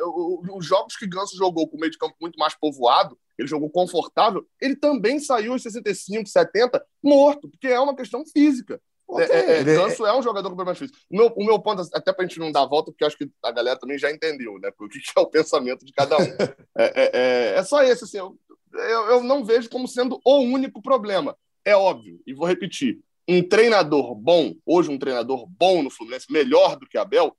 [0.52, 3.68] os jogos que Ganso jogou com o meio de campo muito mais povoado, ele jogou
[3.68, 8.80] confortável, ele também saiu aos 65, 70 morto, porque é uma questão física.
[9.06, 9.26] Okay.
[9.26, 11.02] É, é, é Ganso é um jogador com problemas físicos.
[11.10, 13.28] O meu, o meu ponto, até para a gente não dar volta, porque acho que
[13.42, 14.70] a galera também já entendeu, né?
[14.78, 16.22] O que é o pensamento de cada um.
[16.78, 18.36] é, é, é, é, só esse, assim, eu,
[18.74, 21.36] eu, eu não vejo como sendo o único problema.
[21.64, 26.76] É óbvio, e vou repetir: um treinador bom, hoje um treinador bom no Fluminense, melhor
[26.76, 27.36] do que Abel,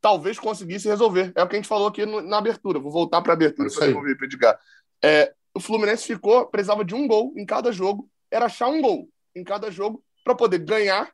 [0.00, 1.32] talvez conseguisse resolver.
[1.34, 2.78] É o que a gente falou aqui no, na abertura.
[2.78, 4.58] Vou voltar para a abertura para devolver para Edgar.
[5.02, 9.08] É, o Fluminense ficou, precisava de um gol em cada jogo, era achar um gol
[9.34, 11.10] em cada jogo para poder ganhar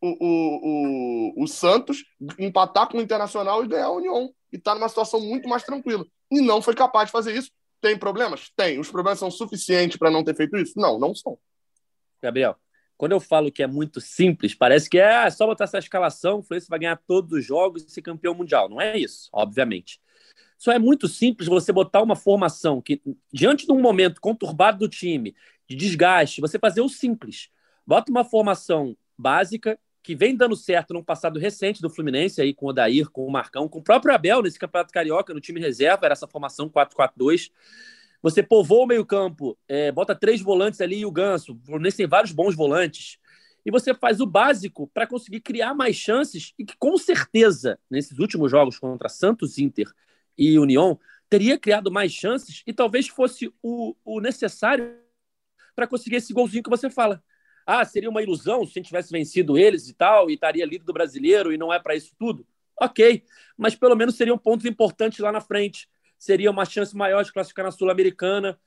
[0.00, 2.04] o, o, o, o, Santos,
[2.38, 4.32] empatar com o Internacional e ganhar a União.
[4.52, 6.04] E está numa situação muito mais tranquila.
[6.30, 7.50] E não foi capaz de fazer isso.
[7.82, 8.50] Tem problemas?
[8.56, 8.78] Tem.
[8.78, 10.78] Os problemas são suficientes para não ter feito isso?
[10.78, 11.36] Não, não são.
[12.22, 12.56] Gabriel,
[12.96, 16.42] quando eu falo que é muito simples, parece que é só botar essa escalação, o
[16.44, 18.68] Fluminense vai ganhar todos os jogos e ser campeão mundial.
[18.68, 20.00] Não é isso, obviamente.
[20.56, 23.02] Só é muito simples você botar uma formação que,
[23.32, 25.34] diante de um momento conturbado do time,
[25.68, 27.50] de desgaste, você fazer o simples.
[27.84, 32.66] Bota uma formação básica que vem dando certo no passado recente do Fluminense, aí com
[32.66, 36.06] o Odair, com o Marcão, com o próprio Abel nesse Campeonato Carioca, no time reserva,
[36.06, 37.50] era essa formação 4-4-2.
[38.20, 41.54] Você povoa o meio-campo, é, bota três volantes ali e o Ganso.
[41.54, 43.18] O Fluminense tem vários bons volantes.
[43.64, 48.18] E você faz o básico para conseguir criar mais chances e que, com certeza, nesses
[48.18, 49.86] últimos jogos contra Santos, Inter
[50.36, 50.98] e União,
[51.28, 54.96] teria criado mais chances e talvez fosse o, o necessário
[55.74, 57.22] para conseguir esse golzinho que você fala.
[57.66, 60.84] Ah, seria uma ilusão se a gente tivesse vencido eles e tal, e estaria líder
[60.84, 62.46] do brasileiro e não é para isso tudo?
[62.80, 63.22] Ok,
[63.56, 65.88] mas pelo menos seriam pontos importantes lá na frente.
[66.18, 68.58] Seria uma chance maior de classificar na Sul-Americana.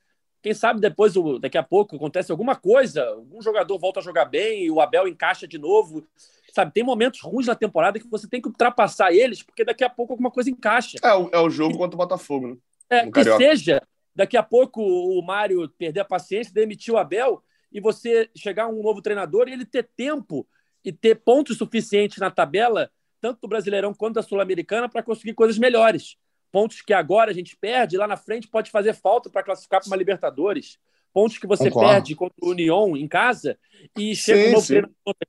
[0.42, 4.64] Quem sabe depois, daqui a pouco, acontece alguma coisa, algum jogador volta a jogar bem
[4.64, 6.06] e o Abel encaixa de novo.
[6.52, 9.90] Sabe, tem momentos ruins na temporada que você tem que ultrapassar eles, porque daqui a
[9.90, 10.96] pouco alguma coisa encaixa.
[11.02, 12.56] É, o, é o jogo contra o Botafogo, né?
[12.88, 13.82] É, que seja,
[14.14, 17.42] daqui a pouco o Mário perder a paciência, demitir o Abel
[17.76, 20.48] e você chegar um novo treinador e ele ter tempo
[20.82, 22.90] e ter pontos suficientes na tabela
[23.20, 26.16] tanto do Brasileirão quanto da Sul-Americana, para conseguir coisas melhores.
[26.50, 29.88] Pontos que agora a gente perde, lá na frente pode fazer falta para classificar para
[29.88, 30.78] uma Libertadores.
[31.12, 31.90] Pontos que você Concordo.
[31.90, 33.58] perde contra o União em casa
[33.98, 34.66] e chega sim, um novo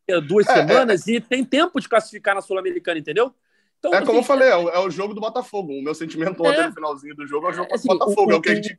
[0.05, 0.55] treinador duas é, é.
[0.55, 1.11] semanas é.
[1.11, 3.33] e tem tempo de classificar na Sul-Americana, entendeu?
[3.79, 5.73] Então, é como eu falei, é o, é o, jogo do Botafogo.
[5.73, 6.67] O meu sentimento ontem é.
[6.67, 8.31] no finalzinho do jogo é o jogo assim, do Botafogo.
[8.31, 8.77] O, é o que a gente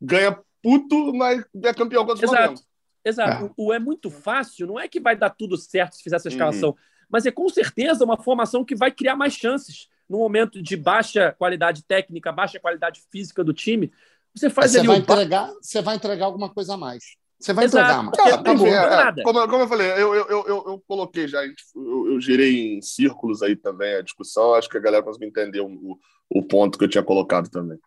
[0.00, 2.28] ganha puto, mas é campeão contra o.
[2.28, 2.60] Flamengo.
[3.06, 3.44] Exato.
[3.44, 3.50] É.
[3.56, 6.28] O, o, é muito fácil, não é que vai dar tudo certo se fizer essa
[6.28, 6.76] escalação, uhum.
[7.08, 11.32] mas é com certeza uma formação que vai criar mais chances no momento de baixa
[11.38, 13.92] qualidade técnica, baixa qualidade física do time.
[14.34, 15.00] Você faz você ali vai um...
[15.00, 17.04] entregar, você vai entregar alguma coisa a mais.
[17.38, 20.46] Você vai Exato, entregar, Cara, tá é, é, como, como, eu falei, eu, eu, eu,
[20.46, 24.80] eu coloquei já, eu, eu, girei em círculos aí também a discussão, acho que a
[24.80, 25.98] galera conseguiu entender o,
[26.30, 27.78] o ponto que eu tinha colocado também.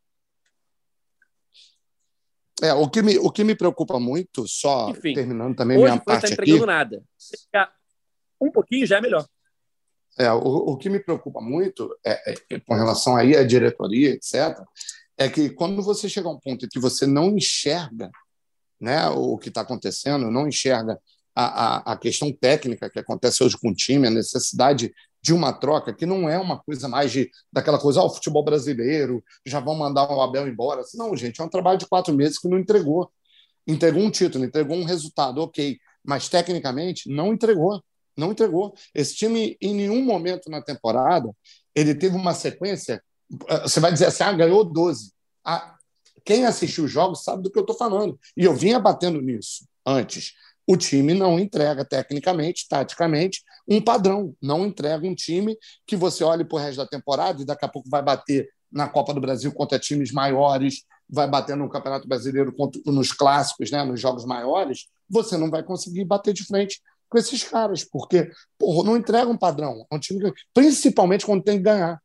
[2.62, 6.04] É, o que me, o que me preocupa muito, só Enfim, terminando também minha tá
[6.04, 6.66] parte tá aqui...
[6.66, 7.04] nada.
[8.40, 9.26] Um pouquinho já é melhor.
[10.18, 14.58] É, o, o que me preocupa muito é, é, com relação aí à diretoria, etc.,
[15.18, 18.10] é que quando você chega a um ponto em que você não enxerga
[18.80, 20.98] né, o que está acontecendo, não enxerga
[21.36, 25.52] a, a, a, questão técnica que acontece hoje com o time, a necessidade de uma
[25.52, 29.60] troca que não é uma coisa mais de daquela coisa, ó, oh, futebol brasileiro, já
[29.60, 30.82] vão mandar o Abel embora.
[30.96, 33.12] Não, gente, é um trabalho de quatro meses que não entregou.
[33.68, 37.84] Entregou um título, entregou um resultado, ok, mas tecnicamente não entregou.
[38.18, 38.74] Não entregou.
[38.94, 41.32] Esse time, em nenhum momento na temporada,
[41.74, 43.02] ele teve uma sequência.
[43.48, 45.14] Eh, você vai dizer assim, ah, ganhou 12.
[45.46, 45.78] Ah,
[46.26, 48.20] quem assistiu os jogos sabe do que eu estou falando.
[48.36, 50.34] E eu vinha batendo nisso antes.
[50.70, 54.36] O time não entrega tecnicamente, taticamente, um padrão.
[54.40, 57.68] Não entrega um time que você olhe para o resto da temporada e daqui a
[57.68, 62.54] pouco vai bater na Copa do Brasil contra times maiores, vai bater no Campeonato Brasileiro
[62.54, 64.86] contra, nos clássicos, né, nos jogos maiores.
[65.10, 66.80] Você não vai conseguir bater de frente
[67.10, 69.88] com esses caras, porque porra, não entrega um padrão.
[69.92, 72.00] É um time que, principalmente quando tem que ganhar.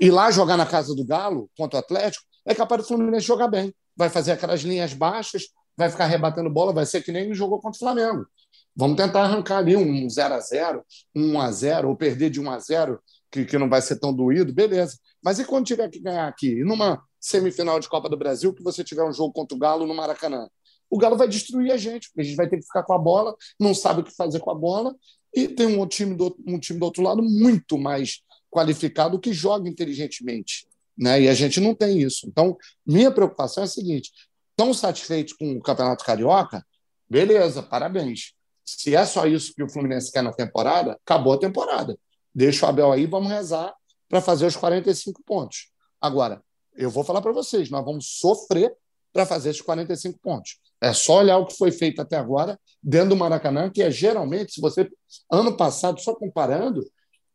[0.00, 3.48] Ir lá jogar na casa do Galo contra o Atlético é capaz do Fluminense jogar
[3.48, 3.74] bem.
[3.94, 5.42] Vai fazer aquelas linhas baixas,
[5.76, 8.26] vai ficar rebatendo bola, vai ser que nem jogou contra o Flamengo.
[8.74, 10.84] Vamos tentar arrancar ali um 0 a 0
[11.14, 13.96] um 1 a 0 ou perder de 1 a 0 que, que não vai ser
[13.98, 14.98] tão doído, beleza.
[15.22, 16.60] Mas e quando tiver que ganhar aqui?
[16.60, 19.86] E numa semifinal de Copa do Brasil, que você tiver um jogo contra o Galo
[19.86, 20.48] no Maracanã?
[20.88, 22.98] O Galo vai destruir a gente, porque a gente vai ter que ficar com a
[22.98, 24.94] bola, não sabe o que fazer com a bola,
[25.32, 29.68] e tem um time do, um time do outro lado muito mais qualificado que joga
[29.68, 30.68] inteligentemente
[31.00, 31.22] né?
[31.22, 32.26] E a gente não tem isso.
[32.28, 32.56] Então,
[32.86, 34.12] minha preocupação é a seguinte:
[34.60, 36.64] estão satisfeitos com o Campeonato Carioca?
[37.08, 38.34] Beleza, parabéns.
[38.62, 41.98] Se é só isso que o Fluminense quer na temporada, acabou a temporada.
[42.34, 43.74] Deixa o Abel aí, vamos rezar
[44.06, 45.70] para fazer os 45 pontos.
[45.98, 46.42] Agora,
[46.76, 48.72] eu vou falar para vocês, nós vamos sofrer
[49.12, 50.58] para fazer esses 45 pontos.
[50.78, 54.52] É só olhar o que foi feito até agora dentro do Maracanã, que é geralmente,
[54.52, 54.88] se você
[55.32, 56.84] ano passado só comparando,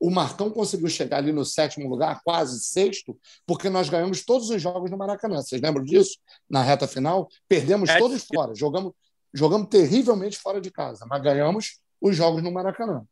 [0.05, 4.61] o Marcão conseguiu chegar ali no sétimo lugar, quase sexto, porque nós ganhamos todos os
[4.61, 5.37] jogos no Maracanã.
[5.37, 6.19] Vocês lembram disso?
[6.47, 8.93] Na reta final, perdemos é todos fora, jogamos,
[9.33, 13.03] jogamos terrivelmente fora de casa, mas ganhamos os jogos no Maracanã.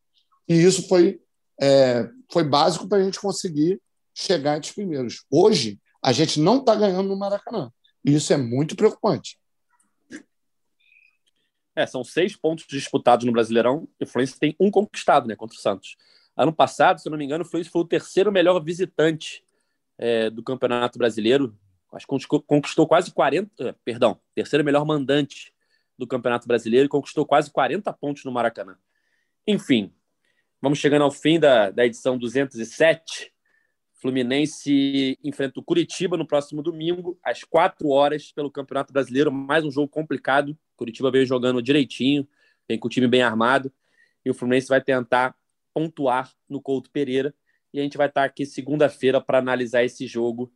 [0.47, 1.19] E isso foi,
[1.59, 3.81] é, foi básico para a gente conseguir
[4.13, 5.25] chegar entre os primeiros.
[5.31, 7.71] Hoje, a gente não está ganhando no Maracanã.
[8.05, 9.39] E isso é muito preocupante.
[11.75, 15.57] É, são seis pontos disputados no Brasileirão e o Fluminense tem um conquistado né, contra
[15.57, 15.95] o Santos.
[16.35, 19.43] Ano passado, se eu não me engano, o Fluminense foi o terceiro melhor visitante
[19.97, 21.55] é, do Campeonato Brasileiro.
[21.91, 25.53] Acho que conquistou quase 40, é, perdão, terceiro melhor mandante
[25.97, 28.75] do Campeonato Brasileiro e conquistou quase 40 pontos no Maracanã.
[29.45, 29.93] Enfim,
[30.59, 33.31] vamos chegando ao fim da, da edição 207.
[33.93, 39.31] Fluminense enfrenta o Curitiba no próximo domingo, às 4 horas, pelo Campeonato Brasileiro.
[39.31, 40.57] Mais um jogo complicado.
[40.75, 42.27] Curitiba veio jogando direitinho,
[42.67, 43.71] vem com o time bem armado.
[44.25, 45.35] E o Fluminense vai tentar
[45.73, 47.33] pontuar no Couto Pereira.
[47.73, 50.51] E a gente vai estar aqui segunda-feira para analisar esse jogo.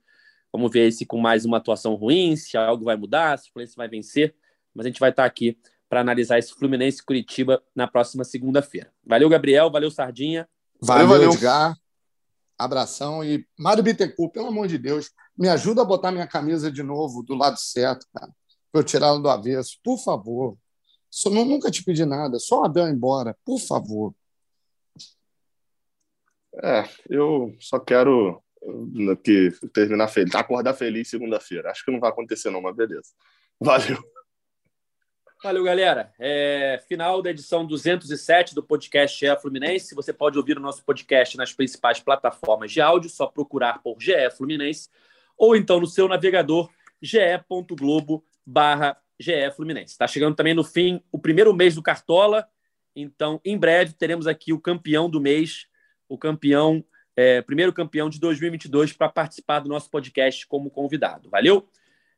[0.51, 3.75] Vamos ver se com mais uma atuação ruim, se algo vai mudar, se o Fluminense
[3.75, 4.35] vai vencer.
[4.73, 5.57] Mas a gente vai estar aqui
[5.89, 8.91] para analisar esse Fluminense Curitiba na próxima segunda-feira.
[9.05, 9.71] Valeu, Gabriel.
[9.71, 10.47] Valeu, Sardinha.
[10.81, 11.31] Valeu, valeu.
[11.31, 11.75] Edgar.
[12.57, 13.23] Abração.
[13.23, 17.23] E Mário Bittencourt, pelo amor de Deus, me ajuda a botar minha camisa de novo
[17.23, 18.31] do lado certo, cara.
[18.71, 19.77] Para eu tirá-la do avesso.
[19.83, 20.57] Por favor.
[21.09, 22.39] Só, nunca te pedi nada.
[22.39, 23.35] Só o Abel embora.
[23.45, 24.13] Por favor.
[26.63, 28.41] É, eu só quero
[29.23, 31.71] que terminar feliz, acordar feliz segunda-feira.
[31.71, 33.09] Acho que não vai acontecer não, mas beleza.
[33.59, 33.97] Valeu.
[35.43, 36.11] Valeu, galera.
[36.19, 39.93] É, final da edição 207 do podcast GE Fluminense.
[39.93, 44.31] Você pode ouvir o nosso podcast nas principais plataformas de áudio, só procurar por GE
[44.35, 44.89] Fluminense,
[45.37, 49.91] ou então no seu navegador ge.globo barra GE Fluminense.
[49.91, 52.47] Está chegando também no fim o primeiro mês do Cartola,
[52.95, 55.67] então em breve teremos aqui o campeão do mês,
[56.07, 56.83] o campeão
[57.17, 61.31] é, primeiro campeão de 2022, para participar do nosso podcast como convidado.
[61.31, 61.67] Valeu?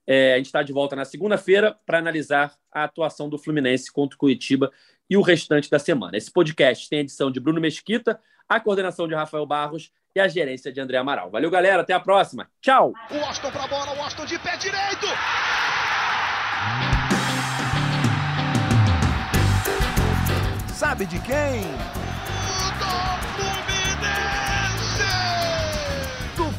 [0.05, 4.15] É, a gente está de volta na segunda-feira para analisar a atuação do Fluminense contra
[4.15, 4.69] o Curitiba
[5.09, 6.17] e o restante da semana.
[6.17, 10.27] Esse podcast tem a edição de Bruno Mesquita, a coordenação de Rafael Barros e a
[10.27, 11.31] gerência de André Amaral.
[11.31, 11.81] Valeu, galera.
[11.81, 12.49] Até a próxima.
[12.59, 12.93] Tchau.
[13.09, 15.05] O Washington para a bola, o Washington de pé direito.
[20.73, 21.98] Sabe de quem?